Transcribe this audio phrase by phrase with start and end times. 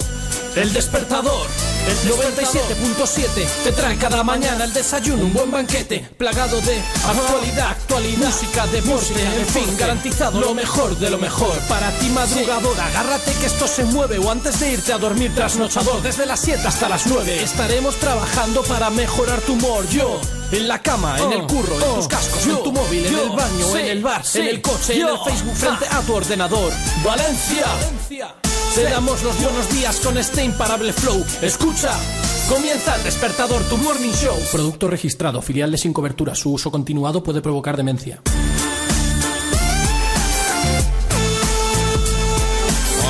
[0.56, 1.48] El Despertador.
[1.88, 8.28] El 97.7 te trae cada mañana el desayuno, un buen banquete, plagado de actualidad, actualidad,
[8.28, 11.58] música, deporte, en fin, garantizado lo mejor de lo mejor.
[11.68, 16.02] Para ti madrugador, agárrate que esto se mueve o antes de irte a dormir trasnochador,
[16.04, 19.88] desde las 7 hasta las 9 estaremos trabajando para mejorar tu humor.
[19.90, 20.20] Yo
[20.52, 23.78] en la cama, en el curro, en tus cascos, en tu móvil, en el baño,
[23.78, 26.72] en el bar, en el coche, en el Facebook, frente a tu ordenador.
[27.04, 27.66] Valencia.
[28.76, 31.22] Te damos los buenos días con este imparable flow.
[31.42, 31.92] Escucha.
[32.48, 34.38] Comienza el despertador, tu morning show.
[34.50, 36.36] Producto registrado, filial de sin cobertura.
[36.36, 38.22] Su uso continuado puede provocar demencia.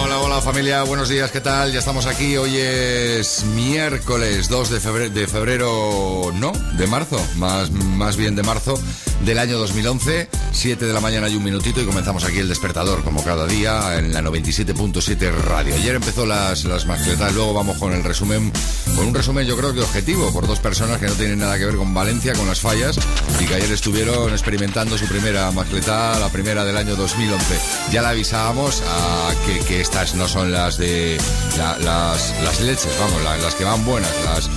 [0.03, 1.71] Hola, hola familia, buenos días, ¿qué tal?
[1.71, 7.69] Ya estamos aquí, hoy es miércoles 2 de febrero, de febrero no, de marzo, más,
[7.69, 8.79] más bien de marzo
[9.25, 13.03] del año 2011, 7 de la mañana y un minutito y comenzamos aquí el despertador
[13.03, 15.75] como cada día en la 97.7 radio.
[15.75, 18.51] Ayer empezó las, las mascletas, luego vamos con el resumen,
[18.95, 21.65] con un resumen yo creo que objetivo por dos personas que no tienen nada que
[21.65, 22.97] ver con Valencia, con las fallas
[23.39, 27.59] y que ayer estuvieron experimentando su primera mascleta, la primera del año 2011.
[27.91, 29.33] Ya la avisábamos a
[29.67, 31.17] que, estas no son las de
[31.57, 34.49] la- las, las leches, vamos, la- las que van buenas, las,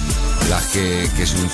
[0.50, 1.48] las que, que es un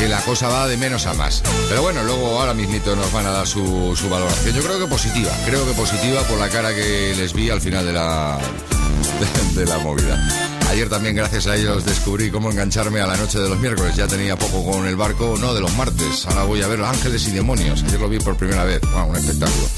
[0.00, 1.42] que la cosa va de menos a más.
[1.68, 4.54] Pero bueno, luego ahora mismito nos van a dar su, su valoración.
[4.54, 7.84] Yo creo que positiva, creo que positiva por la cara que les vi al final
[7.84, 8.38] de la,
[9.54, 10.18] de, la movida.
[10.70, 13.94] Ayer también gracias a ellos descubrí cómo engancharme a la noche de los miércoles.
[13.94, 16.24] Ya tenía poco con el barco, no de los martes.
[16.28, 17.82] Ahora voy a ver Ángeles y Demonios.
[17.82, 18.80] Ayer lo vi por primera vez.
[18.94, 19.68] Wow, un espectáculo.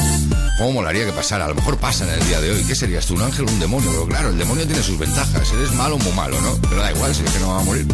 [0.57, 1.47] ¿Cómo molaría que pasara?
[1.47, 2.63] A lo mejor pasa en el día de hoy.
[2.63, 3.91] ¿Qué serías tú, un ángel o un demonio?
[3.91, 5.53] Pero claro, el demonio tiene sus ventajas.
[5.53, 6.57] Eres malo o muy malo, ¿no?
[6.69, 7.89] Pero da igual, si es que no va a morir.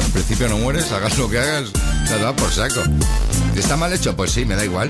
[0.00, 1.70] En principio no mueres, hagas lo que hagas,
[2.08, 2.82] te va por saco.
[3.56, 4.16] ¿Está mal hecho?
[4.16, 4.88] Pues sí, me da igual.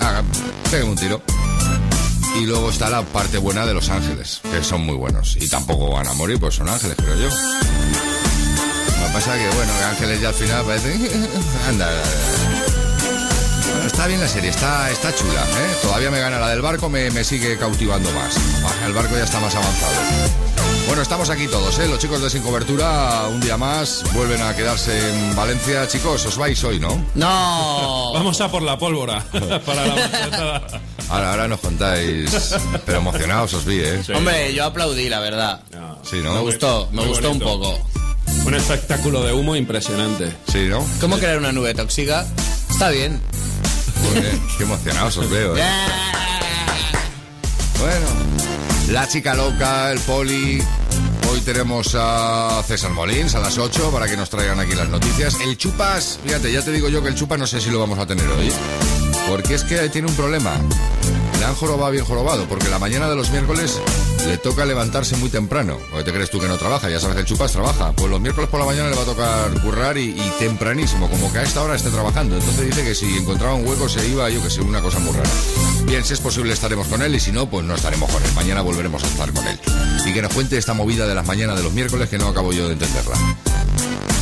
[0.00, 0.22] Haga,
[0.70, 1.22] pegue un tiro.
[2.40, 5.36] Y luego está la parte buena de los ángeles, que son muy buenos.
[5.38, 7.28] Y tampoco van a morir, pues son ángeles, creo yo.
[7.28, 10.94] Lo que pasa que, bueno, ángeles ya al final parece...
[11.68, 11.90] Anda.
[13.70, 15.76] Bueno, está bien la serie, está, está chula, ¿eh?
[15.82, 18.36] Todavía me gana la del barco, me, me sigue cautivando más.
[18.86, 19.92] El barco ya está más avanzado.
[20.86, 21.88] Bueno, estamos aquí todos, ¿eh?
[21.88, 25.88] Los chicos de Sin Cobertura, un día más, vuelven a quedarse en Valencia.
[25.88, 27.06] Chicos, os vais hoy, ¿no?
[27.14, 28.10] No.
[28.14, 29.24] Vamos a por la pólvora
[29.66, 30.62] para la.
[31.08, 32.30] Ahora, ahora nos contáis.
[32.84, 34.02] Pero emocionados os vi, ¿eh?
[34.14, 35.60] Hombre, yo aplaudí, la verdad.
[36.02, 36.34] Sí, ¿no?
[36.34, 37.78] Me gustó, me Muy gustó un poco.
[38.44, 40.32] Un espectáculo de humo impresionante.
[40.50, 40.84] Sí, ¿no?
[41.00, 42.26] ¿Cómo crear una nube tóxica?
[42.68, 43.20] Está bien.
[44.14, 44.42] Bien.
[44.58, 45.62] Qué emocionados os veo, ¿eh?
[47.78, 48.06] Bueno,
[48.90, 50.62] la chica loca, el poli.
[51.30, 55.36] Hoy tenemos a César Molins a las 8 para que nos traigan aquí las noticias.
[55.40, 57.98] El Chupas, fíjate, ya te digo yo que el Chupas no sé si lo vamos
[57.98, 58.52] a tener hoy.
[59.28, 60.54] Porque es que tiene un problema.
[61.42, 63.80] Le jorobado bien jorobado, porque la mañana de los miércoles
[64.28, 65.76] le toca levantarse muy temprano.
[65.92, 66.88] ¿O te crees tú que no trabaja?
[66.88, 67.92] Ya sabes que el Chupas trabaja.
[67.92, 71.32] Pues los miércoles por la mañana le va a tocar currar y, y tempranísimo, como
[71.32, 72.36] que a esta hora esté trabajando.
[72.36, 75.12] Entonces dice que si encontraba un hueco se iba, yo que sé, una cosa muy
[75.16, 75.28] rara.
[75.84, 78.30] Bien, si es posible estaremos con él y si no, pues no estaremos con él.
[78.36, 79.58] Mañana volveremos a estar con él.
[80.06, 82.52] Y que nos cuente esta movida de las mañanas de los miércoles que no acabo
[82.52, 83.16] yo de entenderla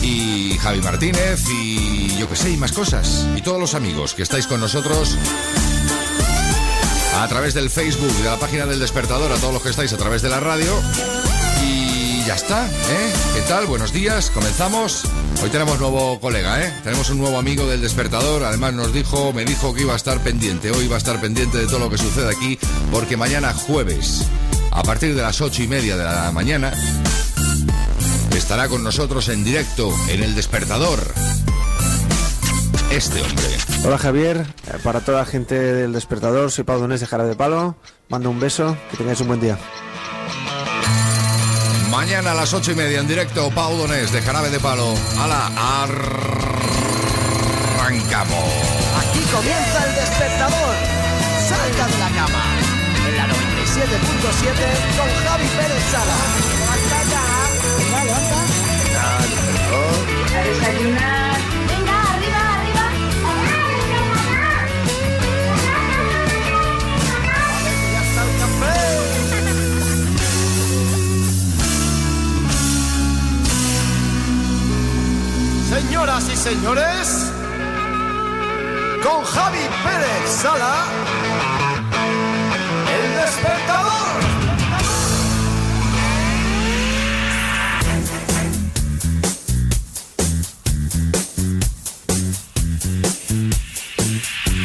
[0.03, 3.27] y Javi Martínez y yo que sé, y más cosas.
[3.37, 5.17] Y todos los amigos que estáis con nosotros
[7.17, 9.97] a través del Facebook, de la página del despertador, a todos los que estáis a
[9.97, 10.73] través de la radio.
[11.65, 13.13] Y ya está, ¿eh?
[13.35, 13.67] ¿Qué tal?
[13.67, 15.05] Buenos días, comenzamos.
[15.43, 16.73] Hoy tenemos nuevo colega, ¿eh?
[16.85, 18.45] Tenemos un nuevo amigo del despertador.
[18.45, 20.71] Además nos dijo, me dijo que iba a estar pendiente.
[20.71, 22.59] Hoy va a estar pendiente de todo lo que sucede aquí,
[22.91, 24.27] porque mañana jueves,
[24.71, 26.73] a partir de las ocho y media de la mañana,
[28.37, 31.01] estará con nosotros en directo en el despertador.
[32.91, 33.47] Este hombre.
[33.85, 37.35] Hola Javier, Eh, para toda la gente del despertador, soy Pau Donés de Jara de
[37.37, 37.77] Palo.
[38.09, 39.57] Mando un beso, que tengáis un buen día.
[41.91, 44.95] Mañana a las ocho y media en directo, Pau Donés de Jarabe de Palo.
[45.19, 45.47] ¡Hala!
[47.79, 48.45] Arrancamos.
[49.01, 50.75] Aquí comienza el despertador.
[51.49, 52.45] Salga de la cama.
[53.09, 53.35] En la 97.7
[54.99, 56.19] con Javi Pérez Sala.
[56.59, 57.21] Levanta ya.
[75.81, 77.33] Señoras y señores,
[79.03, 80.85] con Javi Pérez Sala,
[82.95, 83.91] el despertador.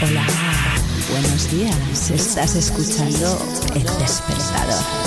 [0.01, 0.25] Hola,
[1.11, 2.11] buenos días.
[2.11, 3.39] Estás escuchando
[3.73, 5.04] El Despertador.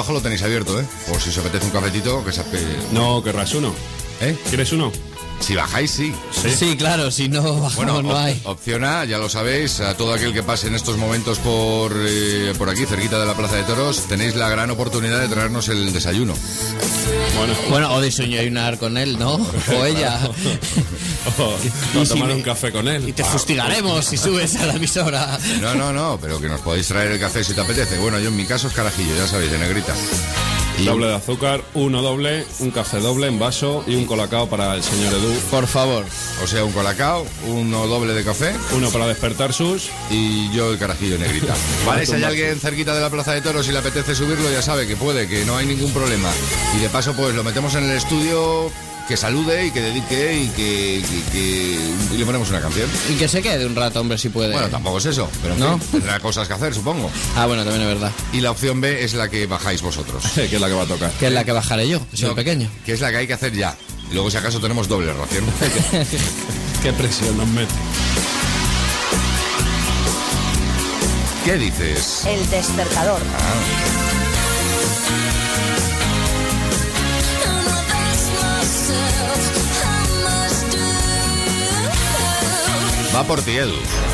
[0.00, 0.84] Abajo lo tenéis abierto, ¿eh?
[1.06, 2.40] Por si os apetece un cafetito, que se
[2.90, 3.74] No, querrás uno.
[4.22, 4.34] ¿Eh?
[4.48, 4.90] ¿Quieres uno?
[5.50, 6.14] Si bajáis, sí.
[6.56, 8.40] Sí, claro, si no bajamos Bueno, no hay.
[8.44, 12.54] opción A, ya lo sabéis, a todo aquel que pase en estos momentos por, eh,
[12.56, 15.92] por aquí, cerquita de la Plaza de Toros, tenéis la gran oportunidad de traernos el
[15.92, 16.34] desayuno.
[17.36, 19.34] Bueno, Bueno, o desayunar con él, ¿no?
[19.76, 20.20] O ella.
[21.38, 23.08] o, o tomar un café con él.
[23.08, 25.36] Y te fustigaremos si subes a la emisora.
[25.60, 27.98] No, no, no, pero que nos podéis traer el café si te apetece.
[27.98, 29.94] Bueno, yo en mi caso es carajillo, ya sabéis, de negrita.
[30.84, 34.82] Doble de azúcar, uno doble, un café doble en vaso y un colacao para el
[34.82, 35.32] señor Edu.
[35.50, 36.04] Por favor.
[36.42, 39.90] O sea, un colacao, uno doble de café Uno para despertar sus.
[40.10, 41.54] y yo el carajillo negrita.
[41.86, 44.62] Vale, si hay alguien cerquita de la Plaza de Toros y le apetece subirlo, ya
[44.62, 46.30] sabe que puede, que no hay ningún problema.
[46.76, 48.70] Y de paso, pues lo metemos en el estudio,
[49.08, 52.88] que salude y que dedique y que, que- que- y le ponemos una canción.
[53.08, 54.52] Y que se quede un rato, hombre, si puede.
[54.52, 55.78] Bueno, tampoco es eso, pero en ¿No?
[55.78, 57.10] fin, tendrá cosas que hacer, supongo.
[57.36, 58.12] Ah, bueno, también es verdad.
[58.32, 60.24] Y la opción B es la que bajáis vosotros.
[60.34, 61.10] que es la que va a tocar.
[61.12, 62.68] Que es la que bajaré yo, soy No, pequeño.
[62.86, 63.76] Que es la que hay que hacer ya.
[64.12, 65.44] Luego, si acaso, tenemos doble ración.
[66.82, 67.72] Qué presión nos mete.
[71.44, 72.22] ¿Qué dices?
[72.26, 73.20] El despertador.
[83.14, 84.09] Va por ti, Edu.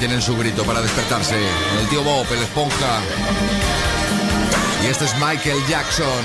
[0.00, 1.36] Tienen su grito para despertarse.
[1.78, 3.00] El tío Bob, el esponja.
[4.82, 6.24] Y este es Michael Jackson.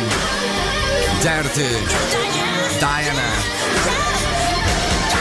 [1.21, 1.75] Dirty.
[2.79, 3.29] Diana.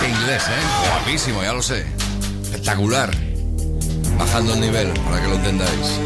[0.01, 0.89] Qué inglés, ¿eh?
[0.89, 1.85] Guapísimo, ya lo sé.
[2.45, 3.11] Espectacular.
[4.17, 6.01] Bajando el nivel, para que lo entendáis.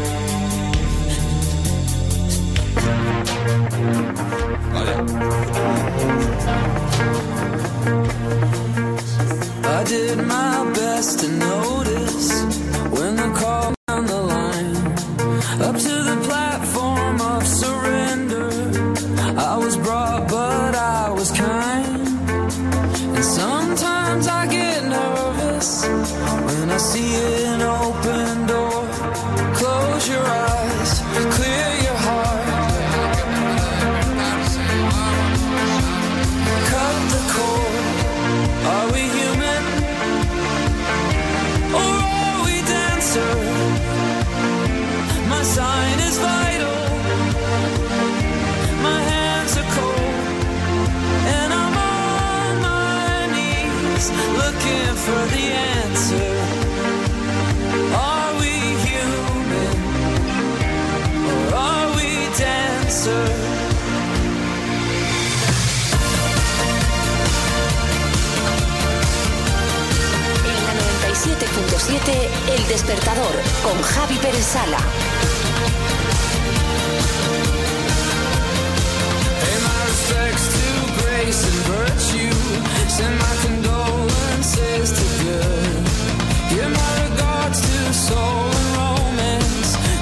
[71.89, 73.31] 97.7 El Despertador
[73.63, 74.55] con Javi Pérez.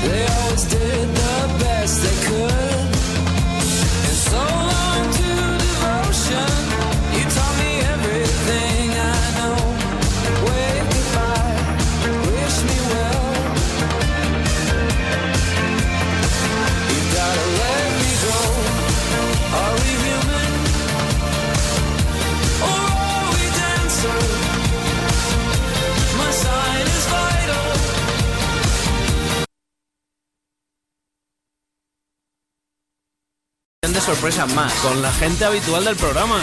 [0.07, 2.66] They always did the best they could.
[34.55, 36.39] Más con la gente habitual del programa.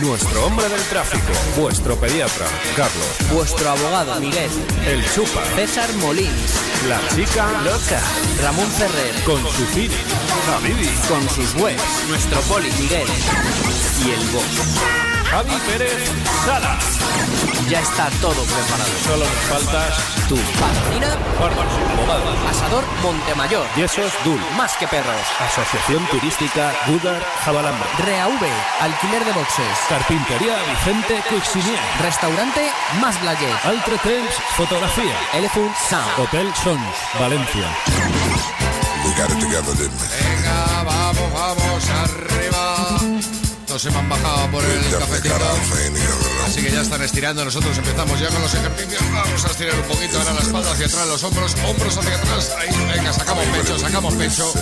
[0.00, 3.32] Nuestro hombre del tráfico, vuestro pediatra, Carlos.
[3.32, 4.50] Vuestro abogado, Miguel.
[4.84, 6.54] El chupa, César Molins.
[6.88, 8.00] la chica Loca.
[8.42, 9.14] Ramón Ferrer.
[9.24, 9.94] con su cine,
[10.54, 11.82] Habibi, Con sus webs.
[12.08, 13.06] Nuestro poli, Miguel.
[14.04, 15.24] Y el boss.
[15.30, 16.10] Javi Pérez
[16.44, 16.78] Sala.
[17.68, 18.90] Ya está todo preparado.
[19.04, 19.94] Solo nos faltas
[20.28, 20.36] Tú.
[20.58, 21.18] Patrocina.
[22.48, 23.66] Asador Montemayor.
[23.76, 24.40] Yesos Dul.
[24.56, 25.20] Más que perros.
[25.38, 27.84] Asociación Turística Gudar Jabalamba.
[27.98, 28.42] REAV.
[28.80, 29.78] Alquiler de boxes.
[29.88, 31.78] Carpintería Vicente Cuixinier.
[32.00, 32.70] Restaurante
[33.02, 33.64] Más Blayet.
[33.64, 35.14] Altre Temps Fotografía.
[35.34, 36.18] Elephant Sound.
[36.18, 37.68] Hotel Sons, Valencia.
[39.04, 40.08] We got it together, didn't we?
[40.08, 43.37] Venga, vamos, vamos, arriba.
[43.78, 45.36] Todos se me han bajado por el cafetito.
[46.44, 49.00] Así que ya están estirando, nosotros empezamos ya con los ejercicios.
[49.12, 52.52] Vamos a estirar un poquito ahora la espalda hacia atrás, los hombros, hombros hacia atrás.
[52.58, 54.52] Ahí, venga, sacamos pecho, sacamos pecho.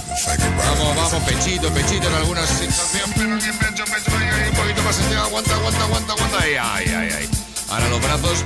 [0.58, 4.82] Vamos, vamos, pechito, pechito en algunas situaciones, pero aquí pecho, pecho, ahí, ahí, un poquito
[4.82, 6.38] más estirado, aguanta, aguanta, aguanta, aguanta.
[6.38, 7.45] Ahí, ay, ay, ay.
[7.68, 8.44] Ahora los brazos.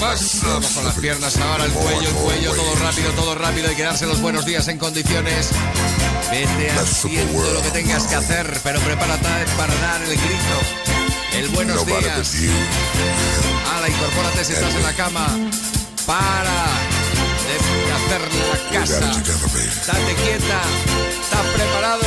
[0.00, 3.74] Más, vamos con las piernas ahora, el cuello, el cuello, todo rápido, todo rápido y
[3.74, 5.50] quedarse los buenos días en condiciones.
[6.30, 10.60] Vete haciendo lo que tengas que hacer, pero prepárate para dar el grito.
[11.34, 12.34] El buenos días.
[13.76, 15.26] Ala, incorpórate si estás en la cama.
[16.06, 16.66] Para
[17.48, 19.00] de hacer la casa.
[19.00, 20.62] Date quieta.
[21.22, 22.02] ¿Estás preparado?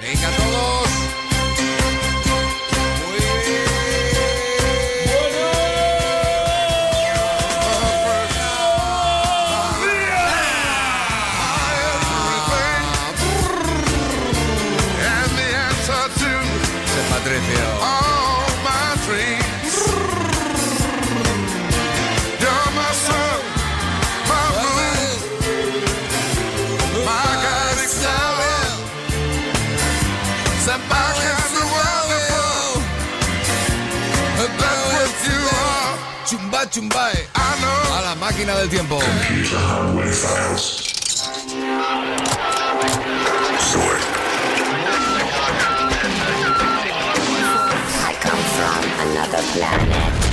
[0.00, 0.47] Venga todos.
[36.70, 37.10] Chumba, chumba.
[37.12, 37.26] eh.
[37.34, 37.96] I know.
[37.96, 38.98] A la máquina del tiempo.
[46.80, 50.27] I come from another planet.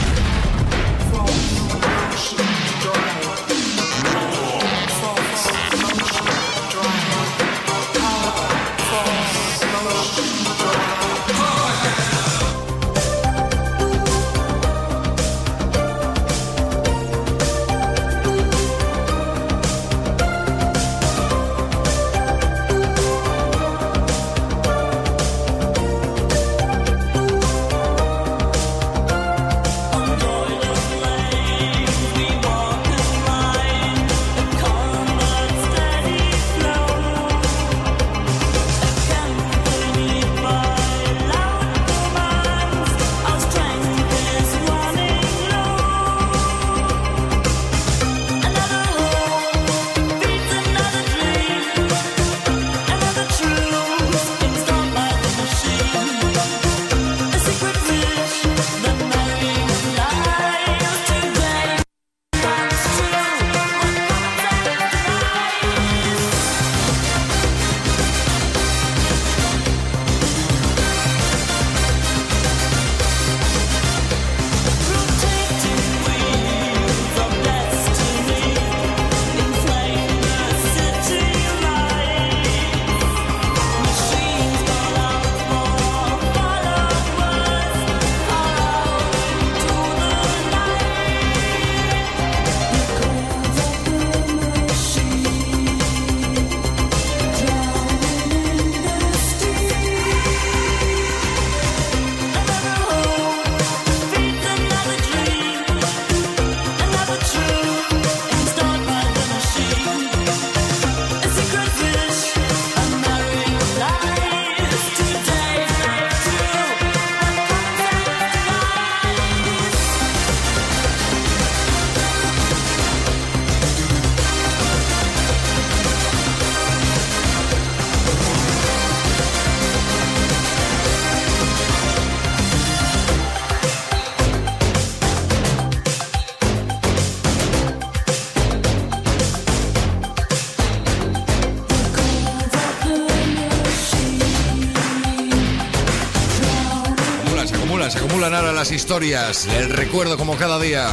[148.56, 150.88] Las historias, el recuerdo como cada día,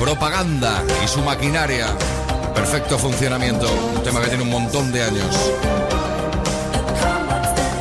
[0.00, 1.86] propaganda y su maquinaria.
[2.52, 5.52] Perfecto funcionamiento, un tema que tiene un montón de años.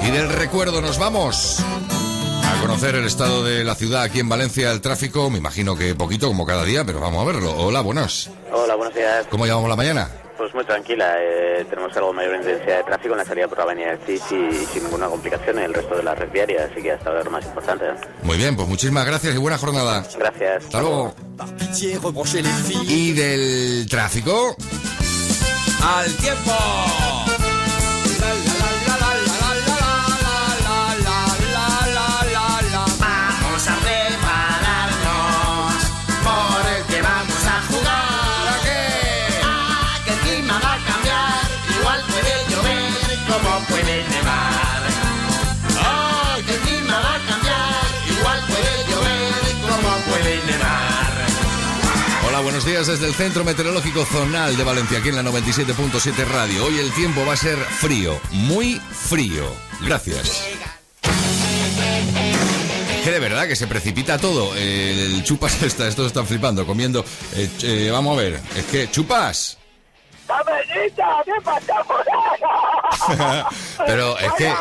[0.07, 4.71] Y del recuerdo nos vamos a conocer el estado de la ciudad aquí en Valencia,
[4.71, 7.51] el tráfico, me imagino que poquito como cada día, pero vamos a verlo.
[7.57, 8.29] Hola, buenas.
[8.51, 9.25] Hola, buenos días.
[9.31, 10.07] ¿Cómo llevamos la mañana?
[10.37, 11.17] Pues muy tranquila,
[11.59, 14.31] eh, tenemos algo mayor intensidad de tráfico en la salida por la avenida del CIS
[14.31, 17.23] y sin ninguna complicación en el resto de la red viaria, así que hasta ahora
[17.23, 17.85] lo más importante.
[18.23, 20.05] Muy bien, pues muchísimas gracias y buena jornada.
[20.17, 20.65] Gracias.
[20.65, 21.13] Hasta luego.
[22.87, 24.55] Y del tráfico.
[25.81, 27.08] Al tiempo.
[52.59, 56.65] Buenos días desde el Centro Meteorológico Zonal de Valencia, aquí en la 97.7 Radio.
[56.65, 59.45] Hoy el tiempo va a ser frío, muy frío.
[59.85, 60.43] Gracias.
[63.01, 64.53] Que de verdad que se precipita todo.
[64.57, 67.05] El chupas está, estos están flipando, comiendo.
[67.33, 69.57] Eh, eh, vamos a ver, es que chupas.
[70.29, 71.23] ¡Papelita!
[71.25, 72.05] ¿Qué pasa por?
[73.87, 74.53] Pero es que.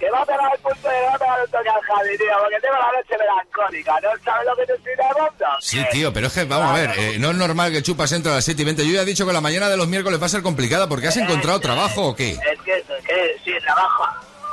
[0.00, 2.60] Que va a pegar el punto de va a pegar un toque al tío, porque
[2.60, 5.46] tengo la noche melancólica, ¿no sabes lo que te estoy narrando?
[5.60, 8.32] Sí, tío, pero es que, vamos a ver, eh, no es normal que chupas entre
[8.32, 8.86] a las 7 y 20.
[8.86, 11.06] Yo ya he dicho que la mañana de los miércoles va a ser complicada porque
[11.06, 12.30] has encontrado trabajo o qué.
[12.32, 14.06] Es que, es que, sí, trabajo.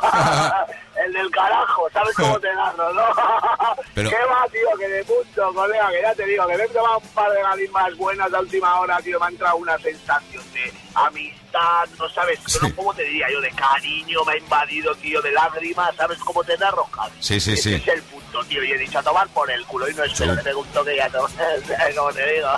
[1.06, 3.04] el del carajo, ¿sabes cómo te narro, no?
[3.94, 4.78] Pero- ¿Qué va, tío?
[4.80, 7.42] Que de punto, colega, que ya te digo, que me he tomado un par de
[7.42, 12.40] galimas buenas a última hora, tío, me ha entrado una sensación de amistad, no sabes,
[12.62, 13.42] no, ¿cómo te diría yo?
[13.42, 17.14] De cariño, me ha invadido, tío, de lágrimas, ¿sabes cómo te narro, Javi?
[17.20, 17.74] Sí, sí, Ese sí.
[17.76, 20.32] es el punto, tío, y he dicho a tomar por el culo y no espero
[20.34, 20.38] Sí.
[20.40, 21.22] que me guste que ya no,
[21.96, 22.50] como te digo.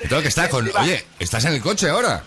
[0.00, 0.68] Entonces que está con.
[0.78, 2.22] Oye, ¿estás en el coche ahora?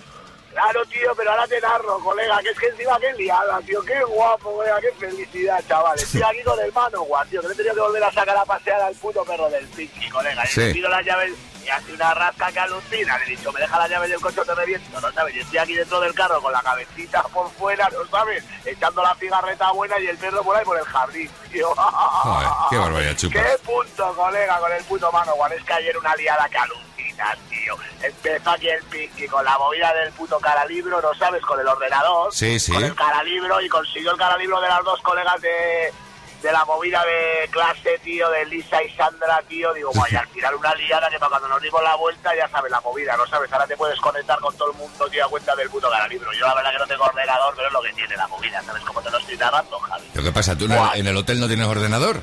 [0.59, 4.03] Claro, tío, pero ahora te narro, colega, que es que encima qué liada, tío, qué
[4.03, 5.97] guapo, colega, qué felicidad, chaval.
[5.97, 8.43] Estoy aquí con el Manowar, tío, que le he tenido que volver a sacar a
[8.43, 10.45] pasear al puto perro del Pinky, colega.
[10.45, 10.59] Sí.
[10.59, 11.31] le pido las llaves
[11.63, 13.17] y hace una rasca que alucina.
[13.19, 15.33] Le he dicho, me deja las llaves del coche te reviento, ¿no sabes?
[15.35, 18.43] Y estoy aquí dentro del carro con la cabecita por fuera, ¿no sabes?
[18.65, 21.73] Echando la cigarreta buena y el perro por ahí por el jardín, tío.
[21.73, 23.43] Joder, qué barbaridad, chupas.
[23.43, 25.53] ¡Qué punto, colega, con el puto Manowar!
[25.53, 26.57] Es que ayer una liada que
[27.49, 27.77] tío.
[28.01, 31.41] Empezó aquí el Pinky con la movida del puto caralibro, ¿no sabes?
[31.43, 32.33] Con el ordenador.
[32.33, 32.71] Sí, sí.
[32.71, 35.93] Con el caralibro y consiguió el caralibro de las dos colegas de,
[36.41, 39.73] de la movida de clase, tío, de Lisa y Sandra, tío.
[39.73, 42.71] Digo, vaya, al final una liada que para cuando nos dimos la vuelta ya sabes
[42.71, 43.51] la movida, ¿no sabes?
[43.51, 46.31] Ahora te puedes conectar con todo el mundo, tío, a cuenta del puto caralibro.
[46.33, 48.83] Yo la verdad que no tengo ordenador, pero es lo que tiene la movida, ¿sabes?
[48.83, 50.09] Como te lo estoy narrando, Javi.
[50.13, 50.57] ¿Pero qué pasa?
[50.57, 52.21] ¿Tú en el, en el hotel no tienes ordenador?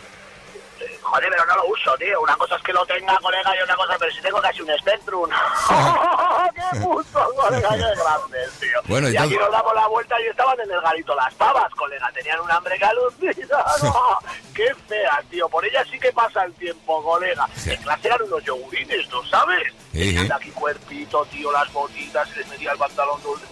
[1.17, 2.21] Joder, pero no lo uso, tío.
[2.21, 4.69] Una cosa es que lo tenga, colega, y otra cosa, pero si tengo casi un
[4.79, 5.31] Spectrum.
[6.55, 7.71] ¡Qué puto, colega!
[7.71, 8.81] ¡Qué grande, tío!
[8.85, 11.75] Bueno, y y aquí nos damos la vuelta y estaban en el garito las pavas,
[11.75, 12.13] colega.
[12.13, 13.65] Tenían un hambre que alucina.
[13.83, 14.19] ¡No!
[14.55, 15.49] ¡Qué fea, tío!
[15.49, 17.49] Por ella sí que pasa el tiempo, colega.
[17.65, 19.73] En clase eran unos yogurines, ¿no sabes?
[19.93, 20.29] Sí, sí.
[20.31, 23.47] aquí cuerpito, tío, las botitas, se les metía el pantalón dulce.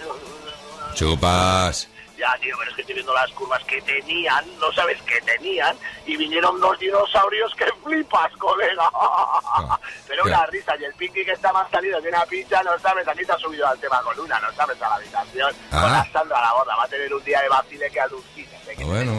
[0.92, 1.88] Chupas.
[2.16, 5.77] Ya, tío, pero es que estoy viendo las curvas que tenían, no sabes qué tenían,
[6.07, 8.88] y vinieron dos dinosaurios que flipas, colega.
[10.07, 13.07] pero una risa, y el Pinky que está más salido de una pincha, no sabes,
[13.09, 16.05] aquí se ha subido al tema con una, no sabes, a la habitación, con Ah.
[16.07, 18.48] la Sandra a la borda, va a tener un día de vacile que alucina.
[18.64, 19.12] que tiene Bueno,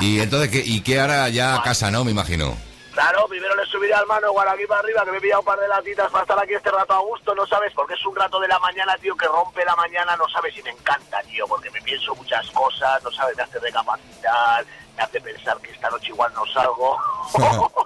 [0.00, 2.04] ¿Y entonces qué, y qué hará ya a casa, no?
[2.04, 2.56] Me imagino.
[2.96, 5.44] Claro, primero le subiré al mano igual aquí para arriba, que me he pillado un
[5.44, 7.70] par de latitas para estar aquí este rato a gusto, ¿no sabes?
[7.74, 10.62] Porque es un rato de la mañana, tío, que rompe la mañana, no sabes, y
[10.62, 14.64] me encanta, tío, porque me pienso muchas cosas, no sabes, me hace recapacitar,
[14.96, 16.96] me hace pensar que esta noche igual no salgo.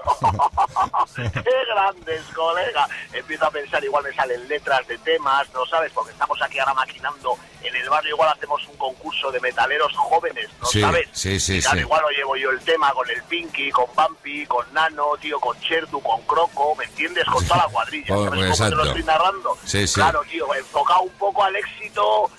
[1.16, 2.86] ¡Qué grandes, colega!
[3.12, 5.92] Empiezo a pensar, igual me salen letras de temas, ¿no sabes?
[5.92, 10.48] Porque estamos aquí ahora maquinando en el barrio, igual hacemos un concurso de metaleros jóvenes,
[10.60, 11.08] ¿no Sí, sabes?
[11.12, 11.82] sí, sí, Y claro, sí.
[11.82, 15.58] igual lo llevo yo el tema con el Pinky, con Pampi, con Nano, tío, con
[15.60, 17.24] Chertu, con Croco, ¿me entiendes?
[17.26, 19.58] Con toda la cuadrilla, Oh, ¿sabes cómo te lo estoy narrando?
[19.64, 19.94] Sí, sí.
[19.94, 22.30] Claro, tío, enfocado un poco al éxito,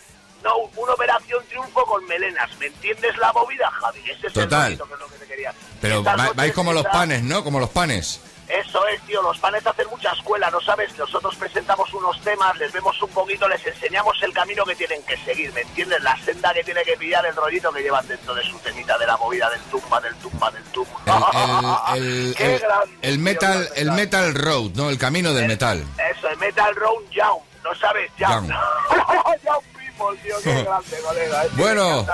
[0.43, 3.99] no, una operación triunfo con melenas, ¿me entiendes la movida, Javi?
[4.09, 4.71] Ese es Total.
[4.73, 5.53] el que es lo que te quería.
[5.81, 7.43] Pero va- vais como los panes, ¿no?
[7.43, 8.19] Como los panes.
[8.47, 10.97] eso es, tío, los panes hacen mucha escuela, ¿no sabes?
[10.97, 15.15] Nosotros presentamos unos temas, les vemos un poquito, les enseñamos el camino que tienen que
[15.19, 16.01] seguir, ¿me entiendes?
[16.03, 19.07] La senda que tiene que pillar, el rollito que llevan dentro de su temita de
[19.07, 21.93] la movida del tumba, del tumba, del tumba.
[21.95, 24.89] El, el, Qué el- grande, el tío, metal, el metal road, ¿no?
[24.89, 25.85] El camino del metal.
[26.15, 28.11] Eso, el Metal Round Young, ¿no sabes?
[28.17, 28.49] Young.
[28.49, 29.61] Young.
[30.01, 30.17] Young people.
[30.17, 31.43] Apple, tío, qué grande, colega.
[31.43, 32.05] Es que Bueno.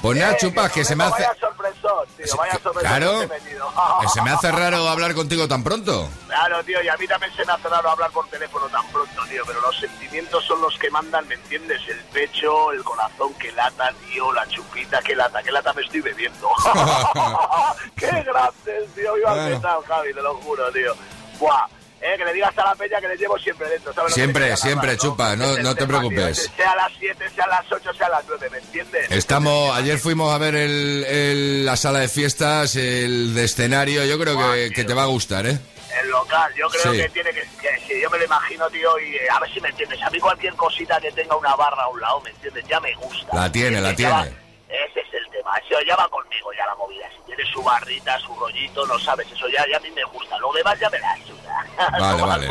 [0.00, 3.20] Pues nada, chupas, que se me hace- Vaya sorpresón, tío, vaya sorpresón Claro.
[4.00, 6.08] que Se me hace raro hablar contigo tan pronto.
[6.28, 9.22] Claro, tío, y a mí también se me hace raro hablar por teléfono tan pronto,
[9.28, 11.80] tío, pero los sentimientos son los que mandan, ¿me entiendes?
[11.88, 16.00] El pecho, el corazón que lata, tío, la chupita que lata, que lata me estoy
[16.00, 16.48] bebiendo.
[17.96, 19.14] ¡Qué grande, tío!
[19.14, 19.56] Viva el Bueno.
[19.56, 20.94] metal, Javi, te lo juro, tío.
[21.38, 21.66] Buah,
[22.00, 24.14] eh, que le digas a la peña que les llevo siempre dentro, ¿sabes?
[24.14, 26.44] Siempre, siempre, hablar, chupa, no, no te preocupes.
[26.44, 29.10] tío, Sea a las 7, sea a las 8, sea a las 9, ¿me entiendes?
[29.10, 34.18] Estamos, ayer fuimos a ver el, el- la sala de fiestas, el de escenario, yo
[34.18, 35.58] creo que, que te va a gustar, ¿eh?
[36.02, 36.98] El local, yo creo Sí.
[37.00, 39.60] que tiene que, que- que yo me lo imagino, tío, y eh, a ver si
[39.60, 40.00] me entiendes.
[40.02, 42.64] A mí cualquier cosita que tenga una barra a un lado, ¿me entiendes?
[42.68, 43.34] Ya me gusta.
[43.34, 44.20] La tiene, la va- tiene.
[44.68, 47.06] ese es el tema, eso ya va conmigo ya la movida.
[47.46, 50.36] Su barrita, su rollito, no sabes, eso ya, ya a mí me gusta.
[50.38, 51.66] Lo demás ya me la ayuda.
[51.98, 52.48] Vale, vale.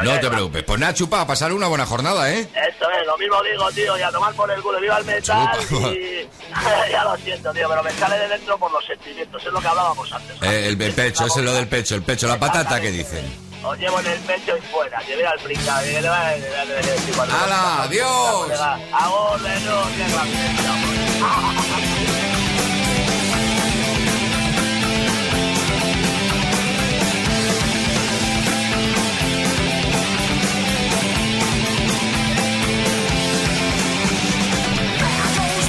[0.00, 0.62] No te preocupes.
[0.64, 2.40] Pues nada, chupa, a pasar una buena jornada, ¿eh?
[2.40, 5.48] Eso es, lo mismo digo, tío, y a tomar por el culo, viva el metal
[5.68, 5.88] Chupa.
[5.90, 6.28] y...
[6.90, 9.68] ya lo siento, tío, pero me sale de dentro por los sentimientos, es lo que
[9.68, 10.42] hablábamos antes.
[10.42, 13.44] Eh, el, el pecho, es lo del pecho, el pecho, la patata que dicen.
[13.64, 16.34] Os llevo en el pecho y fuera, que vea el pringado, que le va a
[16.34, 18.50] decir cuando- ¡Hala, adiós!
[18.92, 19.40] ¡Agor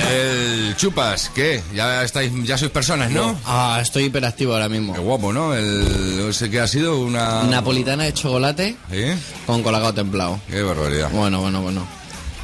[0.09, 1.63] El chupas, ¿qué?
[1.73, 3.37] Ya estáis, ya sois personas, ¿no?
[3.45, 4.93] Ah, estoy hiperactivo ahora mismo.
[4.93, 5.53] Qué guapo, ¿no?
[5.55, 7.43] El, ese que ha sido una...
[7.43, 8.75] Napolitana de chocolate
[9.45, 10.39] con colacao templado.
[10.49, 11.09] Qué barbaridad.
[11.11, 11.87] Bueno, bueno, bueno.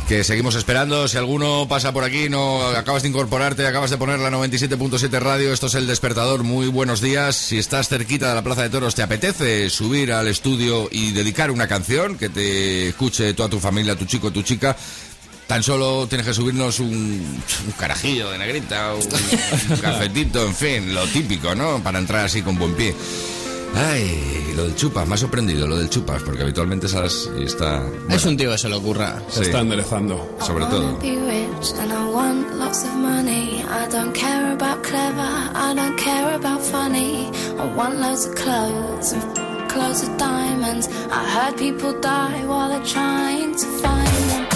[0.08, 1.08] Que seguimos esperando.
[1.08, 5.54] Si alguno pasa por aquí, no acabas de incorporarte, acabas de poner la 97.7 radio,
[5.54, 6.44] esto es el despertador.
[6.44, 7.36] Muy buenos días.
[7.36, 11.50] Si estás cerquita de la Plaza de Toros, ¿te apetece subir al estudio y dedicar
[11.50, 14.76] una canción que te escuche toda tu familia, tu chico, tu chica?
[15.52, 20.94] Tan solo tienes que subirnos un, un carajillo de negrita, un, un cafetito, en fin,
[20.96, 21.84] lo típico, ¿no?
[21.84, 22.96] Para entrar así con buen pie.
[23.76, 27.84] Ay, lo del chupas, me ha sorprendido lo del chupas, porque habitualmente esas y está...
[28.10, 29.22] Es un tío que se le ocurra.
[29.28, 30.38] Se está enderezando.
[30.40, 30.98] Sobre todo.
[31.02, 33.62] be rich and I want lots of money.
[33.70, 37.30] I don't care about clever, I don't care about funny.
[37.60, 40.88] I want loads of clothes and clothes of diamonds.
[41.12, 44.31] I heard people die while they're trying to find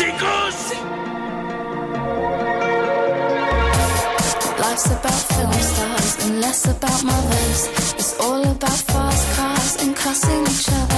[0.00, 0.58] chicos?
[4.62, 7.60] Life's about film stars and less about mothers.
[8.00, 10.89] It's all about fast cars and cussing each other.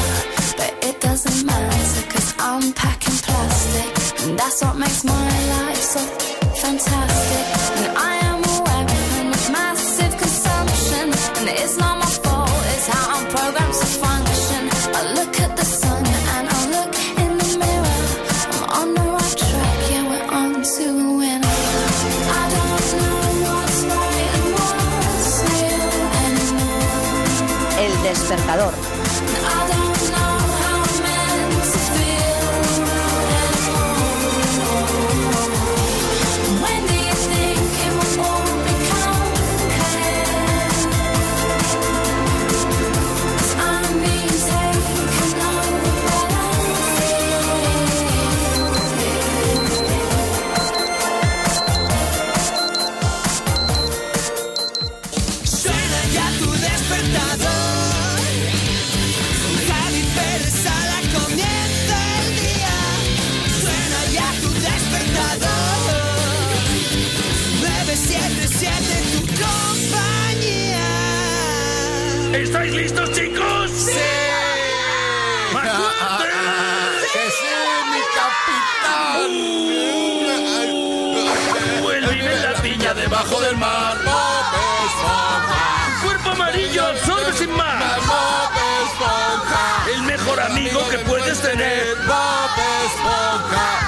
[90.93, 91.97] Que puedes tener.
[92.07, 92.51] Bob
[92.85, 93.82] Esponja.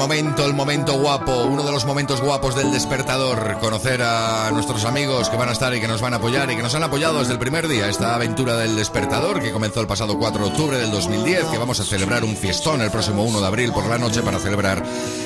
[0.00, 3.58] Momento, el momento guapo, uno de los momentos guapos del despertador.
[3.60, 6.56] Conocer a nuestros amigos que van a estar y que nos van a apoyar y
[6.56, 7.86] que nos han apoyado desde el primer día.
[7.86, 11.80] Esta aventura del despertador que comenzó el pasado 4 de octubre del 2010, que vamos
[11.80, 14.82] a celebrar un fiestón el próximo 1 de abril por la noche para celebrar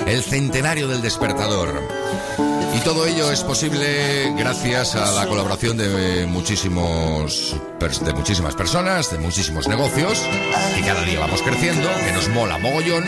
[0.07, 1.81] el centenario del despertador.
[2.77, 9.19] Y todo ello es posible gracias a la colaboración de muchísimos de muchísimas personas, de
[9.19, 10.21] muchísimos negocios,
[10.75, 13.05] que cada día vamos creciendo, que nos mola mogollón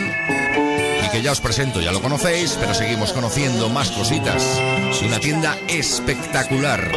[1.17, 4.61] que ya os presento, ya lo conocéis, pero seguimos conociendo más cositas.
[5.01, 6.91] Una tienda espectacular.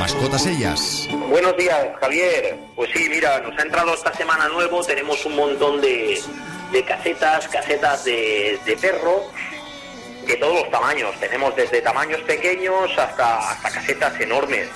[0.00, 1.06] Mascotas ellas.
[1.28, 2.56] Buenos días, Javier.
[2.74, 6.18] Pues sí, mira, nos ha entrado esta semana nuevo, tenemos un montón de,
[6.72, 9.24] de casetas, casetas de, de perro,
[10.26, 11.14] de todos los tamaños.
[11.20, 14.70] Tenemos desde tamaños pequeños hasta, hasta casetas enormes.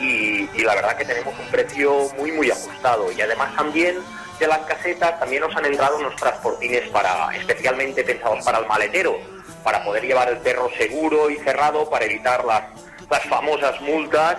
[0.00, 3.12] Y, la verdad que tenemos un precio muy, muy ajustado.
[3.12, 3.96] Y además también
[4.38, 9.18] de las casetas también nos han entrado unos transportines para, especialmente pensados para el maletero,
[9.62, 12.62] para poder llevar el perro seguro y cerrado para evitar las,
[13.10, 14.38] las famosas multas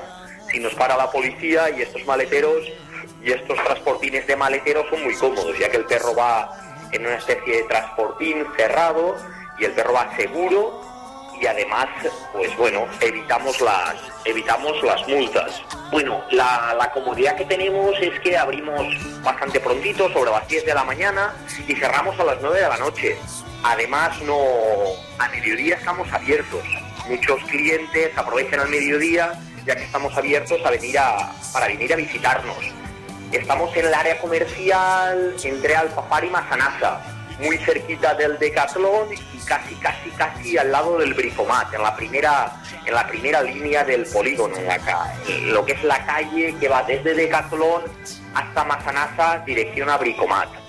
[0.52, 2.63] si nos para la policía y estos maleteros
[3.24, 6.52] y estos transportines de maletero son muy cómodos, ya que el perro va
[6.91, 9.15] en una especie de transportín cerrado
[9.60, 10.90] y el perro va seguro
[11.41, 11.88] y además,
[12.32, 15.62] pues bueno, evitamos las, evitamos las multas.
[15.91, 18.86] Bueno, la, la comodidad que tenemos es que abrimos
[19.23, 21.34] bastante prontito, sobre las 10 de la mañana,
[21.67, 23.17] y cerramos a las 9 de la noche.
[23.63, 24.38] Además, no
[25.17, 26.62] a mediodía estamos abiertos.
[27.10, 29.34] Muchos clientes aprovechan al mediodía,
[29.65, 32.58] ya que estamos abiertos a venir a, para venir a visitarnos.
[33.32, 37.01] Estamos en el área comercial entre Alfafar y Masanasa,
[37.41, 42.62] muy cerquita del Decathlon y casi, casi, casi al lado del Bricomat, en la primera,
[42.86, 47.13] en la primera línea del polígono, en lo que es la calle que va desde
[47.13, 47.84] Decathlon
[48.34, 50.61] hasta Masanasa, dirección a Bricomat.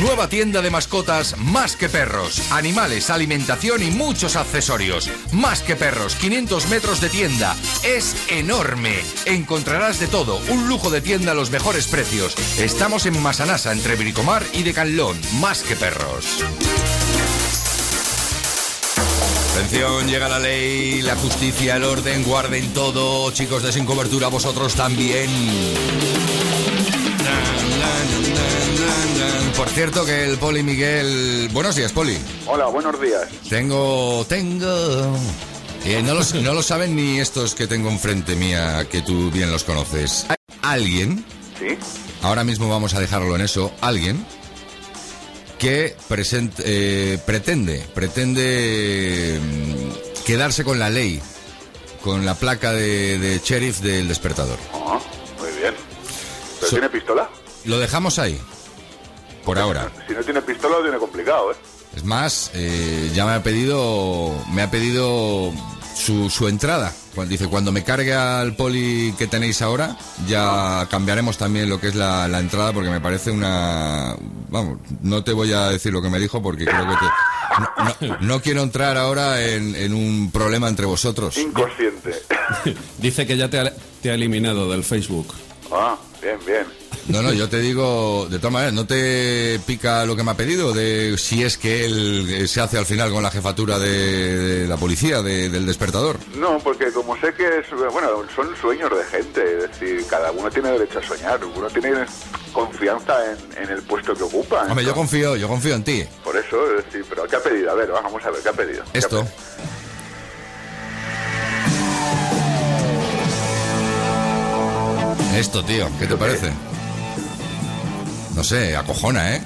[0.00, 2.52] Nueva tienda de mascotas Más que Perros.
[2.52, 5.10] Animales, alimentación y muchos accesorios.
[5.32, 7.56] Más que Perros, 500 metros de tienda.
[7.82, 9.00] Es enorme.
[9.24, 10.40] Encontrarás de todo.
[10.50, 12.36] Un lujo de tienda a los mejores precios.
[12.58, 15.18] Estamos en Masanasa, entre Bricomar y Decalón.
[15.40, 16.44] Más que Perros.
[19.54, 23.32] Atención, llega la ley, la justicia, el orden, guarden todo.
[23.32, 25.28] Chicos de Sin Cobertura, vosotros también.
[29.58, 31.48] Por cierto que el Poli Miguel...
[31.52, 32.16] Buenos días, Poli.
[32.46, 33.28] Hola, buenos días.
[33.50, 34.24] Tengo...
[34.28, 35.16] Tengo...
[35.84, 39.50] Eh, no, los- no lo saben ni estos que tengo enfrente mía, que tú bien
[39.50, 40.26] los conoces.
[40.28, 41.24] Hay alguien...
[41.58, 41.76] ¿Sí?
[42.22, 43.72] Ahora mismo vamos a dejarlo en eso.
[43.80, 44.24] Alguien
[45.58, 51.20] que present- eh, pretende, pretende mm, quedarse con la ley,
[52.04, 54.58] con la placa de, de sheriff del despertador.
[54.72, 55.00] Ah,
[55.40, 55.74] muy bien.
[56.60, 57.28] ¿Pero So- tiene pistola?
[57.64, 58.40] Lo dejamos ahí,
[59.48, 59.90] por ahora.
[60.06, 61.56] Si no tiene pistola lo tiene complicado, ¿eh?
[61.96, 65.50] Es más, eh, ya me ha pedido, me ha pedido
[65.96, 66.92] su, su entrada.
[67.14, 69.96] Cuando dice, cuando me cargue al poli que tenéis ahora,
[70.28, 74.14] ya cambiaremos también lo que es la, la entrada porque me parece una...
[74.50, 77.06] Vamos, no te voy a decir lo que me dijo porque creo que te...
[77.58, 81.38] No, no- no quiero entrar ahora en, en un problema entre vosotros.
[81.38, 82.12] Inconsciente.
[82.98, 85.32] Dice que ya te ha, te ha eliminado del Facebook.
[85.72, 86.66] Ah, bien, bien.
[87.08, 90.34] No, no, yo te digo, de todas maneras, ¿no te pica lo que me ha
[90.34, 90.74] pedido?
[90.74, 94.68] De si es que él eh, se hace al final con la jefatura de, de
[94.68, 96.18] la policía, de- del despertador.
[96.36, 100.50] No, porque como sé que es, bueno, son sueños de gente, es decir, cada uno
[100.50, 101.92] tiene derecho a soñar, uno tiene
[102.52, 104.64] confianza en, en el puesto que ocupa.
[104.68, 106.04] Hombre, yo confío, yo confío en ti.
[106.22, 107.70] Por eso, es decir, pero ¿qué ha pedido?
[107.70, 108.84] A ver, vamos a ver, ¿qué ha pedido?
[108.92, 109.26] ¿Qué ha Esto.
[115.34, 116.52] Esto, tío, ¿qué te parece?
[118.38, 119.42] No sé, acojona, ¿eh?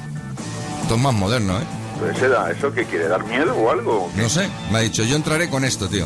[0.83, 1.63] Esto es más moderno, ¿eh?
[1.99, 3.09] Pues ¿Eso, da- ¿Eso qué quiere?
[3.09, 4.11] ¿Dar miedo o algo?
[4.15, 6.05] No sé, me ha dicho, yo entraré con esto, tío.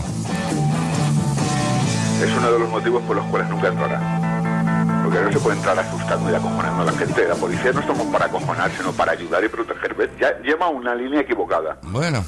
[2.23, 5.01] Es uno de los motivos por los cuales nunca entrará.
[5.03, 7.27] Porque no se puede entrar asustando y acojonando a la gente.
[7.27, 9.95] La policía no estamos para acojonar, sino para ayudar y proteger.
[9.97, 10.11] ¿Ves?
[10.21, 11.79] Ya lleva una línea equivocada.
[11.83, 12.25] Bueno,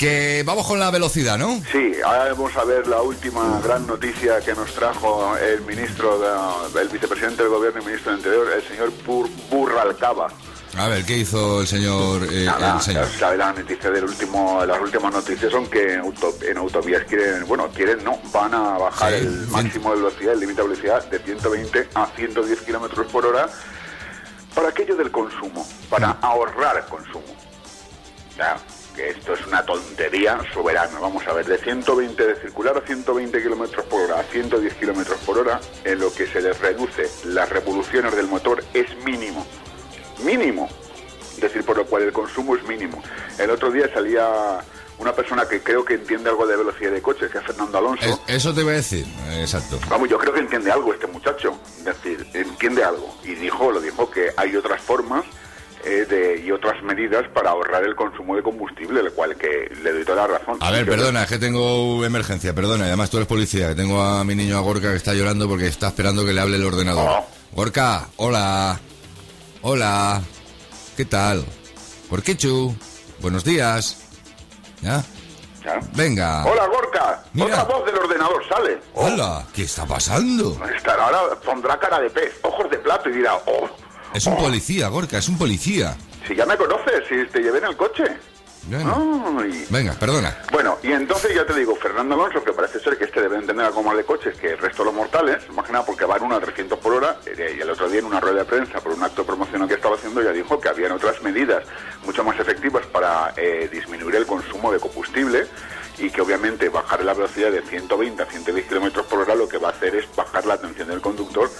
[0.00, 1.60] que vamos con la velocidad, ¿no?
[1.70, 6.80] Sí, ahora vamos a ver la última gran noticia que nos trajo el ministro, de-
[6.80, 10.28] el vicepresidente del gobierno y ministro del Interior, el señor Bur- Burralcaba.
[10.78, 12.26] A ver, ¿qué hizo el señor?
[12.32, 13.06] eh, Nada, el señor?
[13.36, 17.68] la noticia del último, las últimas noticias son que en, auto- en autovías quieren, bueno,
[17.68, 21.18] quieren no, van a bajar Sí, el máximo de velocidad, el límite de velocidad de
[21.18, 23.50] 120 a 110 kilómetros por hora
[24.54, 27.36] para aquello del consumo, para ahorrar consumo.
[28.38, 28.56] Ya,
[28.94, 30.98] que esto es una tontería soberana.
[30.98, 35.18] Vamos a ver, de 120 de circular a 120 kilómetros por hora a 110 kilómetros
[35.20, 39.46] por hora, en lo que se les reduce las revoluciones del motor es mínimo.
[40.24, 40.68] Mínimo.
[41.34, 43.02] Es decir, por lo cual el consumo es mínimo.
[43.38, 44.58] El otro día salía
[44.98, 48.04] una persona que creo que entiende algo de velocidad de coches, que es Fernando Alonso.
[48.04, 49.06] Es- eso te iba a decir,
[49.38, 49.78] exacto.
[49.88, 51.58] Vamos, yo creo que entiende algo este muchacho.
[51.78, 53.16] Es decir, entiende algo.
[53.24, 55.24] Y dijo, lo dijo, que hay otras formas
[55.84, 59.92] eh, de, y otras medidas para ahorrar el consumo de combustible, lo cual que le
[59.92, 60.58] doy toda la razón.
[60.60, 62.84] A ver, perdona, es que tengo emergencia, perdona.
[62.84, 65.66] Además, tú eres policía, que tengo a mi niño a Gorka que está llorando porque
[65.66, 67.08] está esperando que le hable el ordenador.
[67.08, 67.26] Oh.
[67.52, 68.78] Gorka, hola.
[69.62, 70.22] Hola.
[70.96, 71.44] ¿Qué tal?
[72.10, 72.74] Gorkichu,
[73.20, 74.02] buenos días.
[74.82, 75.02] ¿Ya?
[75.64, 75.80] Ya.
[75.94, 76.44] Venga.
[76.44, 77.22] Hola, Gorka.
[77.32, 77.62] Mira.
[77.62, 78.78] Otra voz del ordenador sale.
[78.94, 80.58] Hola, ¿qué está pasando?
[80.74, 83.68] Estará ahora pondrá cara de pez, ojos de plato y dirá, oh,
[84.14, 85.96] Es un policía, Gorka, es un policía.
[86.26, 88.04] si ya me conoces, si te llevé en el coche.
[88.64, 89.38] Bueno.
[89.40, 89.66] Ay.
[89.70, 90.36] Venga, perdona.
[90.52, 93.64] Bueno, y entonces ya te digo, Fernando Alonso, que parece ser que este debe entender
[93.64, 96.36] algo más de coches que el resto de los mortales, imagina porque va en uno
[96.36, 98.92] a 300 por hora, eh, y el otro día en una rueda de prensa por
[98.92, 101.64] un acto promocional que estaba haciendo ya dijo que habían otras medidas
[102.04, 105.46] mucho más efectivas para eh, disminuir el consumo de combustible
[105.98, 109.58] y que obviamente bajar la velocidad de 120 a 110 kilómetros por hora lo que
[109.58, 111.50] va a hacer es bajar la atención del conductor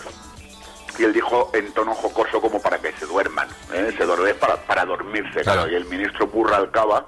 [1.01, 3.95] y él dijo en tono jocoso como para que se duerman, ¿eh?
[3.97, 5.71] se duerme para, para dormirse, claro.
[5.71, 7.07] Y el ministro Burralcaba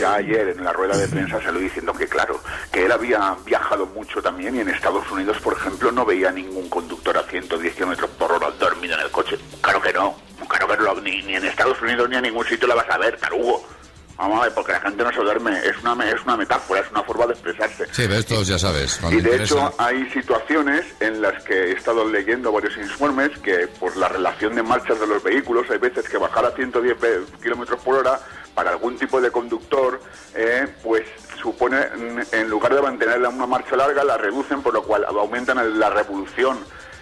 [0.00, 2.40] ya ayer en la rueda de prensa salió diciendo que claro,
[2.72, 6.70] que él había viajado mucho también y en Estados Unidos, por ejemplo, no veía ningún
[6.70, 9.38] conductor a 110 kilómetros por hora dormido en el coche.
[9.60, 10.16] Claro que no,
[10.48, 12.96] claro que no, ni, ni en Estados Unidos ni en ningún sitio la vas a
[12.96, 13.62] ver, tarugo.
[14.16, 16.90] Vamos a ver, porque la gente no se duerme, es una, es una metáfora, es
[16.90, 17.86] una forma de expresarse.
[17.90, 19.00] Sí, estos ya sabes.
[19.10, 23.66] Y de interesa- hecho hay situaciones en las que he estado leyendo varios informes que
[23.66, 27.24] por la relación de marchas de los vehículos hay veces que bajar a 110 ve-
[27.42, 28.20] kilómetros por hora
[28.54, 30.00] para algún tipo de conductor
[30.34, 31.02] eh, pues
[31.42, 31.76] supone
[32.32, 36.58] en lugar de mantenerla una marcha larga la reducen por lo cual aumentan la revolución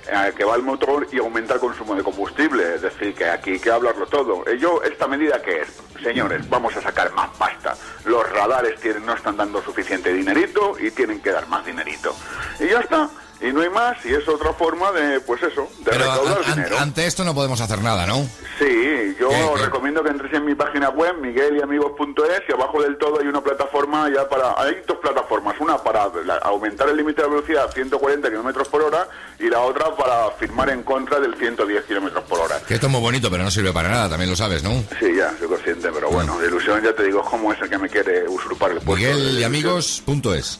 [0.09, 2.75] eh, que va el motor y aumenta el consumo de combustible.
[2.75, 4.45] Es decir, que aquí hay que hablarlo todo.
[4.47, 5.69] Eh, yo, ¿esta medida qué es?
[6.03, 7.77] Señores, vamos a sacar más pasta.
[8.05, 12.15] Los radares tienen, no están dando suficiente dinerito y tienen que dar más dinerito.
[12.61, 13.09] Y ya está.
[13.41, 13.97] Y no hay más.
[14.05, 16.79] Y es otra forma de, pues eso, de Pero recaudar an- dinero.
[16.79, 18.27] ante esto no podemos hacer nada, ¿no?
[18.63, 19.65] Sí, yo ¿Qué, qué?
[19.65, 24.09] recomiendo que entres en mi página web, miguelyamigos.es, y abajo del todo hay una plataforma
[24.15, 24.55] ya para...
[24.61, 28.83] Hay dos plataformas, una para la- aumentar el límite de velocidad a 140 kilómetros por
[28.83, 29.09] hora
[29.39, 32.61] y la otra para firmar en contra del 110 kilómetros por hora.
[32.67, 34.71] Que esto es muy bonito, pero no sirve para nada, también lo sabes, ¿no?
[35.01, 37.89] Sí, ya, soy consciente, pero bueno, ilusión ya te digo es como ese que me
[37.89, 38.93] quiere usurpar el puesto.
[39.07, 40.59] Miguelyamigos.es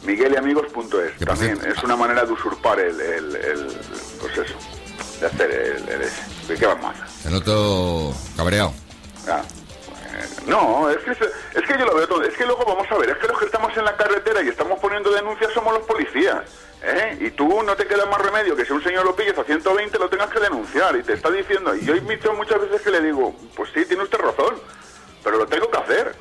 [0.75, 3.67] por también es una manera de usurpar el, el, el-
[4.21, 4.33] pues
[5.23, 6.11] de hacer el, el.
[6.49, 7.23] ¿De qué vamos a hacer?
[7.23, 8.75] Te noto cabreado.
[9.29, 9.43] Ah.
[10.47, 12.23] No, es que, es que yo lo veo todo.
[12.23, 14.49] Es que luego vamos a ver, es que los que estamos en la carretera y
[14.49, 16.43] estamos poniendo denuncias somos los policías.
[16.83, 17.17] ¿eh?
[17.21, 19.99] Y tú no te queda más remedio que si un señor lo pilles a 120
[19.99, 21.75] lo tengas que denunciar y te está diciendo.
[21.75, 24.57] Y yo he visto muchas veces que le digo, pues sí, tiene usted razón,
[25.23, 26.15] pero lo tengo que hacer.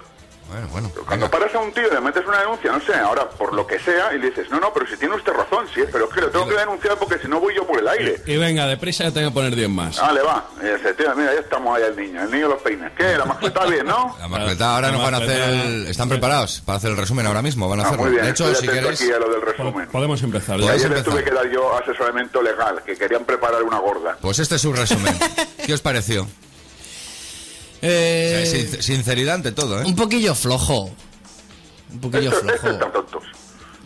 [0.52, 0.92] Bueno, bueno.
[1.08, 3.66] Cuando paras a un tío y le metes una denuncia, no sé, ahora por lo
[3.66, 6.14] que sea, y le dices, no, no, pero si tiene usted razón, sí, pero es
[6.14, 8.22] que lo tengo que denunciar porque si no voy yo por el aire.
[8.26, 9.98] Y venga, deprisa, ya tengo que poner 10 más.
[10.00, 10.46] Ah, le va.
[10.62, 12.92] Y dice, tío, mira, ya estamos ahí el niño, el niño los peines.
[12.98, 13.18] ¿Qué?
[13.18, 14.16] La mascota bien, ¿no?
[14.20, 15.88] La mascleta ahora La nos van a hacer el...
[15.88, 17.70] ¿Están preparados para hacer el resumen ahora mismo?
[17.70, 18.04] Van a Ah, hacerlo.
[18.04, 19.02] muy bien, de hecho, si queréis...
[19.02, 19.88] aquí a lo del resumen.
[19.88, 20.58] Podemos empezar.
[20.60, 20.68] Y ya.
[20.68, 21.14] Podéis ayer empezar.
[21.14, 24.18] tuve que dar yo asesoramiento legal, que querían preparar una gorda.
[24.20, 25.18] Pues este es su resumen.
[25.66, 26.28] ¿Qué os pareció?
[27.82, 29.86] Eh, O sea, sin- sinceridad ante todo, ¿eh?
[29.86, 30.92] un poquillo flojo.
[31.94, 32.56] Un poquillo Estos, flojo.
[32.56, 33.24] estos están tontos.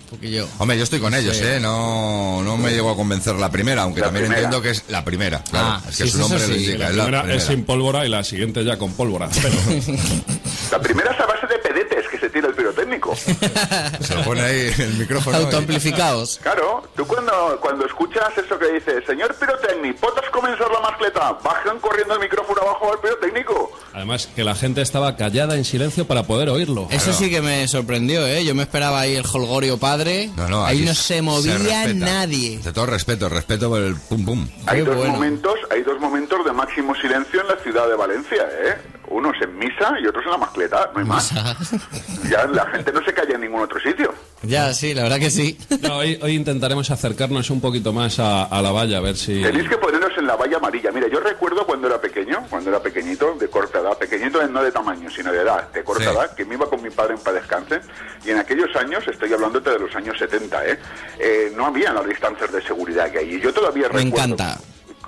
[0.03, 0.47] Un poquillo.
[0.59, 1.43] Hombre, yo estoy con ellos, Sí.
[1.43, 1.59] ¿eh?
[1.59, 4.41] No, no me llego a convencer la primera, aunque La también primera.
[4.47, 5.43] entiendo que es la primera.
[5.43, 6.53] Claro, Ah, es que sí, su nombre lo sí.
[6.65, 6.77] indica.
[6.77, 7.41] La es la primera primera.
[7.41, 9.29] es sin pólvora y la siguiente ya con pólvora.
[9.41, 9.55] Pero
[10.71, 13.15] La primera es a base de pedetes que se tira el pirotécnico.
[13.15, 15.39] Se lo pone ahí el micrófono.
[15.39, 16.39] y- Autoamplificados.
[16.43, 21.33] Claro, tú cuando, cuando escuchas eso que dice, señor pirotécnico, ¿potas comenzar la mascleta?
[21.43, 23.71] Bajan corriendo el micrófono abajo al pirotécnico.
[23.95, 26.87] Además que la gente estaba callada en silencio para poder oírlo.
[26.91, 28.43] Eso sí que me sorprendió, ¿eh?
[28.43, 30.29] Yo me esperaba ahí el holgorio padre.
[30.35, 32.59] No, no, ahí aquí no se movía nadie.
[32.59, 34.47] De todo respeto, respeto por el pum pum.
[34.65, 35.13] Hay Qué dos bueno.
[35.13, 38.75] momentos, hay dos momentos de máximo silencio en la ciudad de Valencia, ¿eh?
[39.15, 41.31] Unos en misa y otros en la mascleta, no hay más.
[42.29, 44.13] Ya la gente no se calla en ningún otro sitio.
[44.43, 45.57] Ya, sí, la verdad que sí.
[45.81, 49.41] No, hoy, hoy intentaremos acercarnos un poquito más a, a la valla, a ver si...
[49.41, 50.91] Tenéis que poneros en la valla amarilla.
[50.91, 54.71] Mira, yo recuerdo cuando era pequeño, cuando era pequeñito, de corta edad, pequeñito no de
[54.71, 56.09] tamaño, sino de edad, de corta Sí.
[56.09, 57.79] edad, que me iba con mi padre en paz descanse,
[58.25, 60.79] y en aquellos años, estoy hablándote de los años 70, ¿eh?
[61.19, 63.35] Eh, no había las distancias de seguridad que hay.
[63.35, 64.33] Y yo todavía Me recuerdo...
[64.33, 64.57] encanta.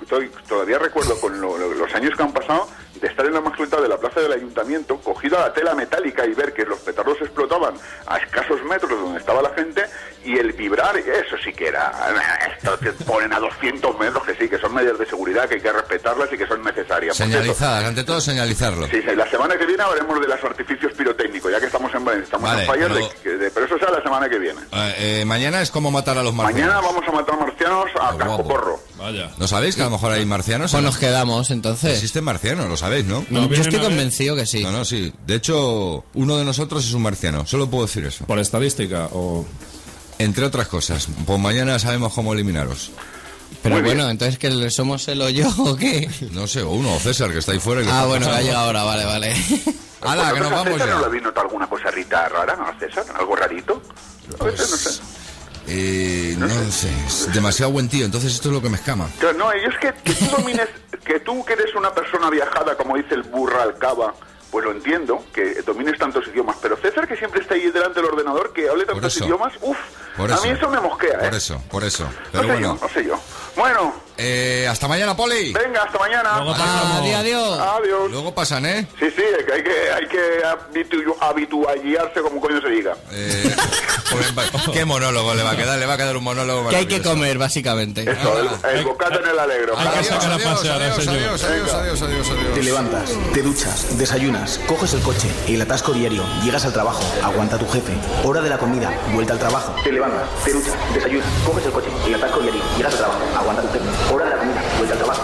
[0.00, 2.68] estoy- todavía recuerdo con lo- lo- los años que han pasado
[3.00, 6.26] de estar en la mascleta de la plaza del ayuntamiento, cogido a la tela metálica
[6.26, 7.74] y ver que los petardos explotaban
[8.06, 9.84] a escasos metros de donde estaba la gente
[10.24, 11.92] y el vibrar, eso sí que era.
[12.56, 15.60] Esto que ponen a 200 metros, que sí, que son medidas de seguridad, que hay
[15.60, 17.16] que respetarlas y que son necesarias.
[17.16, 18.86] Señalizadas, ante todo señalizarlo.
[18.88, 22.08] Sí, sí, la semana que viene hablaremos de los artificios pirotécnicos, ya que estamos en,
[22.22, 24.60] estamos Vale, en fallas, pero- de, de- pero eso será la semana que viene.
[24.72, 26.66] Eh, eh, mañana es como matar a los marcianos.
[26.74, 28.80] Mañana vamos a matar marcianos a casco porro.
[28.98, 29.30] Vaya.
[29.38, 30.72] ¿No sabéis que a lo mejor hay marcianos?
[30.72, 31.94] Pues nos quedamos, entonces.
[31.94, 33.24] Existen marcianos, lo sabéis, ¿no?
[33.30, 34.62] No, yo estoy convencido que sí.
[34.62, 35.12] No, no, sí.
[35.26, 37.46] De hecho, uno de nosotros es un marciano.
[37.46, 38.24] Solo puedo decir eso.
[38.24, 39.44] ¿Por estadística o...?
[40.18, 41.06] Entre otras cosas.
[41.26, 42.90] Pues mañana sabemos cómo eliminaros.
[43.62, 46.08] Pero bueno, entonces que somos el o yo o qué?
[46.32, 47.82] No sé, o uno, o César, que está ahí fuera.
[47.82, 49.36] y que Ah, bueno, que ha llegado ahora, vale, vale.
[50.02, 51.06] ¡Hala, que nos ¿A vamos César no le ya!
[51.06, 53.04] habéis notado alguna cosa rita rara, no, César?
[53.18, 53.80] ¿Algo rarito?
[54.40, 55.17] A veces no sé.
[55.70, 59.08] Eh, no sé, es demasiado buen tío, entonces esto es lo que me escama.
[59.20, 60.68] Pero no, es que, que tú domines,
[61.04, 64.14] que tú que eres una persona viajada, como dice el burra Alcaba,
[64.50, 68.10] pues lo entiendo, que domines tantos idiomas, pero César que siempre está ahí delante del
[68.10, 69.76] ordenador, que hable tantos idiomas, uff,
[70.18, 71.36] a mí eso me mosquea, Por ¿eh?
[71.36, 72.04] eso, por eso.
[72.04, 73.20] No Pero sé bueno, yo, no sé yo.
[73.56, 75.52] Bueno, eh, hasta mañana, Poli.
[75.52, 76.30] venga, hasta mañana.
[76.98, 77.60] Adiós, adiós.
[77.60, 78.10] Adiós.
[78.10, 78.86] Luego pasan, ¿eh?
[78.98, 82.94] Sí, sí, es que hay que, hay que habitu- habituallarse como coño se diga.
[83.12, 83.54] Eh,
[84.10, 84.32] pues,
[84.72, 85.78] ¿Qué monólogo le va a quedar?
[85.78, 88.02] Le va a quedar un monólogo Que hay que comer, básicamente.
[88.10, 89.78] Eso, el, el bocata en el alegro.
[89.78, 90.06] Hay que Adiós.
[90.06, 91.16] sacar a Adiós, pasear adiós, señor.
[91.16, 92.54] adiós, adiós, adiós, adiós, adiós.
[92.54, 97.58] Te levantas, te duchas, desayunas, coges el coche, el atasco diario, llegas al trabajo, aguanta
[97.58, 97.92] tu jefe,
[98.24, 99.74] hora de la comida, vuelta al trabajo.
[99.84, 103.62] Te levantas, te duchas, desayunas, coges el coche, el atasco diario, llegas al trabajo, aguanta
[103.62, 105.22] tu jefe, hora de la comida, vuelta al trabajo.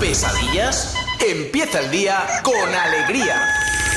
[0.00, 0.94] ¿Pesadillas?
[1.20, 3.48] Empieza el día con alegría.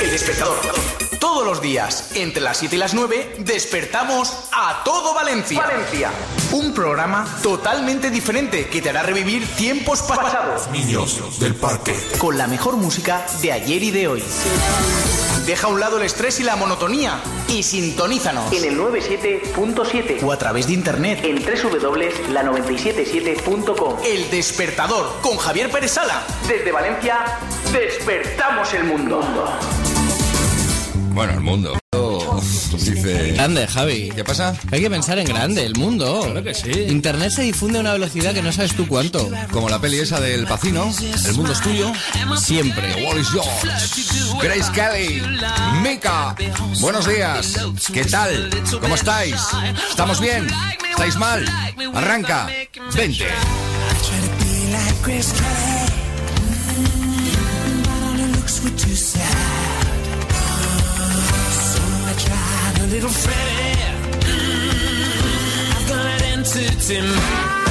[0.01, 1.02] El despertador.
[1.23, 5.61] Todos los días, entre las 7 y las 9, despertamos a todo Valencia.
[5.61, 6.11] Valencia.
[6.51, 10.67] Un programa totalmente diferente que te hará revivir tiempos pa- pasados.
[10.67, 11.95] Niños del parque.
[12.17, 14.21] Con la mejor música de ayer y de hoy.
[15.45, 20.31] Deja a un lado el estrés y la monotonía y sintonízanos en el 97.7 o
[20.33, 23.95] a través de internet en www.la977.com.
[24.03, 26.21] El despertador con Javier Pérez Sala.
[26.49, 27.39] Desde Valencia,
[27.71, 29.21] despertamos el mundo.
[31.13, 31.77] Bueno, el mundo.
[32.71, 33.33] Dice.
[33.33, 34.09] Grande, Javi.
[34.15, 34.55] ¿Qué pasa?
[34.71, 36.21] Hay que pensar en grande, el mundo.
[36.23, 36.71] Claro que sí.
[36.71, 39.29] Internet se difunde a una velocidad que no sabes tú cuánto.
[39.51, 40.91] Como la peli esa del Pacino,
[41.25, 41.91] El mundo es tuyo.
[42.37, 43.05] Siempre.
[43.05, 44.39] Wall is yours.
[44.41, 45.21] Grace Kelly,
[45.83, 46.35] Mika,
[46.81, 47.59] buenos días.
[47.93, 48.49] ¿Qué tal?
[48.81, 49.35] ¿Cómo estáis?
[49.89, 50.47] ¿Estamos bien?
[50.89, 51.45] ¿Estáis mal?
[51.93, 52.47] Arranca.
[52.95, 53.27] Vente.
[62.93, 63.73] little Freddy.
[64.21, 67.62] Mm, I've got an answer to my.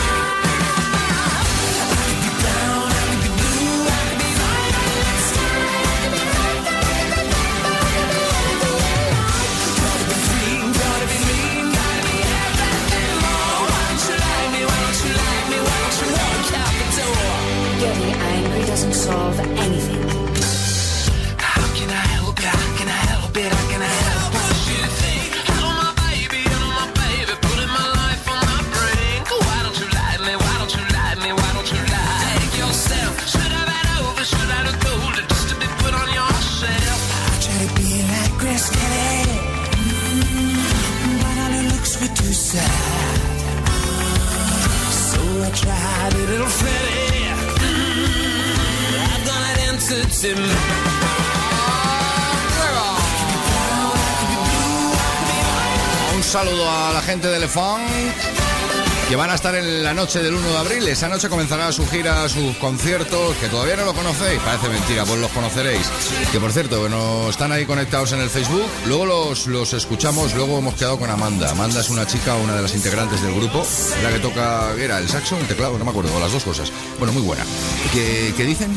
[59.42, 60.86] Estar en la noche del 1 de abril.
[60.86, 64.38] Esa noche comenzará su gira, sus conciertos, que todavía no lo conocéis.
[64.38, 65.90] Parece mentira, pues los conoceréis.
[66.30, 68.62] Que por cierto, bueno, están ahí conectados en el Facebook.
[68.86, 71.50] Luego los, los escuchamos, luego hemos quedado con Amanda.
[71.50, 73.66] Amanda es una chica, una de las integrantes del grupo,
[74.04, 74.98] la que toca, ¿qué era?
[74.98, 75.36] ¿El saxo?
[75.36, 75.76] ¿El teclado?
[75.76, 76.70] No me acuerdo, las dos cosas.
[77.00, 77.44] Bueno, muy buena.
[77.92, 78.70] ¿Qué, qué dicen?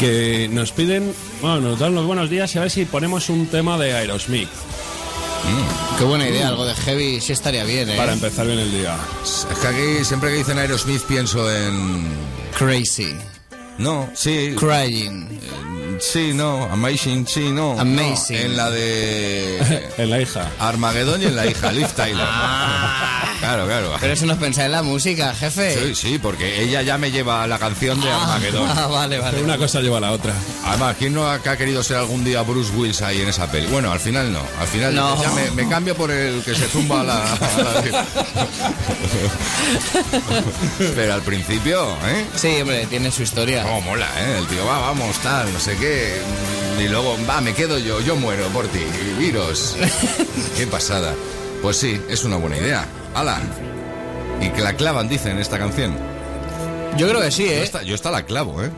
[0.00, 3.46] Que nos piden, bueno, nos dan los buenos días y a ver si ponemos un
[3.46, 4.48] tema de Aerosmith
[5.98, 7.96] Qué buena idea, algo de heavy sí estaría bien, ¿eh?
[7.96, 8.96] para empezar bien el día.
[9.22, 12.06] Es que aquí, siempre que dicen Aerosmith, pienso en...
[12.56, 13.14] Crazy.
[13.78, 14.54] No, sí.
[14.58, 15.40] Crying.
[16.00, 16.64] sí, no.
[16.64, 17.78] Amazing, sí, no.
[17.78, 18.36] Amazing.
[18.36, 20.50] No, en la de en la hija.
[20.58, 22.26] Armagedón y en la hija, Liv Tyler.
[23.48, 23.96] Claro, claro.
[23.98, 25.74] Pero eso nos pensáis en la música, jefe.
[25.74, 28.68] Sí, sí, porque ella ya me lleva la canción de Armagedón.
[28.68, 29.42] Ah, vale, vale.
[29.42, 30.34] Una cosa lleva a la otra.
[30.66, 33.66] Además, ¿quién no ha, ha querido ser algún día Bruce Willis ahí en esa peli?
[33.68, 34.42] Bueno, al final no.
[34.60, 35.18] Al final No.
[35.22, 37.22] ya me, me cambio por el que se zumba a la...
[37.24, 38.06] a la-
[40.94, 42.26] Pero al principio, ¿eh?
[42.36, 43.62] Sí, hombre, tiene su historia.
[43.62, 44.38] Cómo mola, ¿eh?
[44.40, 46.20] El tío, va, vamos, tal, no sé qué.
[46.78, 48.80] Y luego, va, me quedo yo, yo muero por ti.
[49.18, 49.74] Virus.
[50.56, 51.14] qué pasada.
[51.62, 52.86] Pues sí, es una buena idea.
[53.14, 53.42] Alan.
[54.40, 55.96] Y que la clavan, dicen, esta canción.
[56.96, 57.62] Yo creo que sí, Yo ¿eh?
[57.62, 58.70] esta, yo esta la clavo, ¿eh?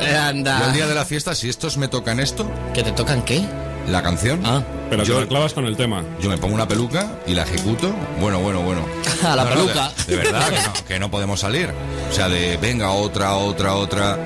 [0.00, 0.60] Eh, Anda.
[0.60, 3.42] Yo el día de la fiesta, si estos me tocan esto, ¿Que te tocan qué?
[3.88, 4.62] la canción, Ah.
[4.88, 6.02] Pero Yo- que la clavas con el tema.
[6.20, 7.92] yo me pongo una peluca y la ejecuto.
[8.20, 8.84] Bueno, bueno, bueno.
[9.24, 9.90] A la No, no, peluca.
[10.06, 11.70] de, de verdad que no, que no podemos salir.
[12.10, 14.18] O sea, de venga, otra, otra, otra.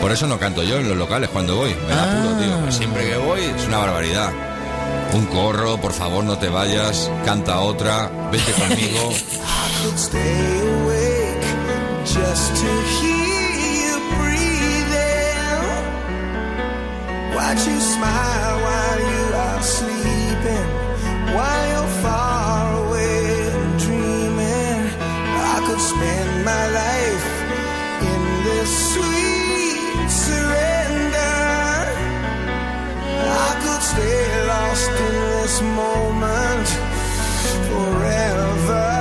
[0.00, 1.74] Por eso no canto yo en los locales cuando voy.
[1.88, 2.72] Me da puro, tío.
[2.72, 4.30] Siempre que voy es una barbaridad.
[5.14, 7.10] Un corro, por favor, no te vayas.
[7.24, 8.10] Canta otra.
[8.30, 9.12] Vete conmigo.
[25.82, 27.26] spend my life
[28.12, 31.76] in this sweet surrender.
[33.46, 34.31] I could stay
[34.72, 36.68] lost in this moment
[37.68, 38.91] forever.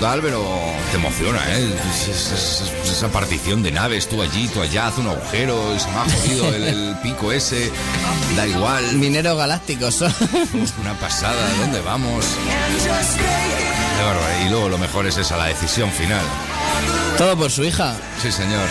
[0.00, 0.42] Total, pero
[0.90, 1.74] te emociona, ¿eh?
[1.90, 5.78] Es- es- es- es- esa partición de naves, tú allí, tú allá, hace un agujero
[5.78, 7.70] se me ha jodido el, el pico ese.
[8.34, 8.94] Da igual.
[8.94, 10.14] Mineros galácticos son.
[10.80, 12.24] Una pasada, ¿dónde vamos?
[14.46, 16.24] Y luego lo mejor es esa, la decisión final.
[17.18, 17.94] Todo por su hija.
[18.22, 18.66] Sí, señor.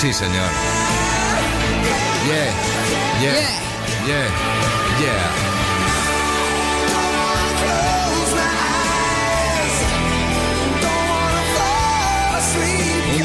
[0.00, 0.48] Sí, señor.
[2.26, 2.50] Yeah.
[3.20, 3.32] Yeah.
[4.06, 4.28] Yeah.
[5.00, 5.30] Yeah.
[5.52, 5.53] Un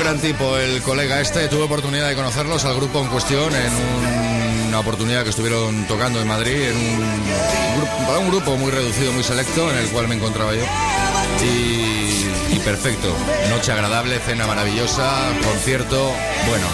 [0.10, 1.48] gran tipo, el colega este.
[1.50, 6.20] Tuve oportunidad de conocerlos al grupo en cuestión en un- una oportunidad que estuvieron tocando
[6.20, 10.64] en Madrid, en un, grupo, muy reducido, muy selecto, en el cual me encontraba yo.
[11.44, 13.16] Y, perfecto.
[13.50, 15.12] Noche agradable, cena maravillosa,
[15.44, 16.12] concierto,
[16.48, 16.66] bueno.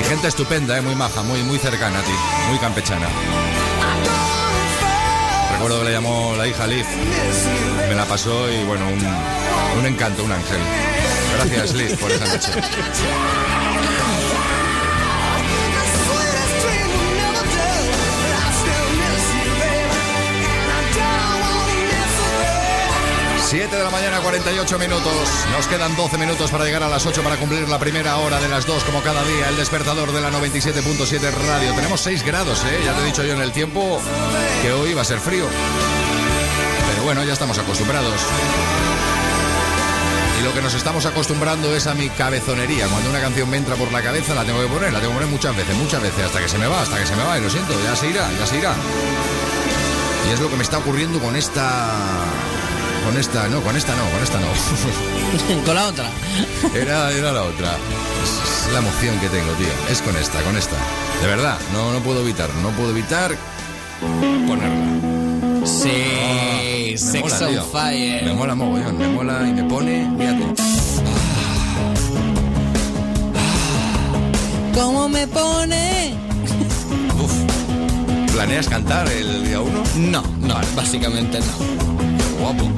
[0.00, 0.80] Y gente estupenda, ¿eh?
[0.80, 2.12] muy maja, muy, muy cercana a ti,
[2.50, 3.06] muy campechana.
[5.52, 6.86] Recuerdo que le llamó la hija Liz.
[7.88, 8.84] Me la pasó y bueno,
[9.78, 10.93] un encanto, un ángel.
[11.34, 12.52] Gracias Liz por esa noche.
[23.46, 25.28] Siete de la mañana, 48 minutos.
[25.52, 28.48] Nos quedan 12 minutos para llegar a las 8 para cumplir la primera hora de
[28.48, 29.48] las 2 como cada día.
[29.48, 31.74] El despertador de la 97.7 radio.
[31.74, 32.80] Tenemos 6 grados, ¿eh?
[32.84, 34.00] Ya te he dicho yo en el tiempo
[34.62, 35.46] que hoy va a ser frío.
[36.90, 38.20] Pero bueno, ya estamos acostumbrados.
[40.44, 42.86] Lo que nos estamos acostumbrando es a mi cabezonería.
[42.88, 45.18] Cuando una canción me entra por la cabeza, la tengo que poner, la tengo que
[45.20, 47.38] poner muchas veces, muchas veces, hasta que se me va, hasta que se me va,
[47.38, 48.74] y lo siento, ya se irá, ya se irá.
[50.28, 51.90] Y es lo que me está ocurriendo con esta.
[53.06, 54.46] Con esta, no, con esta no, con esta no.
[55.64, 56.10] con la otra.
[56.74, 57.76] Era, era la otra.
[58.22, 59.66] Es, es la emoción que tengo, tío.
[59.90, 60.76] Es con esta, con esta.
[61.22, 63.34] De verdad, no, no puedo evitar, no puedo evitar
[64.46, 65.66] ponerla.
[65.66, 65.90] Sí,
[66.94, 67.64] Me Sex mola, on tío.
[67.64, 68.24] Fire.
[68.24, 70.62] Me mola mogollón, me mola y me pone, fíjate.
[74.72, 76.14] ¿Cómo me pone?
[78.32, 79.82] ¿Planeas cantar el día uno?
[79.96, 82.16] No, no, básicamente no.
[82.16, 82.70] Qué guapo.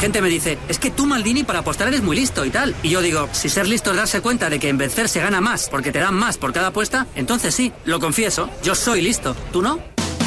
[0.00, 2.74] Gente me dice, es que tú, Maldini, para apostar eres muy listo y tal.
[2.82, 5.40] Y yo digo, si ser listo es darse cuenta de que en vencer se gana
[5.40, 9.36] más porque te dan más por cada apuesta, entonces sí, lo confieso, yo soy listo.
[9.52, 9.78] ¿Tú no?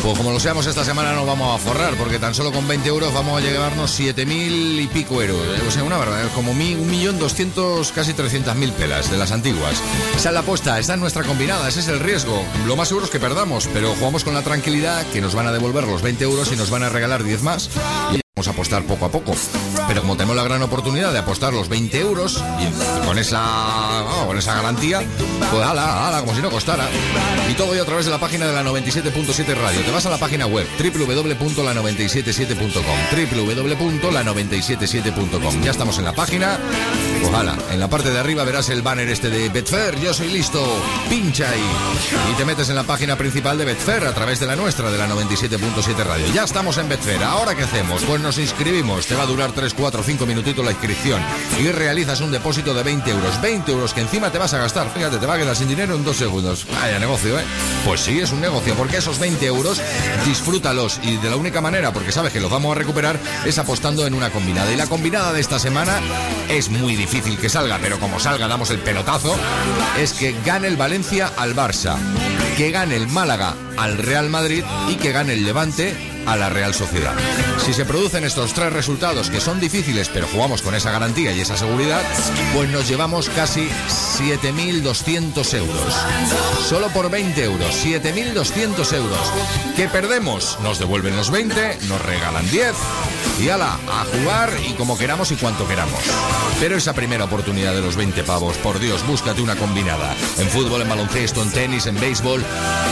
[0.03, 2.89] Pues como lo seamos esta semana no vamos a forrar, porque tan solo con 20
[2.89, 5.37] euros vamos a llevarnos 7.000 y pico euros.
[5.65, 9.81] O sea, una verdad, como mi- un millón doscientos, casi 300.000 pelas de las antiguas.
[10.17, 12.43] Esa es la apuesta, esta es nuestra combinada, ese es el riesgo.
[12.67, 15.53] Lo más seguro es que perdamos, pero jugamos con la tranquilidad que nos van a
[15.53, 17.69] devolver los 20 euros y nos van a regalar 10 más.
[18.47, 19.33] A apostar poco a poco.
[19.87, 22.43] Pero como tenemos la gran oportunidad de apostar los 20 euros
[23.05, 25.01] con esa, con esa garantía,
[25.49, 26.89] pues ala, ala, como si no costara.
[27.49, 29.79] Y todo ello a través de la página de la 97.7 Radio.
[29.81, 36.59] Te vas a la página web www.la977.com www.la977.com Ya estamos en la página.
[37.33, 40.63] Ojalá, en la parte de arriba verás el banner este de Betfair, yo soy listo.
[41.09, 41.65] Pincha ahí.
[42.31, 44.99] Y te metes en la página principal de Betfair a través de la nuestra, de
[44.99, 46.27] la 97.7 Radio.
[46.31, 47.23] Ya estamos en Betfair.
[47.23, 48.03] ¿Ahora qué hacemos?
[48.03, 49.07] Pues nos inscribimos.
[49.07, 51.19] Te va a durar 3, 4, 5 minutitos la inscripción.
[51.59, 53.41] Y realizas un depósito de 20 euros.
[53.41, 54.93] 20 euros que encima te vas a gastar.
[54.93, 56.67] Fíjate, te va a quedar sin dinero en dos segundos.
[56.79, 57.43] Vaya negocio, ¿eh?
[57.83, 59.81] Pues sí, es un negocio, porque esos 20 euros
[60.23, 60.99] disfrútalos.
[61.01, 64.13] Y de la única manera, porque sabes que los vamos a recuperar, es apostando en
[64.13, 64.71] una combinada.
[64.71, 65.99] Y la combinada de esta semana
[66.47, 69.35] es muy difícil que salga, pero como salga, damos el pelotazo.
[69.97, 71.95] Es que gane el Valencia al Barça,
[72.57, 75.95] que gane el Málaga al Real Madrid y que gane el Levante
[76.25, 77.13] a la Real Sociedad.
[77.65, 81.41] Si se producen estos tres resultados que son difíciles, pero jugamos con esa garantía y
[81.41, 82.01] esa seguridad,
[82.53, 83.67] pues nos llevamos casi
[84.19, 85.93] 7.200 euros.
[86.67, 89.31] Solo por 20 euros, 7.200 euros.
[89.75, 90.57] ¿Qué perdemos?
[90.61, 92.73] Nos devuelven los 20, nos regalan 10
[93.39, 95.99] y ala, a jugar y como queramos y cuanto queramos.
[96.59, 100.15] Pero esa primera oportunidad de los 20 pavos, por Dios, búscate una combinada.
[100.37, 102.43] En fútbol, en baloncesto, en tenis, en béisbol,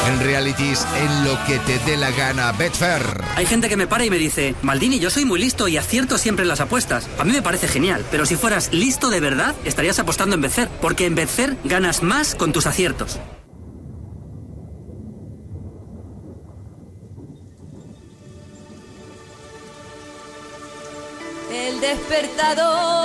[0.08, 2.52] en realities, en lo que te dé la gana.
[2.52, 3.22] Betfair.
[3.36, 6.18] Hay gente que me para y me dice, Maldini, yo soy muy listo y acierto
[6.18, 7.08] siempre en las apuestas.
[7.20, 10.70] A mí me parece genial, pero si fueras listo de verdad, estarías apostando en Betfair,
[10.82, 13.20] porque en Betfair ganas más con tus aciertos.
[21.92, 23.01] Despertador.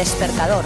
[0.00, 0.64] Despertador.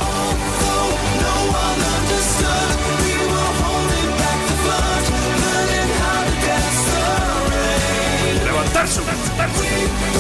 [8.45, 10.14] Levantarse, levantarse.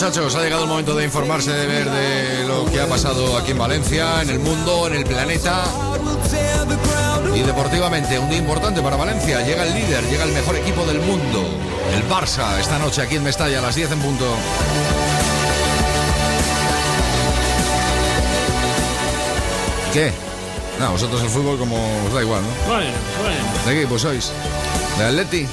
[0.00, 3.50] Muchachos, ha llegado el momento de informarse, de ver de lo que ha pasado aquí
[3.50, 5.64] en Valencia, en el mundo, en el planeta.
[7.34, 9.40] Y deportivamente, un día importante para Valencia.
[9.40, 11.44] Llega el líder, llega el mejor equipo del mundo.
[11.92, 14.24] El Barça, esta noche aquí en Mestalla a las 10 en punto.
[19.92, 20.12] ¿Qué?
[20.78, 21.74] No, vosotros el fútbol como
[22.06, 22.72] os da igual, ¿no?
[22.72, 23.64] Bueno, bueno.
[23.66, 24.30] ¿De qué equipo sois?
[24.98, 25.46] ¿De Atleti?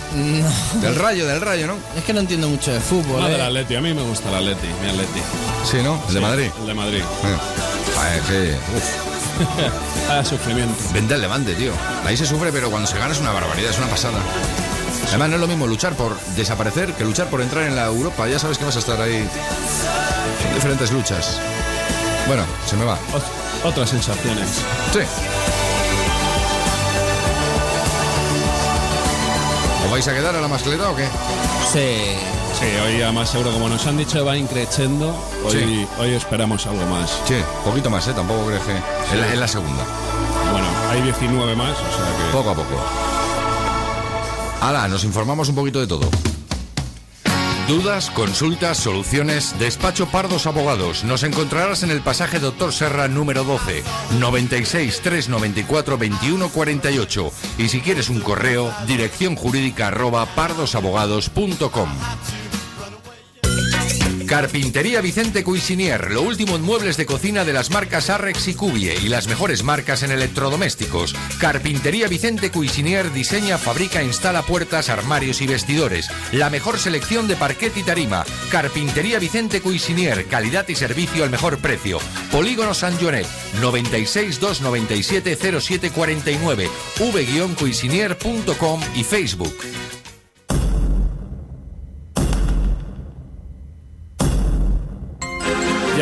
[0.81, 1.75] Del Rayo, del Rayo, ¿no?
[1.95, 3.21] Es que no entiendo mucho de fútbol.
[3.21, 3.31] No, ¿eh?
[3.31, 3.75] del Atleti.
[3.75, 5.19] A mí me gusta el Atleti, mi Atleti.
[5.69, 6.01] Sí, ¿no?
[6.07, 6.49] El de Madrid.
[6.61, 7.01] El de Madrid.
[7.99, 8.51] Ay, sí.
[8.75, 8.83] Uf.
[10.09, 10.75] Ah, sufrimiento.
[10.93, 11.71] Vente al Levante, tío.
[12.05, 14.19] Ahí se sufre, pero cuando se gana es una barbaridad, es una pasada.
[15.09, 18.27] Además, no es lo mismo luchar por desaparecer que luchar por entrar en la Europa.
[18.27, 19.27] Ya sabes que vas a estar ahí.
[20.43, 21.39] Son diferentes luchas.
[22.27, 22.97] Bueno, se me va.
[23.13, 24.47] Ot- otras sensaciones.
[24.93, 24.99] Sí.
[29.86, 31.05] ¿Os vais a quedar a la mascleta o qué?
[31.71, 32.15] Sí.
[32.59, 35.13] Sí, hoy además seguro, como nos han dicho, va increciendo.
[35.45, 35.88] Hoy, Sí.
[35.99, 37.09] hoy esperamos algo más.
[37.27, 38.13] Sí, poquito más, ¿eh?
[38.15, 38.75] Tampoco crees que...
[39.13, 39.83] Es la, es la segunda.
[40.51, 42.31] Bueno, hay 19 más, o sea que...
[42.31, 42.75] Poco a poco.
[44.61, 46.09] Hala, nos informamos un poquito de todo.
[47.68, 51.03] Dudas, consultas, soluciones, despacho Pardos Abogados.
[51.03, 53.84] Nos encontrarás en el pasaje Doctor Serra número 12,
[54.20, 57.32] 96 394 21 48.
[57.57, 61.89] Y si quieres un correo, dirección jurídica arroba pardosabogados.com.
[64.28, 68.95] Carpintería Vicente Cuisinier, lo último en muebles de cocina de las marcas Arrex y Cubie
[68.95, 71.15] y las mejores marcas en electrodomésticos.
[71.39, 76.09] Carpintería Vicente Cuisinier diseña, fabrica, instala puertas, armarios y vestidores.
[76.32, 78.26] La mejor selección de parquet y tarima.
[78.49, 81.99] Carpintería Vicente Cuisinier, calidad y servicio al mejor precio.
[82.32, 83.28] Polígono San Jonet,
[83.61, 86.69] 96 297 0749,
[86.99, 89.55] v-cuisinier.com y Facebook.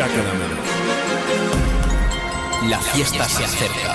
[0.04, 0.58] Ya queda menos.
[2.68, 3.94] La fiesta se acerca.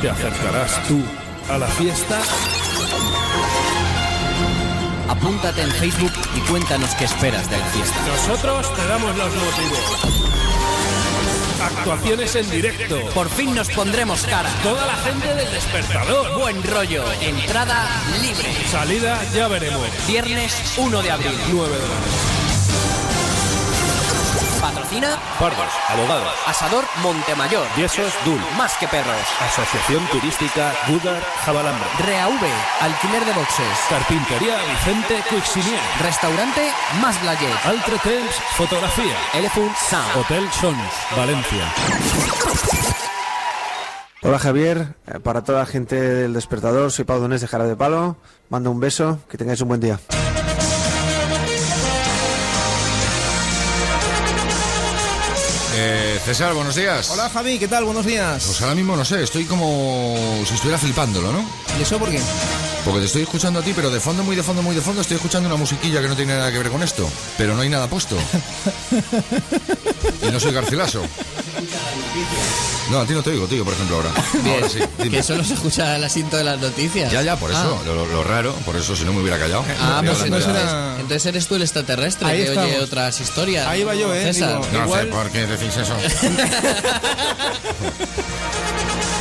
[0.00, 1.02] ¿Te acercarás tú
[1.50, 2.18] a la fiesta?
[5.10, 8.06] Apúntate en Facebook y cuéntanos qué esperas de la fiesta.
[8.06, 10.59] Nosotros te damos los motivos.
[11.60, 12.98] Actuaciones en directo.
[13.14, 14.48] Por fin nos pondremos cara.
[14.62, 16.38] Toda la gente del despertador.
[16.38, 17.04] Buen rollo.
[17.20, 17.86] Entrada
[18.20, 18.48] libre.
[18.70, 19.86] Salida ya veremos.
[20.06, 21.38] Viernes 1 de abril.
[21.52, 22.39] 9 dólares.
[24.90, 26.32] Pardos, abogados.
[26.48, 27.64] Asador Montemayor.
[27.76, 28.40] Yesos Dul.
[28.58, 29.14] Más que perros.
[29.40, 31.88] Asociación Turística Gudar Jabalambre.
[32.00, 32.42] ReaV.
[32.80, 33.78] Alquiler de boxes.
[33.88, 35.78] Carpintería Vicente Cuixinier.
[36.02, 37.54] Restaurante Más Blayet.
[37.66, 39.16] Altre Temps Fotografía.
[39.34, 40.16] Elephant Sound.
[40.16, 41.72] Hotel Sons, Valencia.
[44.22, 47.76] Hola Javier, Eh, para toda la gente del despertador, soy Pau Donés de Jara de
[47.76, 48.16] Palo.
[48.48, 49.98] Mando un beso, que tengáis un buen día.
[56.24, 57.10] César, buenos días.
[57.10, 57.84] Hola Javi, ¿qué tal?
[57.84, 58.44] Buenos días.
[58.44, 60.14] Pues ahora mismo no sé, estoy como
[60.46, 61.44] si estuviera flipándolo, ¿no?
[61.78, 62.20] ¿Y eso por qué?
[62.84, 65.00] Porque te estoy escuchando a ti, pero de fondo, muy de fondo, muy de fondo,
[65.00, 67.08] estoy escuchando una musiquilla que no tiene nada que ver con esto.
[67.36, 68.16] Pero no hay nada puesto.
[70.22, 71.02] y no soy Garcilaso.
[72.90, 74.10] No, a ti no te oigo, tío, por ejemplo, ahora.
[74.42, 75.16] Bien, Ahora sí, dime.
[75.18, 77.12] que solo se escucha el asiento de las noticias.
[77.12, 77.86] Ya, ya, por eso, Ah.
[77.86, 79.64] lo, lo raro, por eso, si no me hubiera callado.
[79.80, 80.50] Ah, pues entonces,
[80.98, 83.66] entonces eres tú el extraterrestre Ahí que oye otras historias.
[83.68, 84.32] Ahí va yo, ¿eh?
[84.32, 85.94] Digo, No igual- sé por qué decís eso.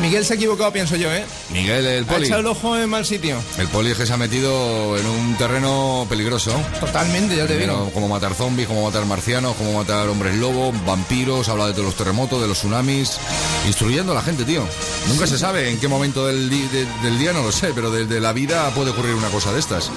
[0.00, 1.24] Miguel se ha equivocado, pienso yo, ¿eh?
[1.52, 2.26] Miguel, el Ha poli.
[2.26, 3.36] echado el ojo en mal sitio.
[3.58, 6.52] El poli es que se ha metido en un terreno peligroso.
[6.80, 7.90] Totalmente, ya te digo.
[7.92, 11.94] Como matar zombies, como matar marcianos, como matar hombres lobo, vampiros, habla de todos los
[11.96, 13.18] terremotos, de los tsunamis,
[13.66, 14.64] instruyendo a la gente, tío.
[15.08, 18.06] Nunca se sabe en qué momento del, de- del día, no lo sé, pero de,
[18.06, 19.90] de la vida puede ocurrir una cosa de estas.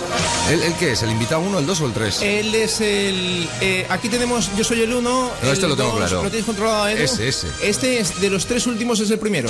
[0.50, 1.04] ¿El, el qué es?
[1.04, 2.22] ¿El invitado uno, el dos o el tres?
[2.22, 3.48] Él es el.
[3.62, 4.50] eh, aquí tenemos.
[4.58, 5.32] Yo soy el uno.
[5.42, 6.24] No, este lo tengo dos, claro.
[6.24, 7.04] ¿Lo tienes controlado, Edu?
[7.04, 7.48] Ese, ese.
[7.62, 9.50] Este es de los tres últimos, es el primero.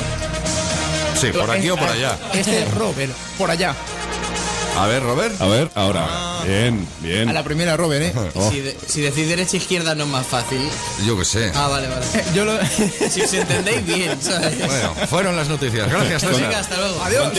[1.32, 2.18] Por aquí o por allá.
[2.34, 3.76] Este es Robert, por allá.
[4.76, 5.40] A ver, Robert.
[5.40, 6.42] A ver, ahora.
[6.48, 7.30] Bien, bien.
[7.30, 8.14] A la primera, Robert, ¿eh?
[8.36, 8.50] Oh.
[8.50, 10.60] Si, de- si decís derecha e izquierda no es más fácil.
[11.06, 11.52] Yo qué sé.
[11.54, 12.06] Ah, vale, vale.
[12.34, 12.58] Yo lo.
[13.10, 14.58] Si os entendéis bien, ¿sabes?
[14.66, 15.88] Bueno, fueron las noticias.
[15.90, 17.04] Gracias, Venga, hasta luego.
[17.04, 17.32] Adiós.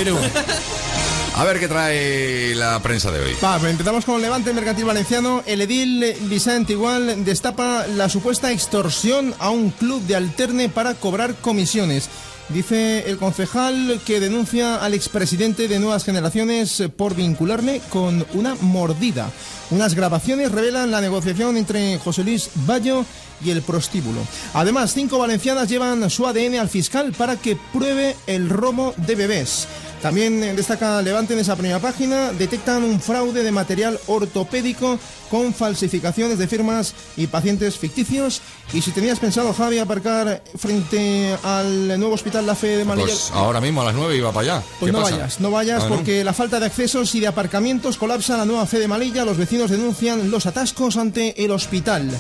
[1.37, 3.37] A ver qué trae la prensa de hoy.
[3.45, 5.43] Va, pues empezamos con el Levante Mercantil Valenciano.
[5.47, 11.35] El edil Vicente Igual destapa la supuesta extorsión a un club de alterne para cobrar
[11.35, 12.09] comisiones.
[12.51, 19.31] Dice el concejal que denuncia al expresidente de Nuevas Generaciones por vincularle con una mordida.
[19.71, 23.07] Unas grabaciones revelan la negociación entre José Luis Bayo
[23.43, 24.21] y el prostíbulo.
[24.53, 29.67] Además, cinco valencianas llevan su ADN al fiscal para que pruebe el robo de bebés.
[30.05, 34.99] También destaca Levante en esa primera página, detectan un fraude de material ortopédico
[35.31, 38.43] con falsificaciones de firmas y pacientes ficticios.
[38.75, 43.31] Y si tenías pensado, Javi, aparcar frente al nuevo hospital La Fe de Malilla, Pues
[43.33, 44.63] ahora mismo a las 9 iba para allá.
[44.79, 45.17] pues ¿Qué no pasa?
[45.17, 45.95] vayas, no vayas Ah, ¿no?
[45.97, 49.25] porque la falta de accesos y de aparcamientos colapsa la nueva Fe de Malilla.
[49.25, 52.11] Los vecinos denuncian los atascos ante el hospital.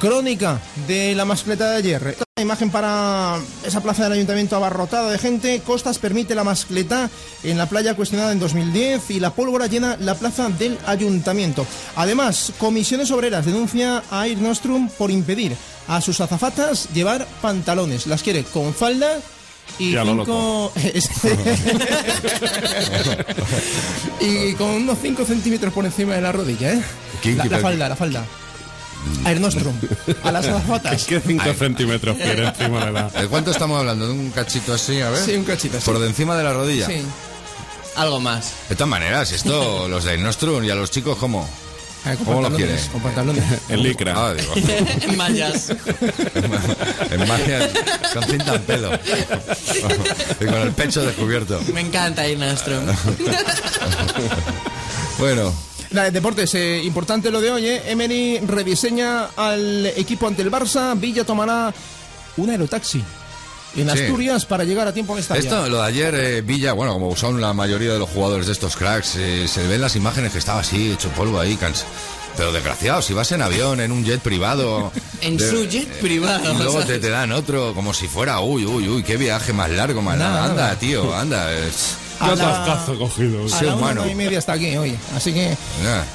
[0.00, 2.23] Crónica de la mascleta de ayer.
[2.36, 5.62] La imagen para esa plaza del ayuntamiento abarrotada de gente.
[5.64, 7.08] Costas permite la mascleta
[7.44, 11.64] en la playa cuestionada en 2010 y la pólvora llena la plaza del ayuntamiento.
[11.94, 15.56] Además, Comisiones Obreras denuncia a Air Nostrum por impedir
[15.86, 18.08] a sus azafatas llevar pantalones.
[18.08, 19.20] Las quiere con falda
[19.78, 20.72] y Ya cinco...
[24.20, 26.82] y con unos 5 centímetros por encima de la rodilla, ¿eh?
[27.22, 28.26] ¿Quién La, falda, la falda.
[29.26, 29.74] Air Nostrum.
[30.22, 31.04] A las azafatas.
[31.04, 33.08] ¿Qué 5 centímetros quiere encima de la.?
[33.20, 34.06] ¿De cuánto estamos hablando?
[34.06, 35.00] ¿De un cachito así?
[35.00, 35.24] A ver.
[35.24, 35.86] Sí, un cachito así.
[35.86, 36.86] Por de encima de la rodilla.
[36.86, 37.02] Sí.
[37.96, 38.52] Algo más.
[38.68, 41.48] De todas maneras, esto, los de Nostrum y a los chicos, ¿cómo?
[42.24, 42.92] ¿Cómo lo pantalones, quiere?
[42.92, 43.44] Con pantalones.
[43.70, 44.14] En licra.
[44.14, 44.52] Ah, digo.
[45.16, 45.70] Mallas.
[45.70, 47.70] en magias,
[48.12, 48.90] con cinta en pelo.
[50.38, 51.62] y con el pecho descubierto.
[51.72, 52.78] Me encanta ir nuestro.
[55.18, 55.54] Bueno,
[55.94, 57.82] La de deportes, eh, importante lo de hoy, ¿eh?
[57.86, 60.98] Emery rediseña al equipo ante el Barça.
[60.98, 61.72] Villa tomará
[62.36, 63.02] un aerotaxi
[63.76, 63.98] en Sí.
[64.02, 67.14] Asturias para llegar a tiempo en esta esto, lo de ayer, eh, Villa, bueno, como
[67.16, 70.38] son la mayoría de los jugadores de estos cracks, eh, se ven las imágenes que
[70.38, 71.84] estaba así, hecho polvo ahí, cansa.
[72.36, 74.90] Pero desgraciado, si vas en avión, en un jet privado.
[75.20, 76.52] En de- su jet privado.
[76.52, 79.70] Y luego te, te dan otro, como si fuera, uy, uy, uy, qué viaje más
[79.70, 80.44] largo, más Nada.
[80.46, 81.52] Anda, tío, anda.
[81.54, 83.44] es- La- atascazo cogido.
[83.44, 84.02] A Ser la humano.
[84.02, 84.74] una y media está aquí.
[85.14, 85.56] Así que.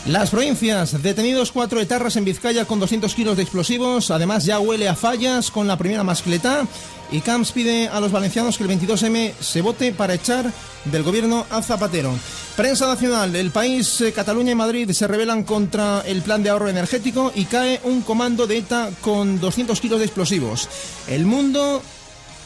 [0.05, 4.11] Las provincias, detenidos cuatro etarras en Vizcaya con 200 kilos de explosivos.
[4.11, 6.65] Además, ya huele a fallas con la primera mascleta.
[7.11, 10.53] Y Camps pide a los valencianos que el 22M se vote para echar
[10.85, 12.13] del gobierno a Zapatero.
[12.55, 16.69] Prensa nacional, el país, eh, Cataluña y Madrid se rebelan contra el plan de ahorro
[16.69, 20.69] energético y cae un comando de ETA con 200 kilos de explosivos.
[21.07, 21.81] El mundo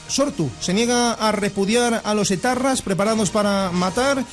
[0.08, 4.24] Sortu se niega a repudiar a los etarras preparados para matar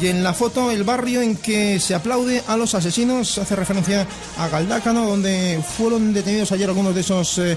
[0.00, 4.06] y en la foto el barrio en que se aplaude a los asesinos hace referencia
[4.38, 7.56] a Galdácano donde fueron detenidos ayer algunos de esos eh,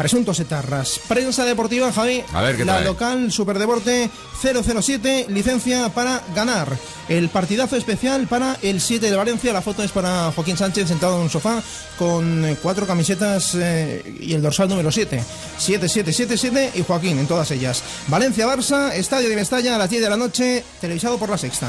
[0.00, 0.98] presuntos etarras.
[1.08, 2.24] Prensa deportiva, Javi.
[2.32, 2.86] A ver, ¿qué La trae?
[2.86, 4.08] local Superdeporte
[4.40, 6.74] 007, licencia para ganar.
[7.10, 9.52] El partidazo especial para el 7 de Valencia.
[9.52, 11.62] La foto es para Joaquín Sánchez sentado en un sofá
[11.98, 15.22] con eh, cuatro camisetas eh, y el dorsal número 7.
[15.58, 17.82] 7, 7, 7, 7 y Joaquín en todas ellas.
[18.08, 21.68] Valencia-Barça, Estadio de Mestalla a las 10 de la noche, televisado por la Sexta.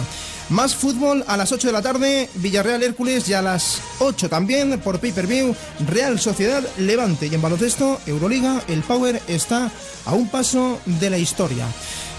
[0.52, 4.82] Más fútbol a las 8 de la tarde, Villarreal Hércules y a las 8 también
[4.82, 5.56] por pay-per-view,
[5.88, 7.28] Real Sociedad Levante.
[7.28, 9.72] Y en baloncesto, Euroliga, el Power está
[10.06, 11.66] a un paso de la historia.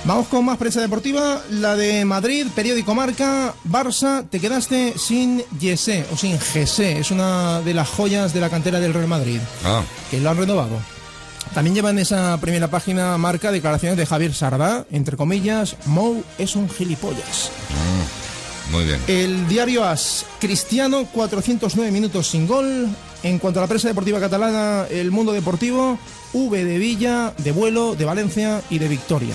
[0.04, 6.06] Vamos con más prensa deportiva, la de Madrid, periódico Marca, Barça, te quedaste sin Yesé
[6.10, 9.82] o sin Gesé, es una de las joyas de la cantera del Real Madrid, Ah,
[10.10, 10.80] que lo han renovado.
[11.54, 16.56] También lleva en esa primera página Marca declaraciones de Javier Sardá, entre comillas, Mou es
[16.56, 17.50] un gilipollas.
[18.72, 19.00] Muy bien.
[19.06, 22.88] El diario AS, Cristiano, 409 minutos sin gol.
[23.22, 25.98] En cuanto a la prensa deportiva catalana, el mundo deportivo,
[26.32, 29.34] V de Villa, de Vuelo, de Valencia y de Victoria.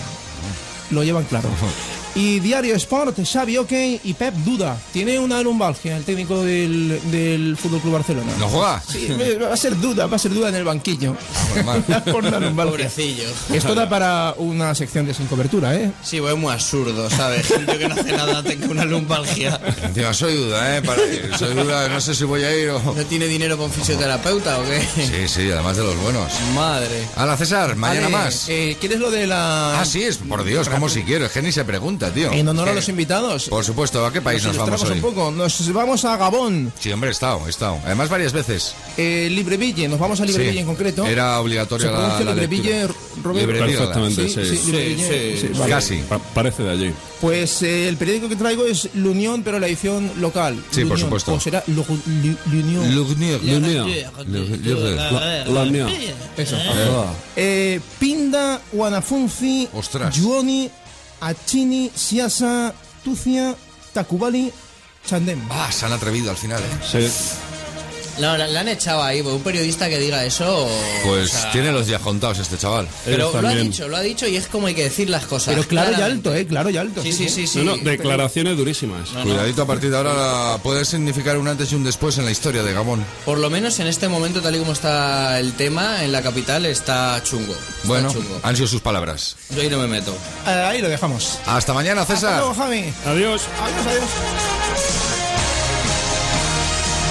[0.91, 1.49] Lo llevan claro.
[2.17, 3.71] Y Diario Sport, Xavi OK
[4.03, 4.75] y Pep Duda.
[4.91, 8.31] Tiene una lumbalgia el técnico del, del Fútbol Club Barcelona.
[8.39, 8.81] ¿No juega?
[8.81, 9.07] Sí,
[9.39, 11.15] va a ser duda, va a ser duda en el banquillo.
[12.11, 12.71] Por una lumbalgia.
[12.71, 13.29] Pobrecillo.
[13.53, 15.91] Esto da para una sección de sin cobertura, ¿eh?
[16.03, 17.45] Sí, pues es muy absurdo, ¿sabes?
[17.47, 19.59] Gente que no hace nada tenga una lumbalgia.
[19.83, 20.81] Encima soy duda, ¿eh?
[20.81, 21.01] Para-
[21.37, 22.81] soy duda, no sé si voy a ir o...
[22.95, 24.81] ¿No tiene dinero con fisioterapeuta o qué?
[25.05, 26.31] Sí, sí, además de los buenos.
[26.55, 27.07] Madre.
[27.15, 28.45] Hala, César, mañana más.
[28.49, 29.79] eh, ¿Quieres lo de la...
[29.79, 32.31] Ah, sí, es, por Dios, como si quiero, es que ni se pregunta, tío.
[32.31, 33.49] En honor a los invitados.
[33.49, 35.09] Por supuesto, ¿a qué país nos, vamos ilustramos hoy?
[35.09, 35.31] un poco.
[35.31, 36.71] Nos vamos a Gabón.
[36.79, 37.79] Sí, hombre, he estado, he estado.
[37.85, 38.73] Además, varias veces.
[38.97, 41.05] Eh, Libreville, nos vamos a Libreville Sí, en concreto.
[41.05, 41.87] Era obligatoria
[42.17, 42.87] ¿Se la, Libreville.
[43.23, 43.51] Roberto?
[43.51, 44.57] Libreville, Perfectamente, Sí, sí.
[44.57, 45.71] sí, Libreville, sí, vale.
[45.71, 45.95] Casi.
[45.97, 46.93] Pa- parece de allí.
[47.21, 50.63] Pues eh, el periódico que traigo es L'Unión, pero la edición local.
[50.71, 51.33] Sí, por supuesto.
[51.33, 51.63] O será.
[51.67, 52.87] L'Union.
[55.71, 55.89] Mía.
[56.37, 56.55] Eso.
[57.35, 60.15] Eh, Pinda, Guanafunzi, Ostras.
[61.21, 63.55] Achini, Siasa, Tucia,
[63.93, 64.51] Takubali,
[65.05, 65.41] Chandem.
[65.49, 66.79] Ah, se han atrevido al final, ¿eh?
[66.83, 67.56] Sí.
[68.19, 70.67] No, la, la han echado ahí, porque un periodista que diga eso.
[71.03, 72.87] Pues o sea, tiene los días contados este chaval.
[73.05, 75.53] Pero lo ha dicho, lo ha dicho y es como hay que decir las cosas.
[75.55, 76.29] Pero claro y claramente.
[76.29, 76.47] alto, ¿eh?
[76.47, 77.01] Claro y alto.
[77.03, 77.59] Sí, sí, sí, sí.
[77.59, 79.11] No, no, declaraciones durísimas.
[79.13, 79.25] No, no.
[79.25, 82.63] Cuidadito, a partir de ahora puede significar un antes y un después en la historia
[82.63, 83.05] de Gabón.
[83.25, 86.65] Por lo menos en este momento, tal y como está el tema, en la capital
[86.65, 87.53] está chungo.
[87.53, 88.39] Está Bueno, chungo.
[88.43, 89.35] han sido sus palabras.
[89.55, 90.15] Yo ahí no me meto.
[90.47, 91.37] Eh, ahí lo dejamos.
[91.45, 92.39] Hasta mañana, Hasta César.
[92.39, 92.83] luego, Javi.
[93.05, 93.41] Adiós.
[93.61, 94.86] Adiós, adiós.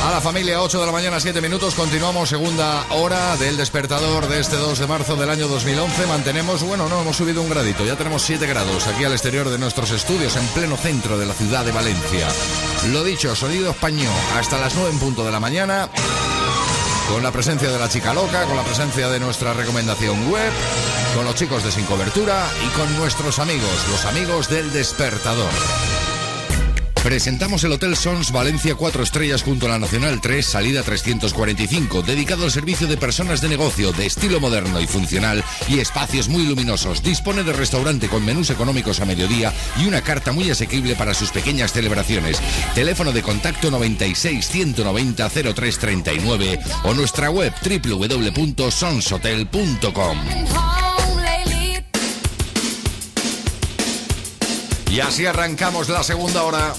[0.07, 1.75] A la familia, 8 de la mañana, 7 minutos.
[1.75, 6.07] Continuamos segunda hora del despertador de este 2 de marzo del año 2011.
[6.07, 7.85] Mantenemos, bueno, no, hemos subido un gradito.
[7.85, 11.35] Ya tenemos 7 grados aquí al exterior de nuestros estudios, en pleno centro de la
[11.35, 12.29] ciudad de Valencia.
[12.93, 15.91] Lo dicho, sonido español hasta las 9 en punto de la mañana.
[17.11, 20.53] Con la presencia de la chica loca, con la presencia de nuestra recomendación web,
[21.17, 25.51] con los chicos de Sin Cobertura y con nuestros amigos, los amigos del despertador.
[27.07, 32.43] Presentamos el Hotel Sons Valencia 4 estrellas junto a la Nacional 3, salida 345, dedicado
[32.43, 37.05] al servicio de personas de negocio de estilo moderno y funcional y espacios muy luminosos.
[37.05, 41.31] Dispone de restaurante con menús económicos a mediodía y una carta muy asequible para sus
[41.31, 42.43] pequeñas celebraciones.
[42.75, 50.19] Teléfono de contacto 96 190 0339 o nuestra web www.sonshotel.com.
[54.91, 56.75] Y así arrancamos la segunda hora.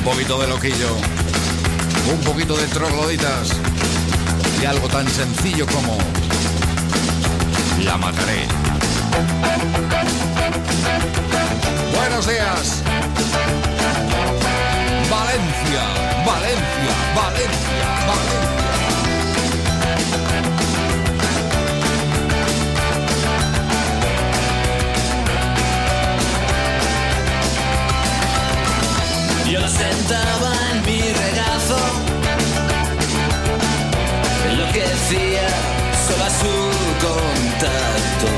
[0.00, 0.96] Un poquito de loquillo,
[2.10, 3.50] un poquito de trogloditas
[4.62, 5.98] y algo tan sencillo como
[7.84, 8.46] la mataré.
[11.94, 12.82] Buenos días.
[15.10, 15.82] Valencia,
[16.24, 18.59] Valencia, Valencia, Valencia.
[29.80, 31.78] Sentaba en mi regazo,
[34.50, 35.48] enloquecía
[36.06, 36.54] solo a su
[37.06, 38.28] contacto.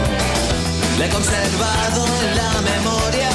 [0.99, 3.31] Le he conservado en la memoria,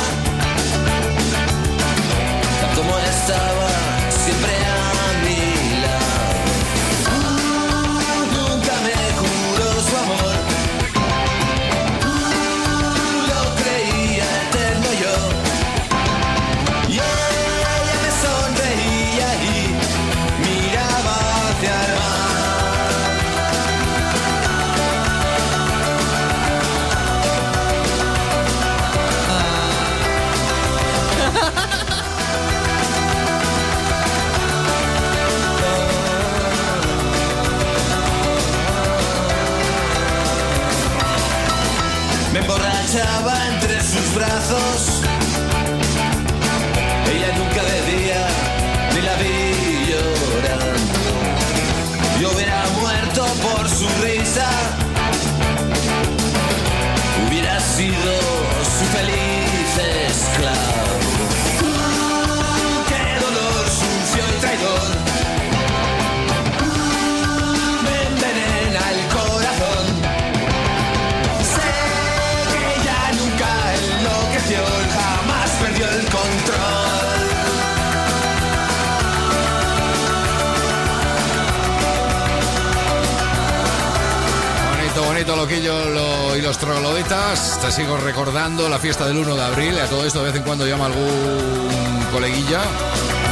[85.28, 87.60] poquito loquillo lo- y los trogloditas.
[87.62, 89.78] Te sigo recordando la fiesta del 1 de abril.
[89.80, 92.62] A todo esto de vez en cuando llama algún coleguilla,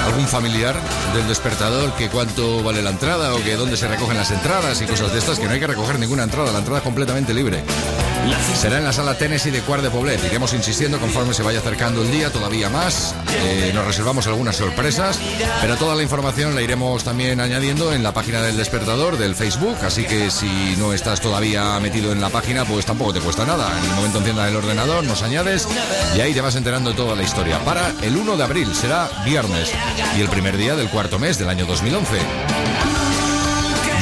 [0.06, 0.76] algún familiar
[1.14, 4.86] del despertador que cuánto vale la entrada o que dónde se recogen las entradas y
[4.86, 6.52] cosas de estas, que no hay que recoger ninguna entrada.
[6.52, 7.64] La entrada es completamente libre.
[8.56, 10.24] Será en la sala Tennessee de Cuart de Poblet.
[10.26, 13.14] Iremos insistiendo conforme se vaya acercando el día, todavía más.
[13.44, 15.20] Eh, nos reservamos algunas sorpresas,
[15.62, 19.78] pero toda la información la iremos también añadiendo en la página del despertador del Facebook.
[19.84, 23.78] Así que si no estás todavía metido en la página, pues tampoco te cuesta nada.
[23.78, 25.68] En el momento enciendas el ordenador, nos añades
[26.16, 27.60] y ahí te vas enterando de toda la historia.
[27.60, 29.72] Para el 1 de abril será viernes
[30.18, 32.95] y el primer día del cuarto mes del año 2011.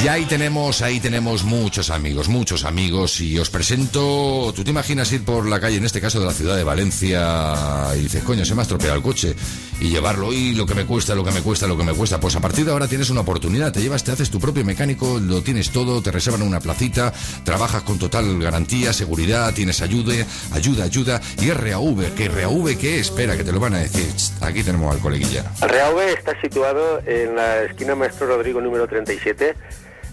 [0.04, 3.22] Y ahí tenemos, ahí tenemos muchos amigos, muchos amigos.
[3.22, 4.52] Y os presento.
[4.54, 7.54] ¿Tú te imaginas ir por la calle, en este caso de la ciudad de Valencia,
[7.96, 9.34] y dices, coño, se me ha estropeado el coche?
[9.80, 12.20] Y llevarlo, y lo que me cuesta, lo que me cuesta, lo que me cuesta.
[12.20, 13.72] Pues a partir de ahora tienes una oportunidad.
[13.72, 17.10] Te llevas, te haces tu propio mecánico, lo tienes todo, te reservan una placita,
[17.42, 21.20] trabajas con total garantía, seguridad, tienes ayuda, ayuda, ayuda.
[21.40, 23.00] Y RAV, ¿qué RAV qué?
[23.00, 24.04] Espera, que te lo van a decir.
[24.42, 25.50] Aquí tenemos al coleguilla.
[25.62, 29.54] Reave está situado en la esquina Maestro Rodrigo número 37,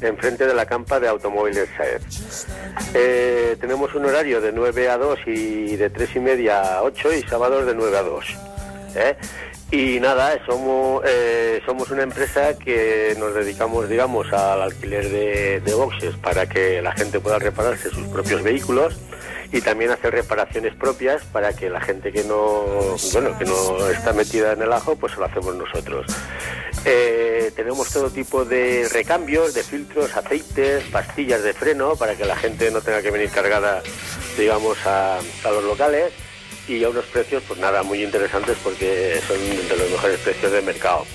[0.02, 2.48] enfrente de la campa de automóviles Saez.
[2.94, 7.14] Eh, tenemos un horario de 9 a 2 y de 3 y media a 8
[7.14, 8.26] y sábados de 9 a 2.
[8.95, 9.15] ¿eh?
[9.72, 15.73] Y nada, somos, eh, somos una empresa que nos dedicamos, digamos, al alquiler de, de
[15.73, 18.99] boxes para que la gente pueda repararse sus propios vehículos
[19.53, 24.14] y también hacer reparaciones propias para que la gente que no, bueno, que no está
[24.14, 26.06] metida en el ajo, pues lo hacemos nosotros.
[26.84, 32.36] Eh, tenemos todo tipo de recambios, de filtros, aceites, pastillas de freno para que la
[32.36, 33.84] gente no tenga que venir cargada,
[34.38, 36.12] digamos, a, los locales
[36.68, 40.64] y a unos precios, pues nada, muy interesantes porque son de los mejores precios del
[40.64, 41.06] mercado.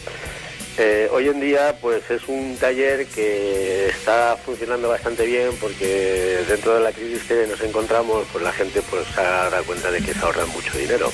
[0.79, 6.75] Eh, hoy en día pues es un taller que está funcionando bastante bien porque dentro
[6.75, 10.03] de la crisis que nos encontramos pues la gente pues se ha dado cuenta de
[10.03, 11.11] que se ahorra mucho dinero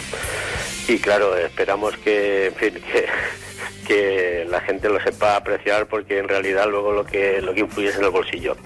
[0.89, 3.07] y claro esperamos que en fin que,
[3.83, 7.89] que la gente lo sepa apreciar porque en realidad luego lo que lo que influye
[7.89, 8.57] es en el bolsillo.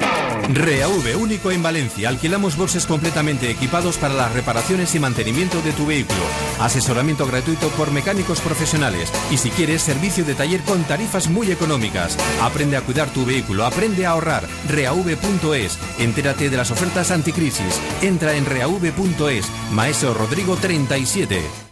[0.53, 2.09] REAV único en Valencia.
[2.09, 6.21] Alquilamos boxes completamente equipados para las reparaciones y mantenimiento de tu vehículo.
[6.61, 9.13] Asesoramiento gratuito por mecánicos profesionales.
[9.31, 12.17] Y si quieres, servicio de taller con tarifas muy económicas.
[12.43, 14.45] Aprende a cuidar tu vehículo, aprende a ahorrar.
[14.69, 15.79] Reav.es.
[15.99, 17.81] Entérate de las ofertas anticrisis.
[18.03, 19.47] Entra en reav.es.
[19.73, 21.66] Maestro Rodrigo 37.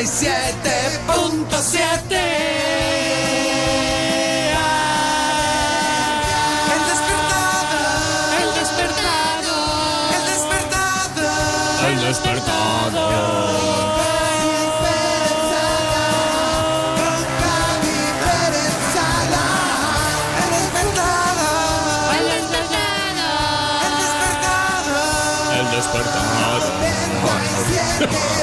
[0.00, 2.40] 97.7.
[25.80, 26.62] despertador.
[28.00, 28.39] El.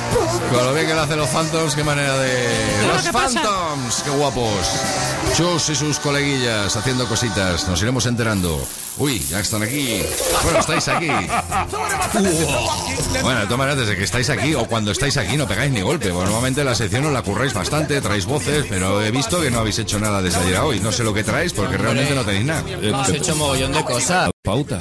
[0.52, 2.88] Con lo bien que lo hacen los Phantoms, qué manera de.
[2.88, 4.02] ¡Los Phantoms!
[4.04, 4.68] ¡Qué guapos!
[5.36, 7.68] Chus y sus coleguillas haciendo cositas.
[7.68, 8.66] Nos iremos enterando.
[8.98, 10.04] Uy, ya están aquí.
[10.44, 11.10] Bueno, estáis aquí.
[13.22, 15.82] Bueno, de todas maneras, desde que estáis aquí o cuando estáis aquí no pegáis ni
[15.82, 16.12] golpe.
[16.12, 19.60] Bueno, normalmente la sección os la curráis bastante, traéis voces, pero he visto que no
[19.60, 20.80] habéis hecho nada desde ayer a hoy.
[20.80, 22.64] No sé lo que traéis porque realmente no tenéis nada.
[22.82, 24.32] Hemos hecho mogollón de cosas.
[24.44, 24.80] Pauta.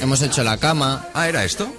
[0.00, 1.08] Hemos hecho la cama.
[1.14, 1.72] Ah, ¿era esto?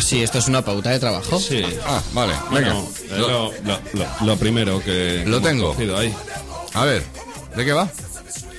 [0.00, 1.38] Sí, esto es una pauta de trabajo.
[1.38, 1.62] Sí.
[1.86, 2.32] Ah, vale.
[2.50, 2.72] Venga.
[2.74, 5.22] Bueno, lo, lo- lo- lo primero que.
[5.26, 5.74] Lo tengo.
[5.96, 6.14] ahí.
[6.74, 7.02] A ver,
[7.56, 7.88] ¿de qué va?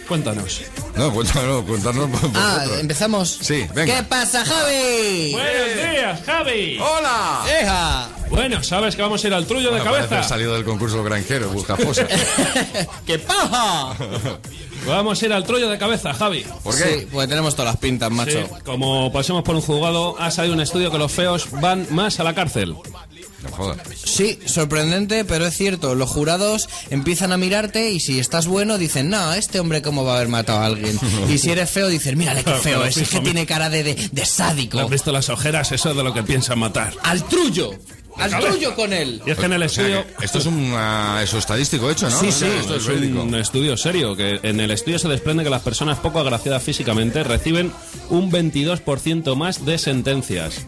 [0.08, 0.62] Cuéntanos.
[0.96, 2.80] No, cuéntanos, cuéntanos Ah, vosotros.
[2.82, 3.40] empezamos.
[3.42, 3.96] Sí, venga.
[3.98, 5.32] ¿Qué pasa, Javi?
[5.32, 6.78] Buenos días, Javi.
[6.80, 7.46] ¡Hola!
[7.62, 8.10] ¡Eja!
[8.30, 10.16] Bueno, sabes que vamos a ir al trullo de Bueno, cabeza.
[10.16, 12.08] haber salido del concurso granjero, busca fosas.
[13.06, 13.96] ¡Qué paja!
[14.86, 16.46] Vamos a ir al trollo de cabeza, Javi.
[16.62, 16.84] ¿Por qué?
[17.00, 18.32] Sí, pues tenemos todas las pintas, macho.
[18.32, 22.20] Sí, como pasemos por un juzgado, ha salido un estudio que los feos van más
[22.20, 22.76] a la cárcel.
[23.44, 23.78] No jodas.
[24.06, 25.96] Sí, sorprendente, pero es cierto.
[25.96, 30.14] Los jurados empiezan a mirarte y si estás bueno dicen, no, este hombre cómo va
[30.14, 30.98] a haber matado a alguien.
[31.30, 34.10] Y si eres feo dicen, mírale qué feo es, es que tiene cara de, de,
[34.12, 34.78] de sádico.
[34.78, 35.72] ¿No has visto las ojeras?
[35.72, 36.94] Eso es de lo que piensan matar.
[37.04, 37.72] ¡Al trullo!
[38.18, 38.50] ¡Al Cabeza.
[38.50, 39.22] trullo con él!
[39.26, 40.18] Y es que en el O sea, estudio...
[40.18, 42.20] que esto es un ah, eso estadístico hecho, ¿no?
[42.20, 45.50] Sí, sí, esto es es un estudio serio, que en el estudio se desprende que
[45.50, 47.72] las personas poco agraciadas físicamente reciben
[48.10, 50.66] un 22% más de sentencias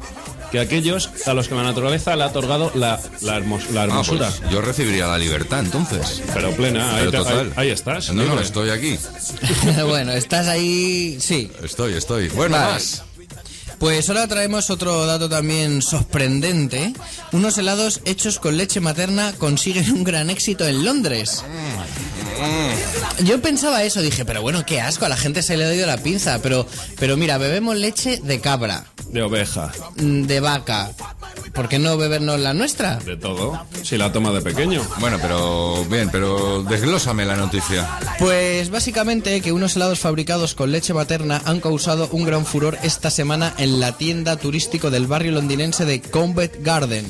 [0.52, 3.86] que aquellos a los que la naturaleza le ha otorgado la, la, hermos- la Ah,
[3.86, 4.30] hermosura.
[4.40, 6.22] pues yo recibiría la libertad entonces.
[6.34, 8.14] Pero plena, ahí, Pero te- ahí- ahí estás.
[8.14, 8.98] No, no, estoy aquí.
[9.88, 11.18] bueno, estás ahí...
[11.20, 11.52] Sí.
[11.64, 12.30] Estoy, estoy.
[12.30, 12.74] Bueno, Vale.
[12.74, 13.04] más.
[13.80, 16.94] Pues ahora traemos otro dato también sorprendente.
[17.34, 21.44] Unos helados hechos con leche materna consiguen un gran éxito en Londres.
[23.24, 25.88] Yo pensaba eso, dije, pero bueno, qué asco, a la gente se le ha ido
[25.88, 26.66] la pinza, pero,
[27.00, 30.92] pero mira, bebemos leche de cabra, De oveja, mm, de vaca.
[31.54, 32.98] ¿Por qué no bebernos la nuestra?
[32.98, 33.66] de todo.
[33.82, 34.82] Si la toma de pequeño.
[35.00, 37.88] Bueno, pero bien, pero desglósame la noticia.
[38.20, 43.10] Pues básicamente que unos helados fabricados con leche materna han causado un gran furor esta
[43.10, 47.06] semana en la tienda turístico del barrio londinense de Covent Garden.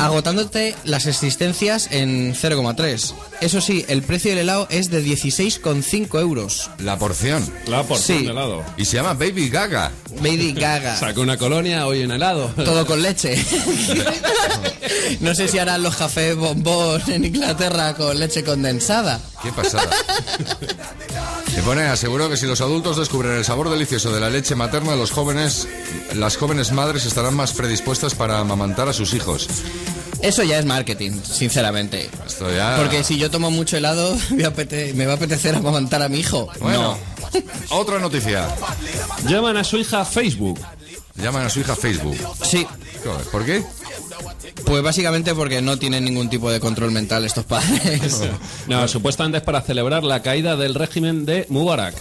[0.00, 3.14] Agotándote las existencias en 0,3.
[3.40, 6.70] Eso sí, el precio del helado es de 16,5 euros.
[6.78, 7.48] La porción.
[7.66, 8.24] La porción Sí.
[8.24, 8.64] de helado.
[8.76, 9.90] Y se llama Baby Gaga.
[10.20, 10.96] Baby Gaga.
[11.00, 12.48] Saca una colonia, hoy un helado.
[12.56, 13.36] Todo con leche.
[15.20, 19.20] no sé si harán los cafés bombón en Inglaterra con leche condensada.
[19.42, 19.88] Qué pasada.
[21.54, 24.96] Se pone, aseguró que si los adultos descubren el sabor delicioso de la leche materna,
[24.96, 25.68] los jóvenes,
[26.14, 29.48] las jóvenes madres estarán más predispuestas para amamantar a sus hijos.
[30.22, 32.08] Eso ya es marketing, sinceramente.
[32.26, 32.76] Esto ya.
[32.78, 36.20] Porque si yo tomo mucho helado, me, apete- me va a apetecer amamantar a mi
[36.20, 36.48] hijo.
[36.60, 36.96] Bueno,
[37.70, 38.48] otra noticia.
[39.28, 40.58] Llaman a su hija a Facebook.
[41.16, 42.16] Llaman a su hija a Facebook.
[42.44, 42.66] Sí.
[43.30, 43.62] ¿Por qué?
[44.64, 48.22] Pues básicamente porque no tienen ningún tipo de control mental estos padres.
[48.68, 51.94] No, supuestamente es para celebrar la caída del régimen de Mubarak.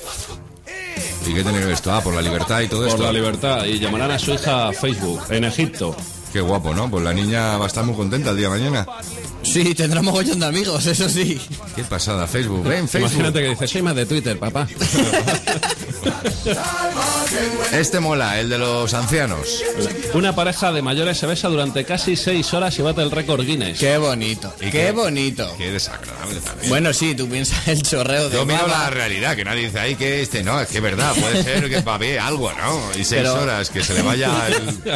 [1.25, 1.91] ¿Y qué tiene que ver esto?
[1.91, 3.03] Ah, por la libertad y todo Por esto.
[3.03, 3.65] la libertad.
[3.65, 5.95] Y llamarán a su hija a Facebook, en Egipto.
[6.33, 6.89] Qué guapo, ¿no?
[6.89, 8.87] Pues la niña va a estar muy contenta el día de mañana.
[9.51, 11.39] Sí, tendrá mogollón de amigos, eso sí.
[11.75, 12.63] Qué pasada, Facebook.
[12.63, 13.11] Ven, Facebook.
[13.11, 14.67] Imagínate que dice, soy más de Twitter, papá.
[17.71, 19.63] Este mola, el de los ancianos.
[20.13, 23.79] Una pareja de mayores se besa durante casi seis horas y bate el récord Guinness.
[23.79, 25.49] Qué bonito, ¿Y qué, bonito.
[25.57, 26.69] Qué desagradable también.
[26.69, 29.95] Bueno, sí, tú piensas el chorreo de Yo miro la realidad, que nadie dice ahí
[29.95, 32.91] que este, no, es que es verdad, puede ser que bien algo, ¿no?
[32.91, 34.95] Y seis Pero- horas, que se le vaya el...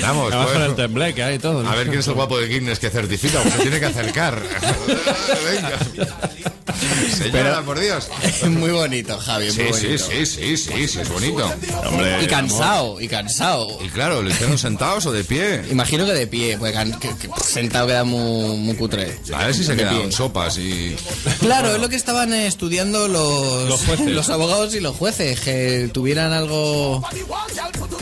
[0.00, 1.66] Vamos, Además pues, el tembleque ahí todo.
[1.68, 4.42] a ver quién es el guapo de Guinness que certifica, porque se tiene que acercar.
[5.44, 6.51] Venga.
[7.16, 8.08] Señora, por Dios.
[8.22, 10.04] Es muy bonito, Javi, Sí, muy sí, bonito.
[10.10, 11.50] sí, sí, sí, sí, es bonito.
[11.86, 13.78] Hombre, Y cansado, y cansado.
[13.84, 15.62] Y claro, ¿lo hicieron sentados o de pie?
[15.70, 19.18] Imagino que de pie, porque que- que sentado queda muy, muy cutre.
[19.34, 20.12] A ver si se quedaron pie.
[20.12, 20.96] sopas y...
[21.40, 24.08] Claro, es lo que estaban estudiando los, Los jueces.
[24.08, 27.02] los abogados y los jueces, que tuvieran algo...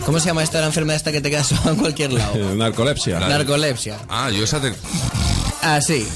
[0.05, 2.55] ¿Cómo se llama esta la enfermedad esta que te queda sola en cualquier lado?
[2.55, 3.21] Narcolepsia.
[3.21, 3.99] Narcolepsia.
[4.09, 4.73] Ah, yo esa te...
[5.63, 6.07] Ah, sí.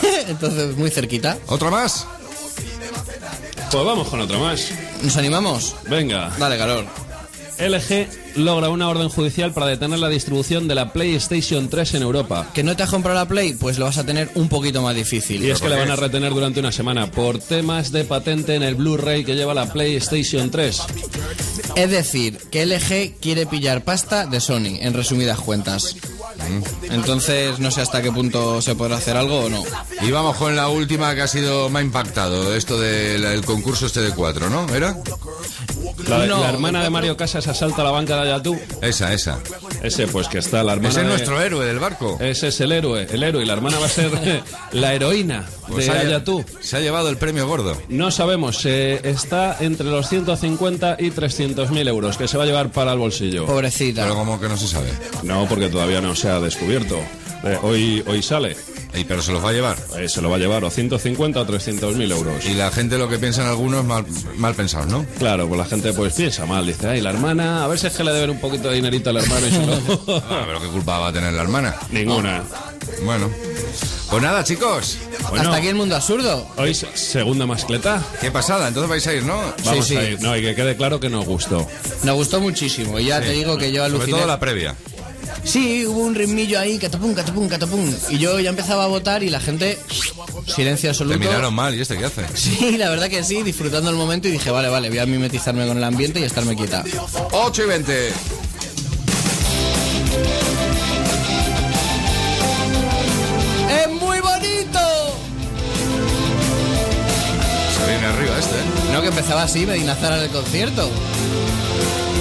[0.28, 1.38] Entonces, muy cerquita.
[1.46, 2.06] ¿Otra más?
[3.70, 4.70] Pues vamos con otro más.
[5.02, 5.74] ¿Nos animamos?
[5.88, 6.30] Venga.
[6.38, 6.84] Dale, calor.
[7.58, 8.06] LG
[8.36, 12.48] logra una orden judicial para detener la distribución de la PlayStation 3 en Europa.
[12.52, 13.54] ¿Que no te has comprado la Play?
[13.54, 15.44] Pues lo vas a tener un poquito más difícil.
[15.44, 15.76] Y es que qué?
[15.76, 19.54] van a retener durante una semana por temas de patente en el Blu-ray que lleva
[19.54, 20.80] la PlayStation 3.
[21.76, 25.96] Es decir, que LG quiere pillar pasta de Sony, en resumidas cuentas.
[26.90, 29.62] Entonces, no sé hasta qué punto se podrá hacer algo o no.
[30.02, 34.10] Y vamos con la última que ha sido más impactado, esto del concurso este de
[34.10, 34.66] cuatro, ¿no?
[34.74, 34.96] ¿Era?
[36.08, 38.58] La, No, la hermana de Mario Casas asalta la banca de Ayatú.
[38.80, 39.38] Esa, esa.
[39.82, 40.88] Ese, pues que está la hermana.
[40.90, 42.16] Ese es de- nuestro héroe del barco.
[42.20, 43.42] Ese es el héroe, el héroe.
[43.42, 44.10] Y la hermana va a ser
[44.72, 46.44] la heroína Pues de Ayatú.
[46.60, 47.76] Se ha llevado el premio gordo.
[47.88, 52.46] No sabemos, eh, está entre los 150 y 300 mil euros que se va a
[52.46, 53.46] llevar para el bolsillo.
[53.46, 54.02] Pobrecita.
[54.02, 54.90] Pero como que no se sabe.
[55.22, 56.98] No, porque todavía no se ha descubierto.
[57.44, 58.56] Eh, hoy, hoy sale.
[58.94, 59.76] Y pero se los va a llevar.
[59.98, 62.44] Eh, se lo va a llevar o 150 o 300 mil euros.
[62.44, 64.04] Y la gente lo que piensan algunos mal,
[64.36, 65.06] mal pensados, ¿no?
[65.18, 66.66] Claro, pues la gente pues piensa mal.
[66.66, 69.08] Dice, ay, la hermana, a ver si es que le deben un poquito de dinerito
[69.10, 69.72] al hermano y se lo...
[70.30, 71.74] Ah, pero qué culpa va a tener la hermana.
[71.90, 72.42] Ninguna.
[73.04, 73.30] Bueno.
[74.10, 74.98] Pues nada, chicos.
[75.30, 76.46] Bueno, Hasta aquí el mundo absurdo.
[76.58, 78.02] hoy se- segunda mascleta.
[78.20, 78.68] Qué pasada.
[78.68, 79.40] Entonces vais a ir, ¿no?
[79.64, 79.96] Vamos sí.
[79.96, 80.20] a ir.
[80.20, 81.66] No, y que quede claro que nos gustó.
[82.04, 82.98] Nos gustó muchísimo.
[83.00, 84.18] Y ya te digo que yo Sobre aluciné.
[84.18, 84.74] todo la previa.
[85.44, 87.92] Sí, hubo un ritmillo ahí, catapum, catapum, catapum.
[88.10, 89.78] Y yo ya empezaba a votar y la gente,
[90.46, 91.18] silencio absoluto.
[91.18, 91.74] Te miraron mal.
[91.74, 92.24] ¿Y este qué hace?
[92.34, 95.66] Sí, la verdad que sí, disfrutando el momento y dije, vale, vale, voy a mimetizarme
[95.66, 96.84] con el ambiente y estarme quieta.
[97.32, 98.08] 8 y 20.
[103.68, 104.80] ¡Es muy bonito!
[107.78, 108.92] Se viene arriba este, ¿eh?
[108.92, 110.90] No, que empezaba así, Medina Zara en el concierto.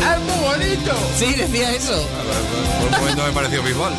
[0.01, 0.95] ¡Es muy bonito!
[1.15, 2.07] Sí, decía eso.
[2.79, 3.93] Por un momento me pareció bisbal.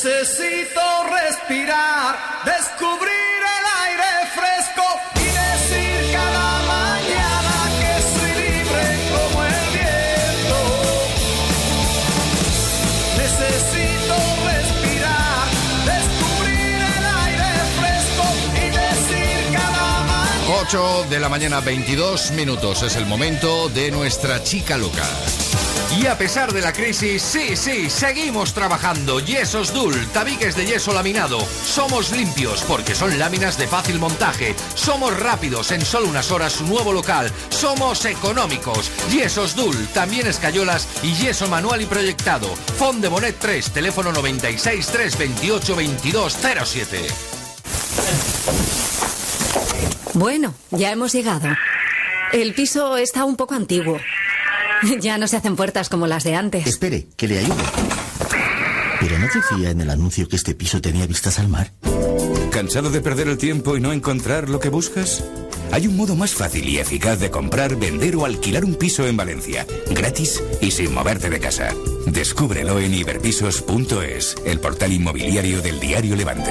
[0.00, 0.80] Necesito
[1.10, 4.84] respirar, descubrir el aire fresco
[5.16, 10.58] y decir cada mañana que soy libre como el viento.
[13.16, 14.16] Necesito
[14.46, 15.48] respirar,
[15.84, 17.50] descubrir el aire
[17.80, 20.60] fresco y decir cada mañana.
[20.60, 22.84] 8 de la mañana, 22 minutos.
[22.84, 25.08] Es el momento de nuestra chica loca.
[25.98, 29.18] Y a pesar de la crisis, sí, sí, seguimos trabajando.
[29.18, 31.40] Yesos Dul, tabiques de yeso laminado.
[31.40, 34.54] Somos limpios porque son láminas de fácil montaje.
[34.76, 37.32] Somos rápidos, en solo unas horas nuevo local.
[37.48, 38.92] Somos económicos.
[39.10, 42.46] Yesos Dul, también escayolas y yeso manual y proyectado.
[42.78, 47.06] Fond de Bonet 3, teléfono 96 328 2207.
[50.14, 51.48] Bueno, ya hemos llegado.
[52.32, 53.98] El piso está un poco antiguo.
[55.00, 56.66] Ya no se hacen puertas como las de antes.
[56.66, 57.54] Espere, que le ayude.
[59.00, 61.72] Pero no decía en el anuncio que este piso tenía vistas al mar.
[62.50, 65.22] ¿Cansado de perder el tiempo y no encontrar lo que buscas?
[65.70, 69.16] Hay un modo más fácil y eficaz de comprar, vender o alquilar un piso en
[69.16, 71.74] Valencia, gratis y sin moverte de casa.
[72.06, 76.50] Descúbrelo en iberpisos.es, el portal inmobiliario del diario Levante.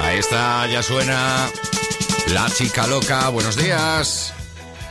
[0.00, 1.48] Ahí está, ya suena
[2.28, 3.28] la chica loca.
[3.28, 4.34] Buenos días.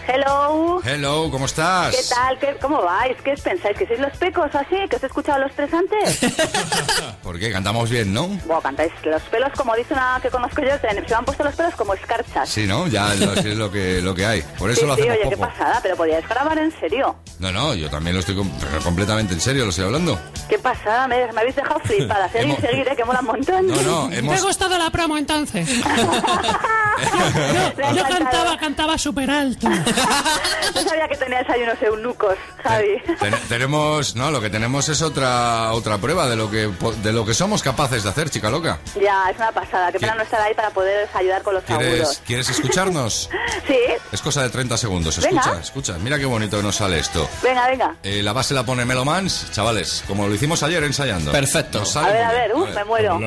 [0.07, 0.81] Hello.
[0.83, 1.95] Hello, ¿cómo estás?
[1.95, 2.39] ¿Qué tal?
[2.39, 3.15] ¿Qué, ¿Cómo vais?
[3.23, 3.77] ¿Qué pensáis?
[3.77, 4.75] ¿Que sois los pecos así?
[4.89, 6.19] ¿Que os he escuchado los tres antes?
[7.23, 7.51] ¿Por qué?
[7.51, 8.27] Cantamos bien, ¿no?
[8.45, 11.55] Bueno, cantáis los pelos, como dice una que conozco yo, se me han puesto los
[11.55, 12.49] pelos como escarchas.
[12.49, 12.87] Sí, ¿no?
[12.87, 14.41] Ya lo- es lo que, lo que hay.
[14.57, 15.49] Por eso sí, lo sí, hacemos oye, qué poco.
[15.49, 17.15] pasada, pero podíais grabar en serio.
[17.39, 18.51] No, no, yo también lo estoy com-
[18.83, 20.19] completamente en serio, lo estoy hablando.
[20.49, 22.27] Qué pasada, me, me habéis dejado flipada.
[22.29, 23.67] Seguir, Hemos- seguir, eh, que mola un montón.
[23.67, 24.43] No, no, ¿Te ha hemos...
[24.43, 25.69] gustado la promo entonces?
[27.77, 28.07] Me ha Yo encantado.
[28.19, 29.67] cantaba, cantaba súper alto.
[30.75, 33.01] No sabía que teníais ahí unos eunucos, Javi.
[33.19, 36.69] ten- tenemos, no, lo que tenemos es otra otra prueba de lo que
[37.03, 38.79] de lo que somos capaces de hacer, chica loca.
[39.01, 39.91] Ya, es una pasada.
[39.91, 42.21] Qué pena no estar ahí para poder ayudar con los ¿Quieres, agudos.
[42.25, 43.29] ¿quieres escucharnos?
[43.67, 43.77] Sí,
[44.11, 45.17] Es cosa de 30 segundos.
[45.21, 45.39] Venga.
[45.41, 45.93] Escucha, escucha.
[45.99, 47.27] Mira qué bonito que nos sale esto.
[47.43, 47.95] venga, venga.
[48.03, 51.31] Eh, la base la pone Melomans, chavales, como lo hicimos ayer ensayando.
[51.31, 51.81] Perfecto.
[51.81, 53.19] A sale ver, muy a ver, uh, me muero.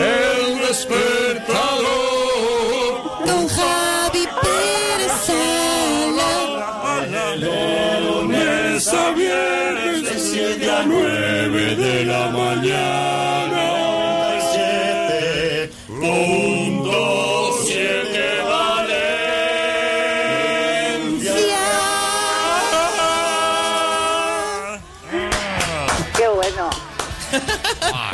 [0.00, 1.90] El despertador.
[3.26, 5.30] Con Javi Pérez
[7.40, 13.01] lunes a viernes de 7 a 9 de la mañana.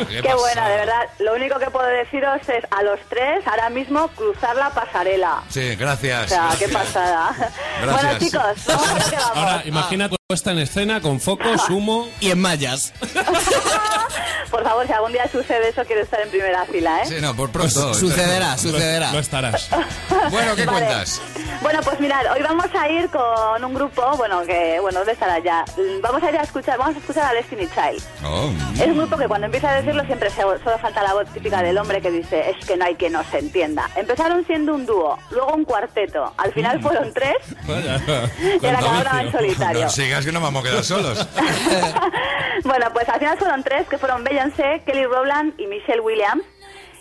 [0.07, 0.37] Qué, pasa?
[0.37, 1.09] buena, de verdad.
[1.19, 5.43] Lo único que puedo deciros es a los tres ahora mismo cruzar la pasarela.
[5.49, 6.27] Sí, gracias.
[6.27, 7.35] O sea, qué pasada.
[7.81, 8.03] Gracias.
[8.03, 9.37] Bueno, chicos, vamos a lo que vamos.
[9.37, 12.07] Ahora, imagina puesta en escena con focos, humo.
[12.21, 12.93] Y en mallas.
[14.51, 17.07] Por favor, si algún día sucede eso, quiero estar en primera fila, ¿eh?
[17.07, 17.93] Sí, no, por pronto.
[17.95, 19.13] Sucederá, Lo- sucederá.
[19.13, 19.69] Lo estarás.
[20.31, 20.79] Bueno, ¿qué Vale.
[20.87, 21.21] cuentas?
[21.63, 25.39] Bueno, pues mirad, hoy vamos a ir con un grupo, bueno, que, bueno, ¿dónde estará
[25.39, 25.65] ya?
[26.03, 28.03] Vamos a ir a escuchar, vamos a escuchar a Destiny Child.
[28.25, 31.27] Oh, Es un grupo que cuando empieza a decirlo siempre se- solo falta la voz
[31.33, 33.89] típica del hombre que dice es que no hay que nos entienda.
[33.97, 37.37] Empezaron siendo un dúo, luego un cuarteto, al final fueron tres
[37.67, 39.85] y ahora cada uno va en solitario.
[39.85, 39.91] No
[40.23, 41.27] sigas que no vamos a quedar solos.
[42.65, 46.43] Bueno, pues al final fueron tres, que fueron Beyoncé, Kelly Rowland y Michelle Williams,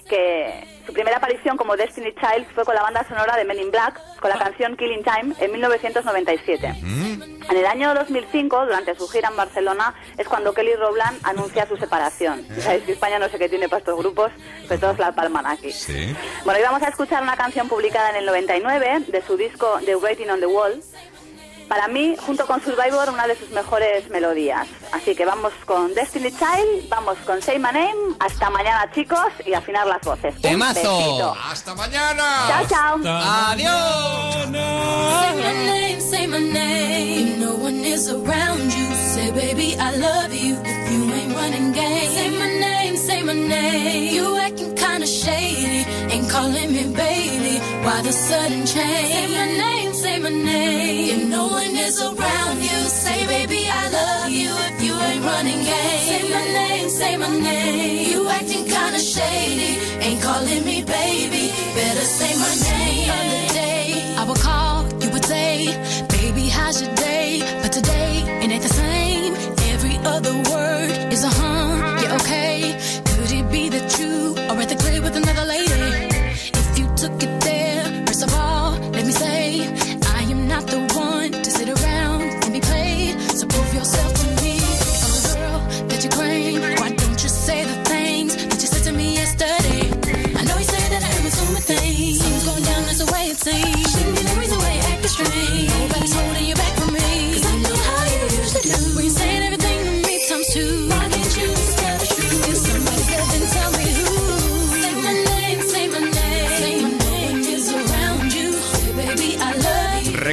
[0.07, 3.71] que su primera aparición como Destiny Child fue con la banda sonora de Men in
[3.71, 6.67] Black, con la canción Killing Time, en 1997.
[6.67, 11.75] En el año 2005, durante su gira en Barcelona, es cuando Kelly Rowland anuncia su
[11.75, 12.47] separación.
[12.49, 14.31] Ya Sabéis que España no sé qué tiene para estos grupos,
[14.67, 15.71] pero todos la palman aquí.
[15.71, 16.15] Sí.
[16.45, 19.95] Bueno, hoy vamos a escuchar una canción publicada en el 99 de su disco The
[19.95, 20.81] Writing on the Wall.
[21.67, 24.67] Para mí, junto con Survivor, una de sus mejores melodías.
[24.93, 28.15] Así que vamos con Destiny Child, vamos con Say My Name.
[28.19, 30.33] Hasta mañana, chicos, y afinar las voces.
[30.41, 31.35] ¡Temazo!
[31.51, 32.23] ¡Hasta mañana!
[32.47, 32.99] Chao, chao.
[33.51, 34.47] Adiós.
[34.47, 37.39] Say my name, say my name.
[37.41, 40.55] No one is around you, say baby I love you.
[40.63, 44.15] If you ain't running game, say my name, say my name.
[44.15, 47.59] You acting kinda shady, ain't calling me baby.
[47.83, 49.11] Why the sudden change?
[49.11, 51.26] Say my name, say my name.
[51.47, 52.77] no one is around you.
[53.03, 56.07] Say, baby, I love you if you ain't running game.
[56.11, 58.11] Say my name, say my name.
[58.11, 59.71] You acting kinda shady,
[60.05, 61.43] ain't calling me baby.
[61.75, 63.09] Better say my name.
[63.19, 65.53] Other day, I would call, you would say,
[66.17, 67.29] baby, how's your day?
[67.61, 68.13] But today,
[68.43, 69.33] it ain't the same.
[69.73, 72.55] Every other word is a huh, yeah, okay.
[73.09, 75.66] Could it be that you are at the grave with another lady?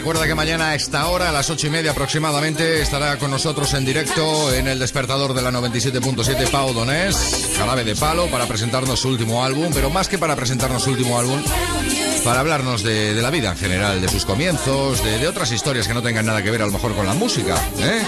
[0.05, 3.73] Recuerda que mañana a esta hora, a las ocho y media aproximadamente, estará con nosotros
[3.73, 7.17] en directo en el despertador de la 97.7 Pau Donés,
[7.57, 11.19] Jarabe de Palo, para presentarnos su último álbum, pero más que para presentarnos su último
[11.19, 11.43] álbum,
[12.23, 16.03] para hablarnos de, la vida en general, de sus comienzos, de, otras historias que no
[16.03, 17.57] tengan nada que ver a lo mejor con la música.
[17.79, 18.03] ¿eh?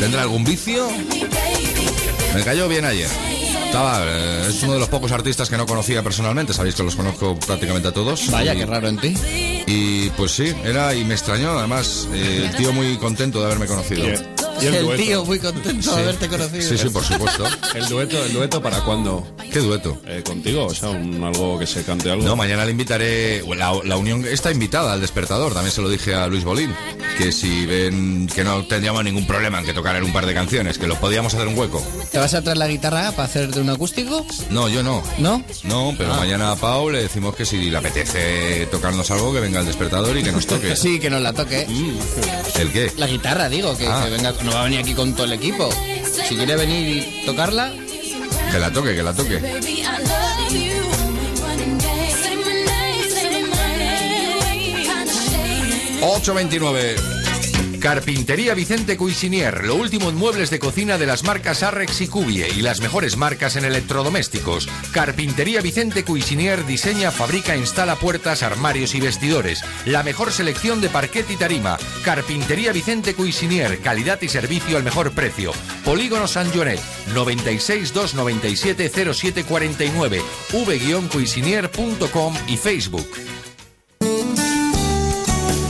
[0.00, 0.88] ¿Tendrá algún vicio?
[2.34, 3.10] Me cayó bien ayer.
[3.66, 6.96] Estaba, eh, es uno de los pocos artistas que no conocía personalmente, sabéis que los
[6.96, 8.30] conozco prácticamente a todos.
[8.30, 9.49] Vaya, qué raro en ti.
[9.70, 14.04] Y pues sí, era y me extrañó, además, eh, tío muy contento de haberme conocido.
[14.62, 15.02] Y el el dueto.
[15.02, 16.00] tío muy contento de Sí.
[16.02, 16.62] haberte conocido.
[16.68, 17.44] Sí, sí, por supuesto.
[17.74, 19.26] ¿El dueto, el dueto para cuándo?
[19.52, 20.00] ¿Qué dueto?
[20.06, 20.66] Eh, ¿Contigo?
[20.66, 22.24] O sea, un- algo que se cante algo.
[22.24, 23.42] No, mañana le invitaré.
[23.56, 25.52] La, la unión está invitada al despertador.
[25.54, 26.74] También se lo dije a Luis Bolín.
[27.18, 30.78] Que si ven que no tendríamos ningún problema en que tocaran un par de canciones,
[30.78, 31.82] que los podíamos hacer un hueco.
[32.10, 34.24] ¿Te vas a traer la guitarra para hacer de un acústico?
[34.50, 35.02] No, yo no.
[35.18, 35.42] ¿No?
[35.64, 36.16] No, pero Ah.
[36.18, 40.16] mañana a Pau le decimos que si le apetece tocarnos algo, que venga al despertador
[40.16, 40.74] y que nos toque.
[40.80, 41.66] Sí, que nos la toque.
[42.58, 42.90] ¿El qué?
[42.96, 44.02] La guitarra, digo, que, Ah.
[44.04, 45.68] que venga, no va a venir aquí con todo el equipo.
[46.28, 47.72] Si quiere venir y tocarla,
[48.50, 49.36] Que la toque, que la toque.
[49.38, 50.82] Baby, I love you.
[52.22, 54.00] Say my name, say my name.
[56.02, 57.19] 829.
[57.80, 62.46] Carpintería Vicente Cuisinier, lo último en muebles de cocina de las marcas Arrex y Cubie
[62.54, 64.68] y las mejores marcas en electrodomésticos.
[64.92, 69.62] Carpintería Vicente Cuisinier diseña, fabrica, instala puertas, armarios y vestidores.
[69.86, 71.78] La mejor selección de parquet y tarima.
[72.04, 75.52] Carpintería Vicente Cuisinier, calidad y servicio al mejor precio.
[75.82, 76.80] Polígono San Joanet,
[77.14, 83.08] 96 297 0749, v-cuisinier.com y Facebook.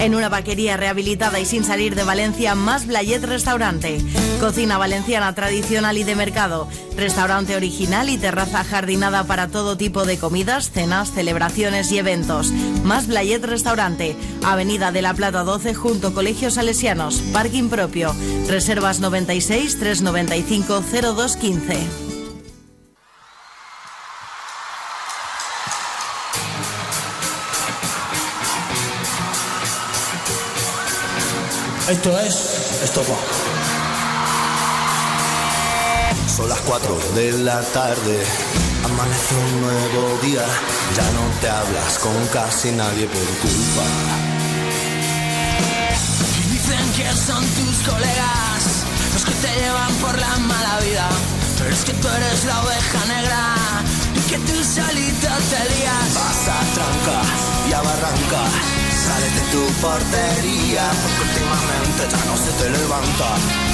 [0.00, 4.00] En una vaquería rehabilitada y sin salir de Valencia, más Blayet Restaurante.
[4.40, 6.68] Cocina valenciana tradicional y de mercado.
[6.96, 12.50] Restaurante original y terraza jardinada para todo tipo de comidas, cenas, celebraciones y eventos.
[12.82, 14.16] Más Blayet Restaurante.
[14.42, 17.20] Avenida de la Plata 12 junto Colegios Salesianos.
[17.34, 18.14] Parking propio.
[18.48, 22.09] Reservas 96 395 0215.
[31.90, 33.16] Esto es Estopa.
[36.36, 38.22] Son las 4 de la tarde,
[38.84, 40.44] amanece un nuevo día,
[40.94, 43.82] ya no te hablas con casi nadie por culpa.
[46.38, 51.08] Y dicen que son tus colegas los que te llevan por la mala vida.
[51.58, 53.54] Pero es que tú eres la oveja negra
[54.14, 56.14] y que tú solito te lías.
[56.14, 57.20] Vas a tranca
[57.68, 58.42] y a barranca,
[59.00, 63.28] sales de tu portería, porque últimamente ya no se te levanta,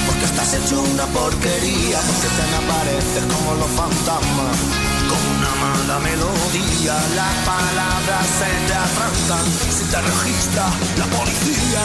[0.05, 4.57] porque estás hecho una porquería, porque te me apareces como los fantasmas.
[5.09, 9.45] Con una mala melodía, las palabras se te atrancan,
[9.75, 10.65] si te registra
[10.99, 11.83] la policía,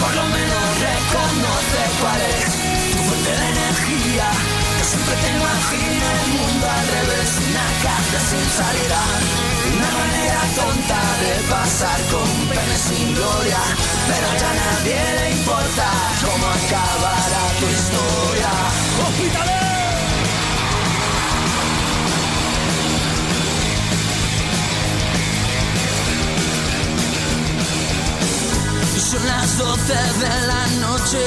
[0.00, 2.50] Por lo menos reconoce cuál es
[2.92, 4.57] tu fuente de energía.
[4.78, 9.00] Que siempre te imagina el mundo al revés, una calle sin salida.
[9.74, 13.60] Una manera tonta de pasar con pena y sin gloria.
[14.06, 15.86] Pero ya nadie le importa
[16.22, 18.50] cómo acabará tu historia.
[19.02, 19.67] ¡Hospitales!
[29.08, 31.18] Son las 12 de la noche,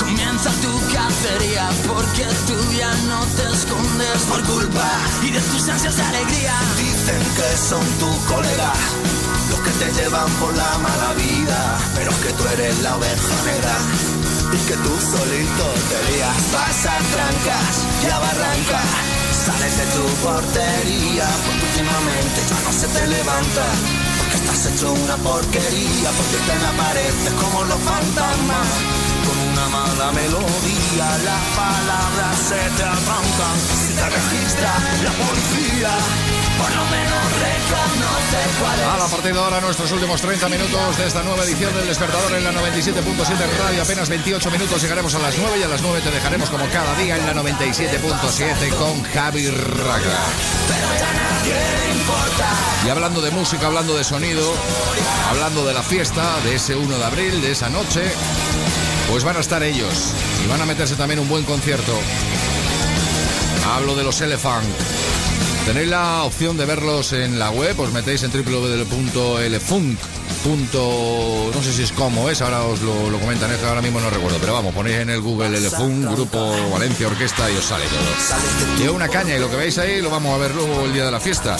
[0.00, 4.88] comienza tu cacería porque tú ya no te escondes por culpa
[5.22, 6.54] y de tus ansias de alegría.
[6.78, 8.78] Dicen que son tus colegas
[9.50, 13.76] los que te llevan por la mala vida, pero que tú eres la oveja negra
[14.50, 16.52] y que tú solito te lías.
[16.54, 18.88] Vas trancas y a barrancas,
[19.44, 24.13] sales de tu portería, porque últimamente ya no se te levanta.
[24.34, 29.03] Estás hecho una porquería, porque te apareces como los fantasmas.
[29.64, 33.56] Con una mala melodía, las palabras se te arrancan.
[33.86, 35.90] Si te registra la policía,
[36.58, 38.86] por lo menos reconoce cuál es.
[38.86, 42.34] A la partir de ahora, nuestros últimos 30 minutos de esta nueva edición del Despertador
[42.34, 43.82] en la 97.7 Radio.
[43.82, 46.94] Apenas 28 minutos llegaremos a las 9 y a las 9 te dejaremos como cada
[46.96, 50.20] día en la 97.7 con Javi Raga.
[52.84, 54.42] Y hablando de música, hablando de sonido,
[55.30, 58.12] hablando de la fiesta, de ese 1 de abril, de esa noche,
[59.14, 60.12] pues van a estar ellos
[60.44, 61.92] y van a meterse también un buen concierto.
[63.64, 64.66] Hablo de los Elephant.
[65.66, 70.00] Tenéis la opción de verlos en la web, os metéis en www.elefunk
[70.44, 74.10] punto, no sé si es como es, ahora os lo, comentan, que ahora mismo no
[74.10, 78.76] recuerdo, pero vamos, ponéis en el Google Elefun, Grupo Valencia Orquesta y os sale todo.
[78.78, 81.06] Lleva una caña y lo que veis ahí lo vamos a ver luego el día
[81.06, 81.56] de la fiesta.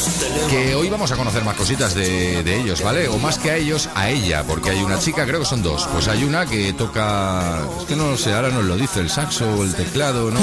[0.50, 3.08] Que hoy vamos a conocer más cositas de, de ellos, ¿vale?
[3.08, 5.88] O más que a ellos, a ella, porque hay una chica, creo que son dos.
[5.90, 9.08] Pues hay una que toca, es que no lo sé, ahora nos lo dice, el
[9.08, 10.40] saxo o el teclado, no,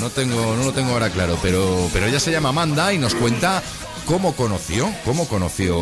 [0.00, 3.14] no tengo, no lo tengo ahora claro, pero, pero ella se llama Amanda y nos
[3.14, 3.62] cuenta
[4.06, 5.76] cómo conoció, cómo conoció.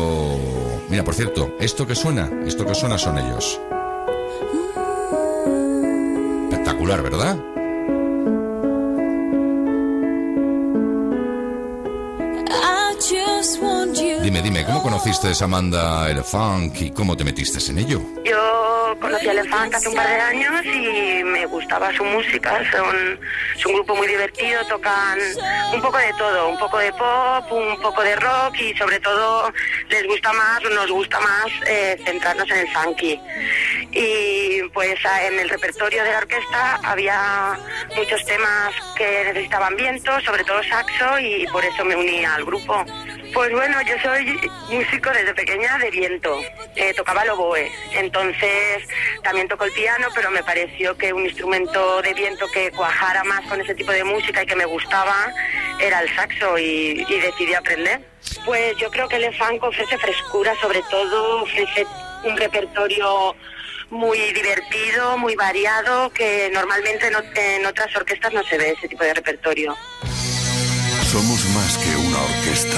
[0.89, 3.59] Mira, por cierto, esto que suena, esto que suena son ellos.
[6.49, 7.37] Espectacular, ¿verdad?
[14.23, 18.01] Dime, dime, ¿cómo conociste a Amanda el funk y cómo te metiste en ello?
[18.25, 22.59] Yo conocí a Elefant hace un par de años y me gustaba su música.
[22.71, 23.19] Son,
[23.55, 25.19] es un grupo muy divertido, tocan
[25.73, 29.51] un poco de todo, un poco de pop, un poco de rock y sobre todo
[29.89, 33.19] les gusta más, nos gusta más eh, centrarnos en el funky.
[33.91, 37.57] Y pues a- en el repertorio de la orquesta había
[37.95, 42.83] muchos temas que necesitaban viento, sobre todo saxo y por eso me uní al grupo.
[43.33, 44.39] Pues bueno, yo soy
[44.69, 46.41] músico desde pequeña de viento,
[46.75, 48.83] eh, tocaba el oboe, entonces
[49.23, 53.45] también toco el piano, pero me pareció que un instrumento de viento que cuajara más
[53.47, 55.31] con ese tipo de música y que me gustaba
[55.79, 58.01] era el saxo y, decidí aprender.
[58.45, 61.85] Pues yo creo que el funk ofrece frescura, sobre todo ofrece
[62.23, 63.35] un repertorio
[63.89, 69.03] muy divertido, muy variado, que normalmente en, en otras orquestas no se ve ese tipo
[69.03, 69.75] de repertorio.
[71.11, 72.77] Somos más que una orquesta.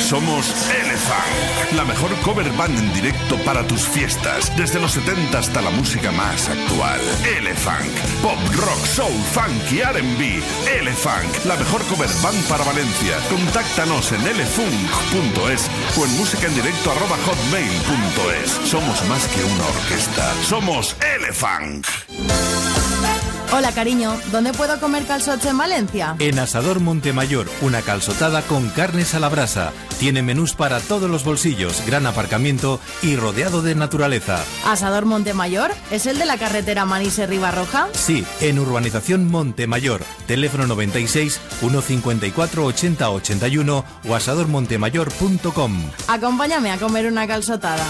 [0.00, 5.60] Somos Elefant, la mejor cover band en directo para tus fiestas, desde los 70 hasta
[5.62, 7.00] la música más actual.
[7.38, 7.92] Elefant,
[8.22, 10.42] pop, rock, soul, funk y R&B.
[10.80, 13.16] Elefant, la mejor cover band para Valencia.
[13.28, 18.68] Contáctanos en elefunk.es o en música en directo arroba hotmail.es.
[18.68, 20.34] Somos más que una orquesta.
[20.42, 21.86] Somos Elefant.
[23.54, 26.16] Hola cariño, ¿dónde puedo comer calzots en Valencia?
[26.20, 29.72] En Asador Montemayor, una calzotada con carnes a la brasa.
[29.98, 34.42] Tiene menús para todos los bolsillos, gran aparcamiento y rodeado de naturaleza.
[34.64, 37.88] Asador Montemayor, ¿es el de la carretera Manise Ribarroja?
[37.92, 40.00] Sí, en Urbanización Montemayor.
[40.26, 45.90] Teléfono 96 154 80 81 o asadormontemayor.com.
[46.08, 47.84] Acompáñame a comer una calzotada.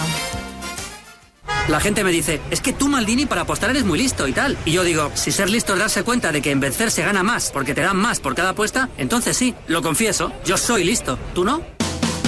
[1.68, 4.58] La gente me dice, es que tú, Maldini, para apostar eres muy listo y tal.
[4.64, 7.22] Y yo digo, si ser listo es darse cuenta de que en vencer se gana
[7.22, 11.18] más, porque te dan más por cada apuesta, entonces sí, lo confieso, yo soy listo.
[11.34, 11.62] ¿Tú no?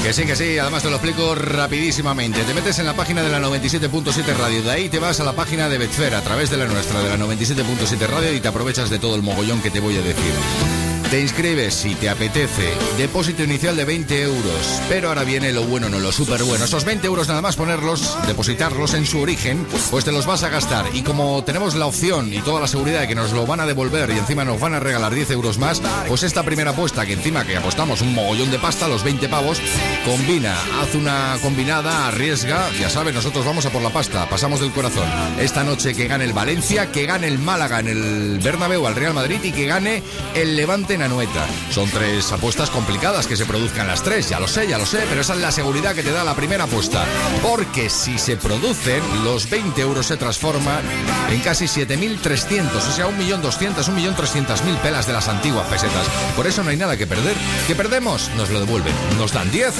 [0.04, 2.44] Que sí, que sí, además te lo explico rapidísimamente.
[2.44, 5.32] Te metes en la página de la 97.7 Radio, de ahí te vas a la
[5.32, 8.90] página de Betfair a través de la nuestra, de la 97.7 Radio y te aprovechas
[8.90, 10.83] de todo el mogollón que te voy a decir.
[11.10, 12.72] Te inscribes si te apetece.
[12.98, 14.80] Depósito inicial de 20 euros.
[14.88, 16.64] Pero ahora viene lo bueno, no lo súper bueno.
[16.64, 20.48] Esos 20 euros nada más ponerlos, depositarlos en su origen, pues te los vas a
[20.48, 20.86] gastar.
[20.92, 23.66] Y como tenemos la opción y toda la seguridad de que nos lo van a
[23.66, 27.12] devolver y encima nos van a regalar 10 euros más, pues esta primera apuesta que
[27.12, 29.60] encima que apostamos un mogollón de pasta, los 20 pavos,
[30.04, 32.70] combina, haz una combinada, arriesga.
[32.80, 35.08] Ya sabes, nosotros vamos a por la pasta, pasamos del corazón.
[35.38, 39.14] Esta noche que gane el Valencia, que gane el Málaga en el Bernabéu al Real
[39.14, 40.02] Madrid y que gane
[40.34, 41.46] el Levante en Anoeta.
[41.70, 45.04] Son tres apuestas complicadas que se produzcan las tres, ya lo sé, ya lo sé,
[45.08, 47.04] pero esa es la seguridad que te da la primera apuesta.
[47.42, 50.82] Porque si se producen, los 20 euros se transforman
[51.30, 56.06] en casi 7.300, o sea, 1.200.000, 1.300.000 pelas de las antiguas pesetas.
[56.36, 57.34] Por eso no hay nada que perder.
[57.66, 58.30] ¿Qué perdemos?
[58.36, 58.94] Nos lo devuelven.
[59.18, 59.74] Nos dan 10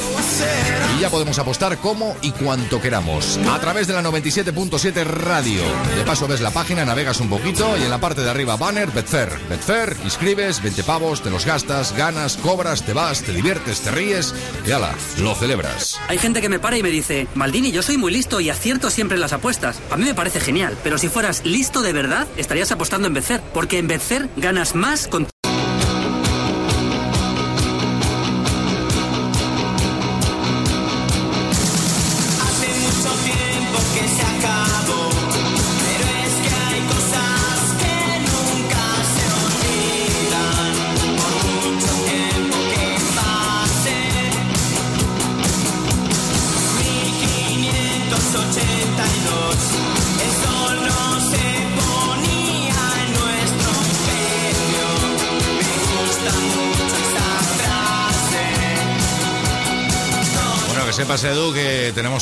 [0.97, 3.39] y ya podemos apostar como y cuanto queramos.
[3.51, 5.63] A través de la 97.7 Radio.
[5.97, 8.91] De paso ves la página, navegas un poquito y en la parte de arriba banner,
[8.91, 9.39] Betfair.
[9.49, 14.35] Betfair, inscribes, 20 pavos, te los gastas, ganas, cobras, te vas, te diviertes, te ríes
[14.67, 16.01] y ala, lo celebras.
[16.09, 18.89] Hay gente que me para y me dice, Maldini, yo soy muy listo y acierto
[18.89, 19.81] siempre en las apuestas.
[19.91, 23.43] A mí me parece genial, pero si fueras listo de verdad, estarías apostando en vencer,
[23.53, 25.34] porque en vencer ganas más con...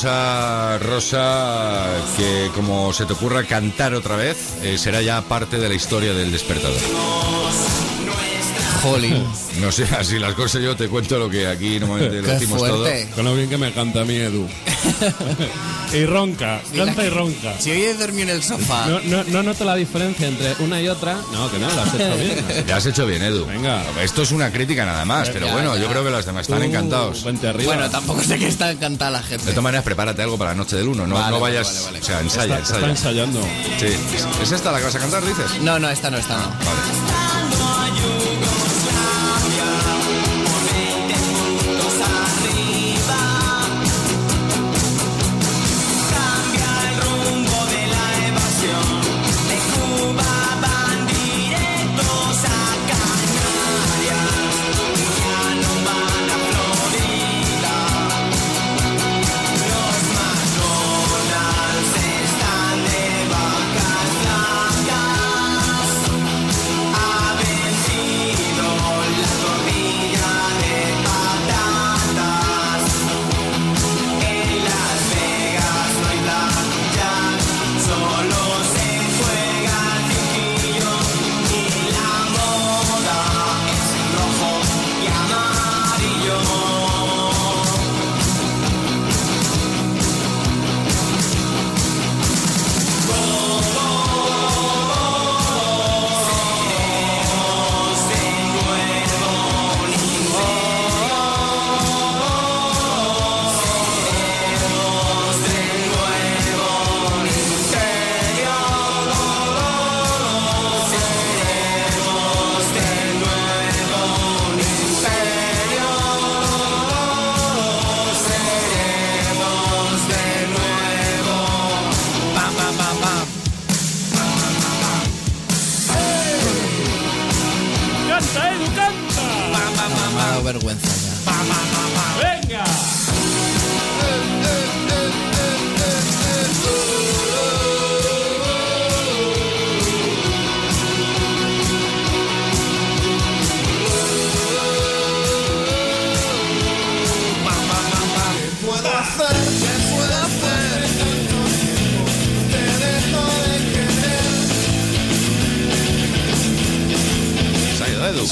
[0.03, 5.21] que tenemos a Rosa, que como se te ocurra cantar otra vez, eh, será ya
[5.23, 6.81] parte de la historia del despertador.
[8.83, 9.25] Jolín.
[9.61, 12.87] No sé, así las cosas yo te cuento lo que aquí normalmente lo decimos todo.
[13.15, 14.49] Con lo bien que me canta a mí, Edu.
[15.93, 17.55] y ronca, canta y ronca.
[17.59, 18.87] Si hoy he dormido en el sofá.
[18.87, 21.15] No, no, no noto la diferencia entre una y otra.
[21.33, 22.45] No, que no, lo has hecho bien.
[22.67, 23.47] Ya has hecho bien, Edu.
[23.47, 23.83] Venga.
[24.03, 25.83] Esto es una crítica nada más, pero Ya, bueno, ya.
[25.83, 27.23] yo creo que los demás están Tú, encantados.
[27.65, 29.45] Bueno, tampoco sé que está encantada la gente.
[29.47, 31.07] De todas maneras, prepárate algo para la noche del uno.
[31.07, 31.67] No, Vale, no vayas.
[31.69, 31.99] vale, vale.
[32.01, 33.23] O sea, ensaya, está, está ensaya.
[33.25, 33.43] ensayando.
[33.79, 33.87] Sí.
[33.87, 35.61] ¿Es- ¿Es esta la que vas a cantar, dices?
[35.63, 36.49] No, no, esta no, esta no.
[36.49, 37.12] Vale.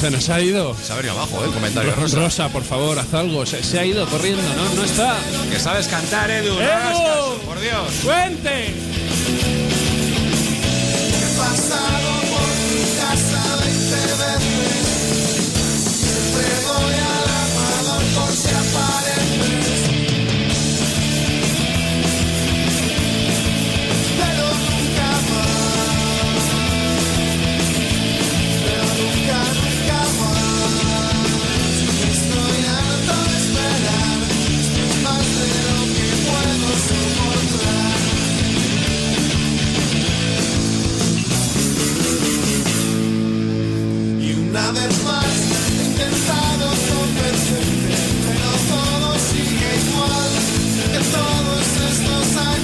[0.00, 0.74] Se nos ha ido.
[0.82, 1.46] Se ha venido abajo, ¿eh?
[1.48, 2.16] El comentario Rosa.
[2.18, 2.48] rosa.
[2.48, 3.44] por favor, haz algo.
[3.44, 4.74] Se, se ha ido corriendo, ¿no?
[4.74, 5.18] No está.
[5.50, 6.54] Que sabes cantar, Edu.
[7.44, 7.82] por Dios.
[8.02, 8.72] ¡Cuente!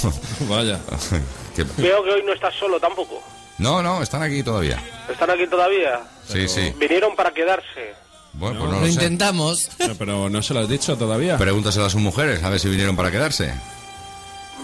[0.48, 0.78] Vaya.
[1.56, 3.22] ¿Qué- Veo que hoy no estás solo tampoco.
[3.58, 4.82] No, no, están aquí todavía.
[5.08, 6.00] ¿Están aquí todavía?
[6.28, 6.72] Sí, sí.
[6.78, 7.94] Vinieron para quedarse.
[8.34, 8.92] Bueno, pues no Lo lo sé.
[8.92, 9.70] intentamos.
[9.98, 11.36] Pero no se lo has dicho todavía.
[11.36, 13.52] Pregúntaselo a sus mujeres, a ver si vinieron para quedarse.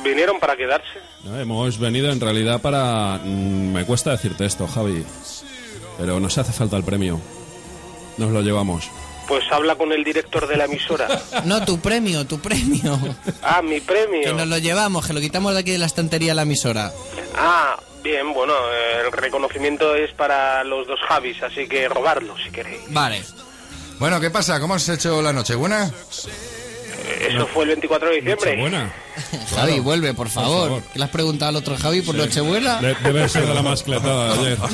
[0.03, 1.01] ¿Vinieron para quedarse?
[1.25, 3.19] No, hemos venido en realidad para...
[3.25, 5.05] mm, Me cuesta decirte esto, Javi.
[5.99, 7.21] Pero nos hace falta el premio.
[8.17, 8.89] Nos lo llevamos.
[9.27, 11.07] Pues habla con el director de la emisora.
[11.45, 12.99] No, tu premio, tu premio.
[13.43, 14.23] Ah, mi premio.
[14.23, 16.93] Que nos lo llevamos, que lo quitamos de aquí de la estantería a la emisora.
[17.37, 22.51] Ah, bien, bueno, eh, el reconocimiento es para los dos Javis, así que robarlo si
[22.51, 22.81] queréis.
[22.89, 23.23] Vale.
[23.99, 24.61] Bueno, ¿qué pasa?
[24.61, 25.55] ¿Cómo has hecho la noche?
[25.55, 25.91] ¿Buena?
[27.21, 28.57] Eso fue el 24 de diciembre.
[28.61, 28.93] Buena.
[29.55, 30.69] Javi, vuelve, por favor.
[30.69, 30.83] favor.
[30.93, 32.81] ¿Qué le has preguntado al otro Javi por Nochebuena?
[32.81, 34.59] De- debe ser de la mascletada de ayer.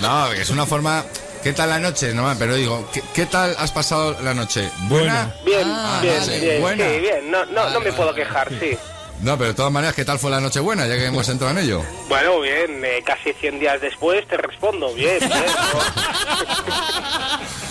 [0.00, 1.04] No, es una forma...
[1.42, 2.12] ¿Qué tal la noche?
[2.14, 4.68] No, pero digo, ¿qué, qué tal has pasado la noche?
[4.88, 5.34] ¿Buena?
[5.44, 6.40] Bien, Ah, bien, vale.
[6.40, 6.84] bien, Buena.
[6.88, 7.30] sí, bien.
[7.30, 8.76] No, no, no me puedo quejar, sí.
[9.20, 10.86] No, pero de todas maneras, ¿qué tal fue la noche buena?
[10.86, 11.82] Ya que hemos entrado en ello.
[12.08, 14.92] Bueno, bien, eh, casi 100 días después te respondo.
[14.94, 15.30] Bien, bien.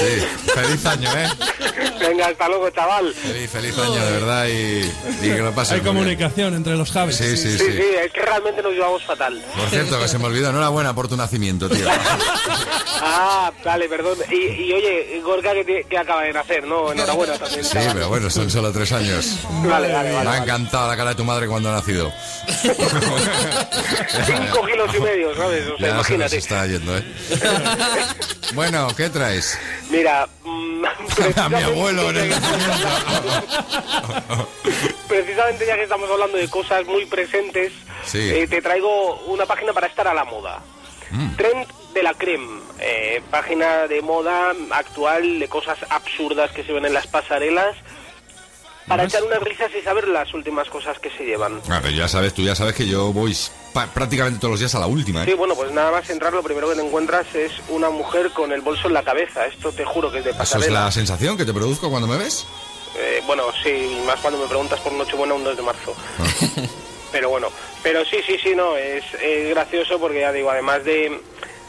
[0.00, 1.28] Sí, feliz año, ¿eh?
[2.00, 3.12] Venga, hasta luego, chaval.
[3.14, 4.80] Feliz, feliz año, de verdad, y,
[5.22, 5.96] y que lo pases Hay muy bien.
[5.96, 7.16] comunicación entre los Javis.
[7.16, 7.72] Sí, sí, Sí, sí.
[7.72, 9.42] sí, es que realmente nos llevamos fatal.
[9.56, 11.86] Por cierto, que se me olvidó, enhorabuena por tu nacimiento, tío.
[13.02, 14.16] Ah, vale, perdón.
[14.30, 16.92] Y, y oye, Gorka que, te- que acaba de nacer, ¿no?
[16.92, 17.64] Enhorabuena también.
[17.64, 19.36] Sí, pero bueno, son solo tres años.
[19.64, 20.28] Vale, vale, Me vale.
[20.28, 20.38] ha vale.
[20.42, 22.12] encantado la cara de tu madre cuando ha nacido.
[24.26, 25.66] Cinco kilos y medio, ¿sabes?
[25.68, 26.36] O sea, Ya se nos imagínate.
[26.38, 27.04] está yendo, ¿eh?
[28.54, 29.58] Bueno, ¿qué traes?
[29.90, 30.84] Mira, mm,
[31.36, 32.32] A mi abuelo en el
[35.08, 37.72] precisamente ya que estamos hablando de cosas muy presentes,
[38.04, 38.30] Sí.
[38.30, 40.60] eh, te traigo una página para estar a la moda.
[41.10, 41.36] Mm.
[41.36, 46.84] Trend de la creme, eh, página de moda actual de cosas absurdas que se ven
[46.86, 47.76] en las pasarelas
[48.90, 51.60] para echar unas risas y saber las últimas cosas que se llevan.
[51.70, 53.34] Ah, pero ya sabes, tú ya sabes que yo voy
[53.94, 55.34] prácticamente todos los días a la última, Sí, ¿eh?
[55.34, 58.60] bueno, pues nada más entrar lo primero que te encuentras es una mujer con el
[58.60, 59.46] bolso en la cabeza.
[59.46, 60.84] Esto te juro que es de ¿Eso es pasarela.
[60.86, 62.46] la sensación que te produzco cuando me ves?
[62.98, 65.94] Eh, bueno, sí, más cuando me preguntas por Nochebuena un 2 de marzo.
[67.12, 67.48] pero bueno,
[67.82, 71.20] pero sí, sí, sí, no, es, es gracioso porque ya digo, además de,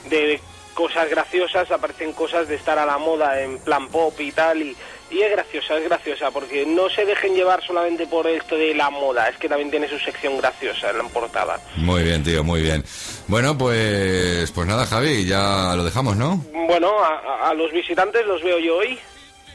[0.09, 0.41] de
[0.73, 4.75] cosas graciosas, aparecen cosas de estar a la moda en plan pop y tal, y,
[5.11, 8.89] y es graciosa, es graciosa, porque no se dejen llevar solamente por esto de la
[8.89, 11.59] moda, es que también tiene su sección graciosa en la portada.
[11.75, 12.83] Muy bien, tío, muy bien.
[13.27, 16.37] Bueno, pues pues nada, Javi, ya lo dejamos, ¿no?
[16.67, 18.97] Bueno, a, a- a los visitantes los veo yo hoy.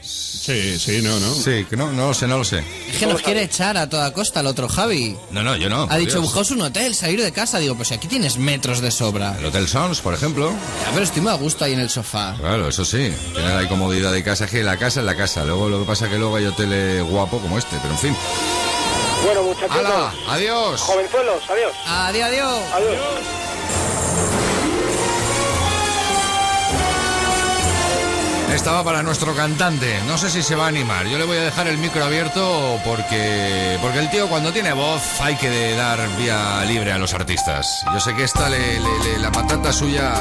[0.07, 1.33] Sí, sí, no, no.
[1.33, 2.63] Sí, que no, no lo sé, no lo sé.
[2.89, 5.17] Es que nos quiere echar a toda costa el otro Javi.
[5.31, 5.87] No, no, yo no.
[5.89, 7.59] Ha dicho, buscaos un hotel, salir de casa.
[7.59, 9.35] Digo, pues si aquí tienes metros de sobra.
[9.37, 10.51] El Hotel Sons, por ejemplo.
[10.51, 12.35] Ya, pero estoy muy a gusto ahí en el sofá.
[12.39, 13.13] Claro, eso sí.
[13.33, 15.43] Tienes la comodidad de casa, es que la casa es la casa.
[15.43, 18.15] Luego lo que pasa es que luego hay hoteles guapos como este, pero en fin.
[19.25, 19.75] Bueno, muchachos.
[19.75, 20.13] ¡Hala!
[20.29, 20.79] ¡Adiós!
[20.79, 21.73] Jovenzuelos, adiós.
[21.85, 22.59] Adiós, adiós.
[22.73, 22.97] Adiós.
[28.57, 29.99] Estaba para nuestro cantante.
[30.07, 31.05] No sé si se va a animar.
[31.07, 35.01] Yo le voy a dejar el micro abierto porque porque el tío cuando tiene voz
[35.21, 37.85] hay que dar vía libre a los artistas.
[37.93, 40.11] Yo sé que esta le, le- le- la patata suya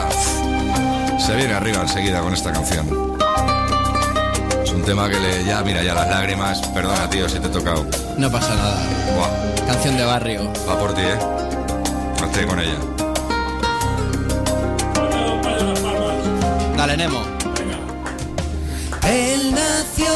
[1.18, 3.16] se viene arriba enseguida con esta canción.
[4.62, 6.60] Es un tema que le ya mira ya las lágrimas.
[6.68, 7.84] Perdona tío si te he tocado.
[8.16, 8.76] No pasa nada.
[9.16, 10.52] Buah, Canción de barrio.
[10.68, 11.18] va por ti, eh.
[12.22, 12.76] Hazte con ella.
[16.76, 17.35] Dale, Nemo.
[19.08, 20.12] Él nació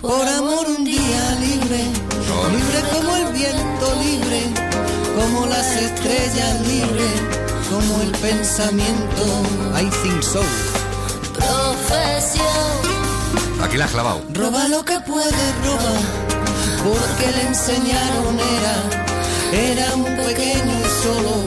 [0.00, 1.80] por amor un día libre,
[2.52, 4.42] libre como el viento libre,
[5.16, 7.08] como las estrellas libre,
[7.70, 9.24] como el pensamiento.
[9.74, 10.42] I think so.
[11.34, 12.44] Profesión,
[13.62, 14.22] Aquí la has clavado.
[14.34, 16.02] roba lo que puede robar,
[16.84, 18.76] porque le enseñaron era,
[19.72, 21.44] era muy pequeño y solo,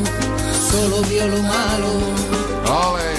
[0.72, 1.90] solo vio lo malo.
[2.66, 3.12] ¡Ole!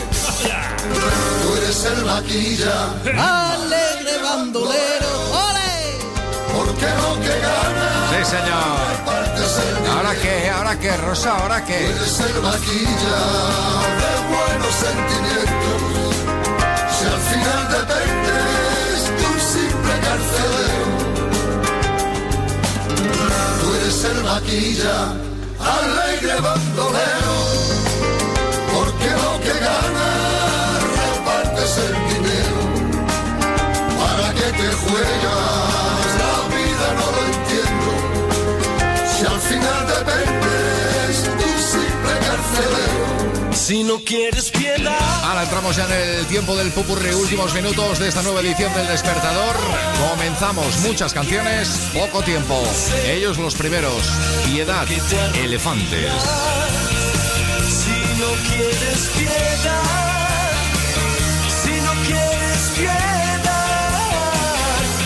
[1.73, 5.97] Eres el vaquilla, alegre bandolero, ¡ole!
[6.55, 9.97] Porque lo que gana Sí, señor.
[9.97, 10.51] ¿Ahora qué?
[10.51, 11.31] ¿Ahora qué, Rosa?
[11.39, 11.89] ¿Ahora qué?
[11.89, 13.21] Eres el vaquilla
[14.03, 15.81] de buenos sentimientos.
[16.95, 20.93] Si al final dependes de un simple carcelero,
[23.63, 24.97] tú eres el vaquilla,
[25.79, 27.37] alegre bandolero,
[28.75, 30.32] porque lo que ganas
[31.79, 32.57] el dinero.
[33.99, 36.09] ¿Para qué te juegas?
[36.23, 37.91] La vida no lo entiendo.
[39.09, 43.55] Si al final dependes de un simple carcelero.
[43.55, 45.25] Si no quieres piedad.
[45.25, 48.89] Ahora entramos ya en el tiempo del pupurri, últimos minutos de esta nueva edición del
[48.89, 49.57] Despertador.
[50.11, 52.61] Comenzamos muchas canciones, poco tiempo.
[53.07, 54.03] Ellos los primeros,
[54.45, 54.87] Piedad,
[55.43, 56.13] Elefantes.
[57.69, 60.02] Si no quieres piedad,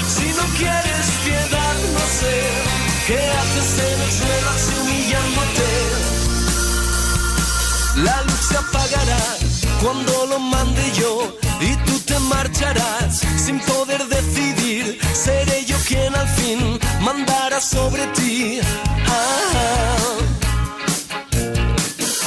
[0.08, 2.00] si no quieres piedad, no
[3.56, 4.50] noches en el suelo
[4.80, 5.68] humillándote.
[8.04, 9.24] La luz se apagará
[9.82, 14.98] cuando lo mande yo y tú te marcharás sin poder decidir.
[15.14, 18.60] Seré yo quien al fin mandará sobre ti.
[19.08, 20.25] Ah.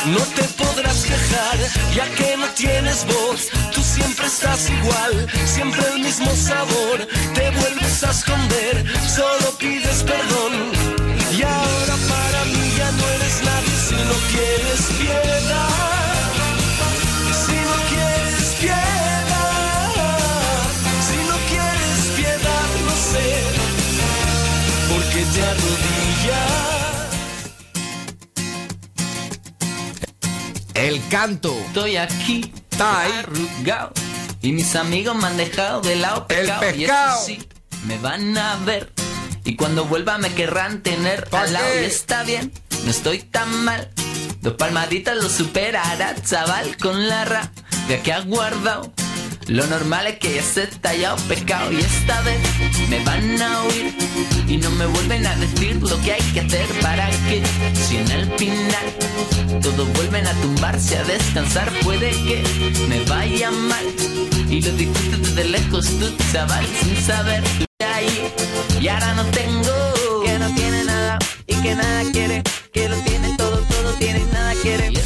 [0.10, 1.58] No te podrás quejar,
[1.94, 3.50] ya que no tienes voz.
[3.72, 7.08] Tú siempre estás igual, siempre el mismo sabor.
[7.36, 10.54] Te vuelves a esconder, solo pides perdón.
[11.38, 15.99] Y ahora para mí ya no eres nadie si no quieres piedad.
[30.80, 31.54] El canto.
[31.68, 33.92] Estoy aquí, arrugado.
[34.42, 36.64] Y mis amigos me han dejado de lado pecado.
[36.74, 37.26] Y eso pescado.
[37.26, 37.40] sí,
[37.86, 38.90] me van a ver.
[39.44, 41.66] Y cuando vuelva me querrán tener al lado.
[41.74, 41.82] qué?
[41.82, 42.54] Y está bien,
[42.86, 43.90] no estoy tan mal.
[44.40, 48.94] Dos palmaditas lo superará, chaval, con la rabia que ha guardado.
[49.50, 52.38] Lo normal es que ya se haya pecado y esta vez
[52.88, 53.96] me van a oír.
[54.48, 57.42] Y no me vuelven a decir lo que hay que hacer para que
[57.74, 58.86] si en el final
[59.60, 62.44] todos vuelven a tumbarse a descansar puede que
[62.88, 63.86] me vaya mal.
[64.48, 68.08] Y lo disfrutes desde lejos tú chaval sin saber que hay.
[68.80, 71.18] Y ahora no tengo que no tiene nada
[71.48, 74.99] y que nada quiere que lo tiene todo todo tiene nada quiere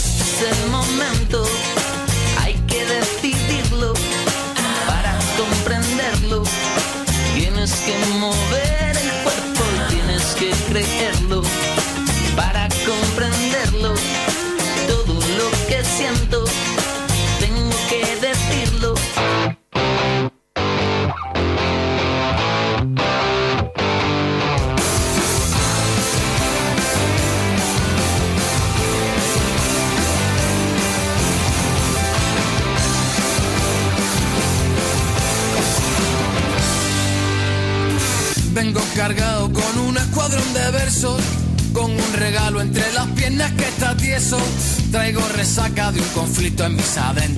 [46.94, 47.33] conflicto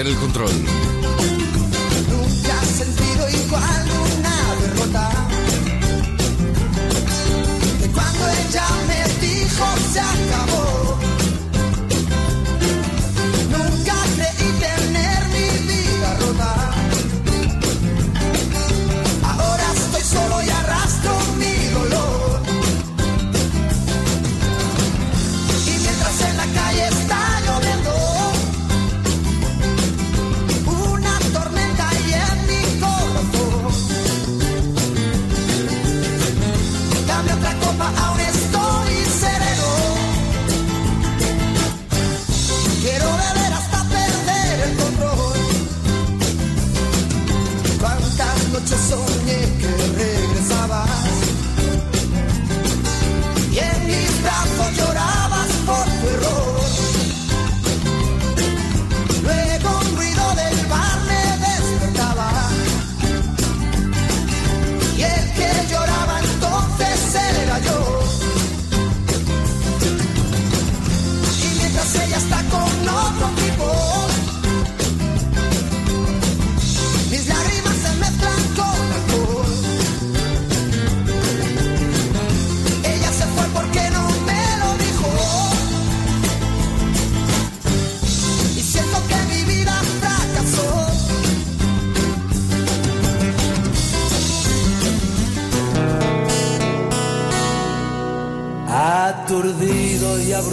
[0.00, 0.50] el control.
[2.08, 5.10] Nunca he sentido igual una derrota.
[7.80, 9.64] Que cuando ella me dijo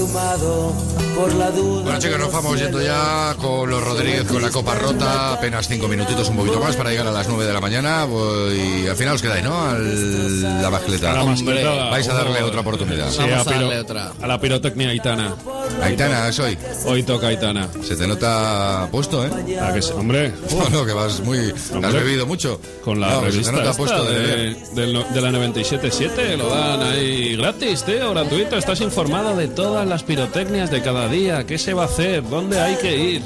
[0.09, 0.73] abrumado
[1.15, 1.83] por la duda.
[1.83, 5.87] Bueno chicos, nos vamos yendo ya con los Rodríguez con la copa rota, apenas cinco
[5.87, 8.07] minutitos, un poquito más para llegar a las 9 de la mañana
[8.55, 9.59] y al final os quedáis, ¿no?
[9.69, 11.11] Al, la mascleta.
[11.19, 11.89] A.
[11.89, 13.09] Vais a darle otra oportunidad.
[13.09, 15.35] Sí, a, piro- a la pirotecnia Aitana.
[15.81, 16.57] Aitana, es hoy.
[16.85, 17.67] Hoy toca Aitana.
[17.83, 19.29] Se te nota puesto, ¿eh?
[19.61, 20.31] Ah, que sí, hombre.
[20.59, 21.37] No, no, que vas muy...
[21.51, 21.91] Has Hombre.
[22.03, 22.59] bebido mucho.
[22.83, 24.17] Con la No, que se revista te nota puesto de...
[24.73, 28.57] de, de la 97.7 lo dan ahí gratis, tío, gratuito.
[28.57, 31.45] Estás informado de todas las pirotecnias de cada día.
[31.45, 32.27] ¿Qué se va a hacer?
[32.29, 33.21] ¿Dónde hay que ir?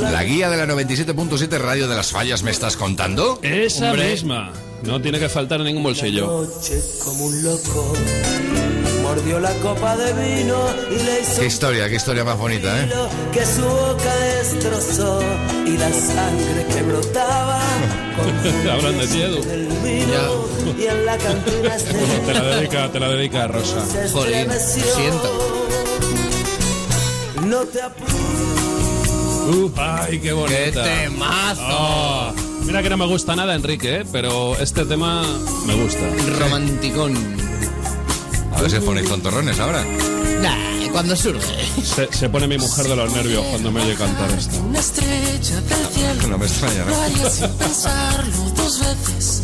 [0.00, 3.38] La guía de la 97.7 Radio de las Fallas, ¿me estás contando?
[3.42, 4.10] Esa Hombre.
[4.10, 4.52] misma.
[4.82, 6.26] No tiene que faltar en ningún bolsillo.
[6.46, 7.92] Noche como un loco.
[9.02, 10.56] Mordió la copa de vino
[10.90, 12.90] y le hizo Qué historia, qué historia más bonita, ¿eh?
[13.32, 15.20] que su boca destrozó
[15.66, 17.60] y la sangre que brotaba
[18.72, 20.46] Hablan de del vino
[20.78, 21.76] y en la cantina
[22.26, 23.84] Te la dedica, te la dedica a Rosa.
[23.86, 24.84] se estremeció.
[27.46, 28.53] No te apures.
[29.46, 30.84] Uh, ay, qué bonita.
[30.84, 31.62] ¡Qué temazo!
[31.68, 32.32] Oh,
[32.64, 34.04] mira que no me gusta nada, Enrique, ¿eh?
[34.10, 35.22] pero este tema
[35.66, 36.00] me gusta.
[36.38, 37.14] Romanticón.
[38.54, 39.84] A ver si os ponéis tontorrones ahora.
[40.40, 41.42] Nah, cuando surge.
[41.82, 44.56] Se, se pone mi mujer de los nervios cuando me oye cantar esto.
[44.60, 46.28] Una estrella del cielo.
[46.28, 47.30] No me extraña, ¿no?
[47.30, 49.42] sin pensarlo dos veces.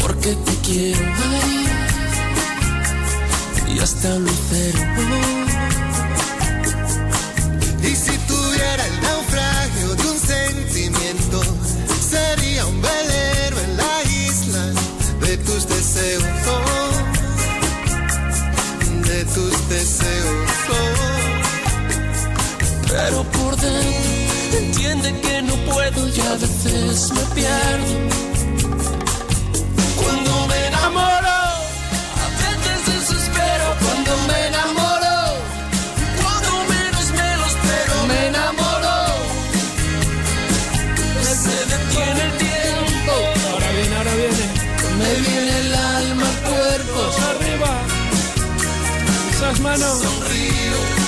[0.00, 1.66] Porque te quiero ahí.
[3.74, 5.51] Y hasta un lucero.
[22.92, 27.94] Pero por dentro entiende que no puedo y a veces me pierdo.
[29.96, 31.38] Cuando me enamoro,
[32.22, 33.66] a veces desespero.
[33.80, 35.16] Cuando me enamoro,
[36.20, 38.94] cuando menos me lo espero, me enamoro.
[41.42, 43.12] Se detiene el tiempo.
[43.52, 44.44] Ahora viene, ahora viene.
[45.00, 47.00] Me viene el alma al cuerpo.
[47.30, 47.72] arriba.
[49.32, 49.98] Esas manos.
[50.02, 51.01] Sonrío.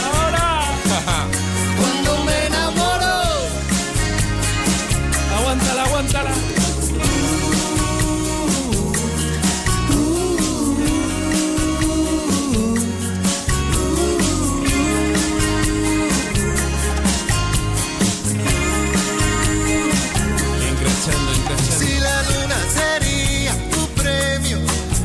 [21.78, 24.58] Si la luna sería tu premio,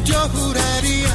[0.06, 1.10] yo juraría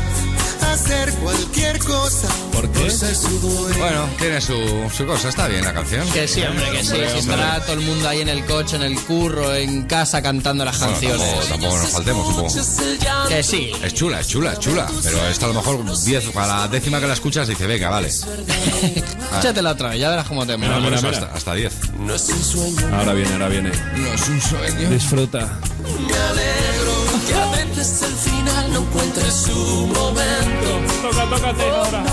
[0.72, 2.43] hacer cualquier cosa.
[2.66, 3.78] Dueño.
[3.78, 4.54] Bueno, tiene su,
[4.96, 6.08] su cosa, está bien la canción.
[6.10, 6.96] Que sí, hombre, que sí.
[7.12, 10.64] Si estará todo el mundo ahí en el coche, en el curro, en casa cantando
[10.64, 11.20] las Bueno, canciones.
[11.28, 13.28] tampoco, tampoco nos faltemos, supongo.
[13.28, 13.72] Que sí.
[13.82, 14.86] Es chula, es chula, es chula.
[15.02, 18.08] Pero esta a lo mejor 10, a la décima que la escuchas dice, venga, vale.
[19.38, 21.72] Échatela otra vez, ya verás cómo te Mira, eso hasta, hasta 10.
[22.00, 22.96] No es un sueño.
[22.96, 23.70] Ahora viene, ahora viene.
[23.96, 24.90] No es un sueño.
[24.90, 25.58] Disfruta.
[25.82, 26.94] Me alegro
[27.26, 30.92] que a veces el final no encuentre su momento.
[31.02, 32.04] Toca, tócate ahora.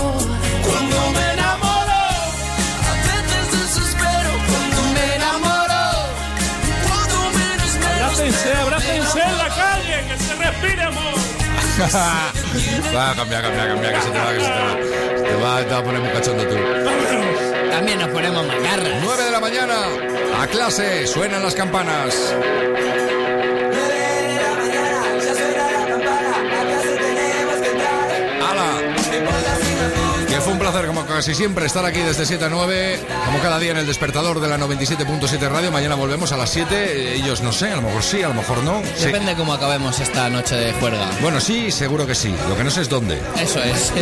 [0.62, 2.00] Cuando me enamoro,
[2.90, 4.32] a.
[4.46, 5.82] Cuando me enamoro,
[6.88, 8.22] cuando menos me enamoro.
[8.22, 11.14] Abrácense, abrácense en la calle, que se respire amor.
[12.94, 15.58] Va a cambiar, cambia, cambia, que se te va, que se te va.
[15.64, 16.56] Te va a poner un cachondo tú.
[17.70, 19.02] También nos ponemos mangarras.
[19.02, 19.74] Nueve de la mañana,
[20.40, 22.34] a clase, suenan las campanas.
[31.22, 34.48] Casi siempre, estar aquí desde 7 a 9, como cada día en el despertador de
[34.48, 35.70] la 97.7 Radio.
[35.70, 37.14] Mañana volvemos a las 7.
[37.14, 38.82] Ellos no sé, a lo mejor sí, a lo mejor no.
[38.96, 39.04] Sí.
[39.04, 41.08] Depende cómo acabemos esta noche de juerga.
[41.20, 42.34] Bueno, sí, seguro que sí.
[42.48, 43.20] Lo que no sé es dónde.
[43.40, 43.92] Eso es.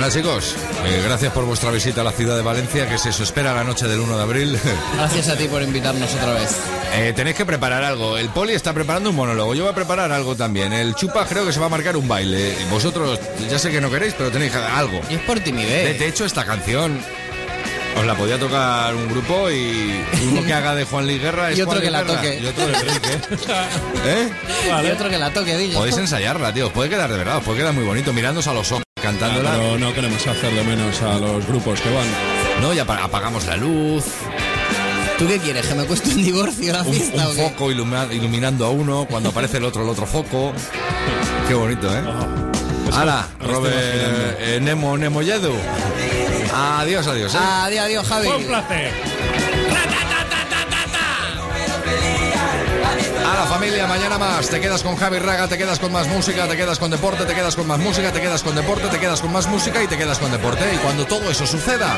[0.00, 0.56] Bueno, chicos,
[0.86, 3.64] eh, gracias por vuestra visita a la ciudad de Valencia, que se os espera la
[3.64, 4.58] noche del 1 de abril.
[4.96, 6.56] Gracias a ti por invitarnos otra vez.
[6.94, 8.16] Eh, tenéis que preparar algo.
[8.16, 9.54] El Poli está preparando un monólogo.
[9.54, 10.72] Yo voy a preparar algo también.
[10.72, 12.56] El Chupa creo que se va a marcar un baile.
[12.70, 13.20] Vosotros,
[13.50, 15.02] ya sé que no queréis, pero tenéis algo.
[15.10, 15.98] Y es por De, timidez.
[15.98, 16.98] de hecho, esta canción
[17.98, 21.58] os la podía tocar un grupo y uno que haga de Juan Luis Guerra es
[21.58, 22.40] Y otro Juan que la Guerra, toque.
[22.42, 23.18] Y otro de Enrique.
[24.06, 24.28] ¿Eh?
[24.82, 25.78] Y otro que la toque, digo.
[25.78, 26.68] Podéis ensayarla, tío.
[26.68, 27.36] Os puede quedar de verdad.
[27.36, 29.50] Os puede quedar muy bonito mirándose a los ojos, cantándola.
[29.52, 32.06] Pero no queremos hacer de menos a los grupos que van.
[32.62, 34.04] No, ya apa- apagamos la luz.
[35.18, 35.66] ¿Tú qué quieres?
[35.66, 37.42] ¿Que me cueste un divorcio la fiesta un o qué?
[37.50, 40.52] foco iluma- iluminando a uno, cuando aparece el otro, el otro foco.
[41.48, 42.00] Qué bonito, ¿eh?
[42.92, 45.52] Hala, estoy Robert, eh, Nemo, Nemo Yedu.
[46.54, 47.38] Adiós, adiós, ¿eh?
[47.40, 48.28] Adiós, adiós, Javi.
[48.28, 48.90] Un placer.
[53.30, 54.48] A la familia, mañana más.
[54.48, 57.34] Te quedas con Javi Raga, te quedas con más música, te quedas con deporte, te
[57.34, 59.96] quedas con más música, te quedas con deporte, te quedas con más música y te
[59.96, 60.64] quedas con deporte.
[60.74, 61.96] Y cuando todo eso suceda,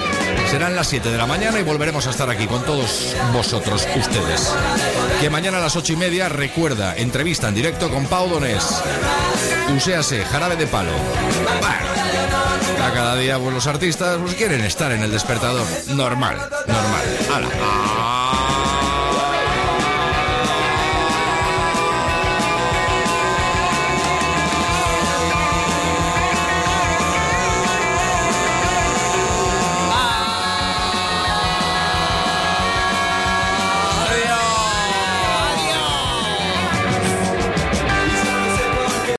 [0.51, 4.53] serán las 7 de la mañana y volveremos a estar aquí con todos vosotros, ustedes.
[5.21, 8.83] Que mañana a las 8 y media, recuerda, entrevista en directo con Pau Donés.
[9.75, 10.93] Uséase, jarabe de palo.
[12.85, 15.67] A cada día pues, los artistas pues, quieren estar en el despertador.
[15.89, 16.37] Normal,
[16.67, 18.41] normal.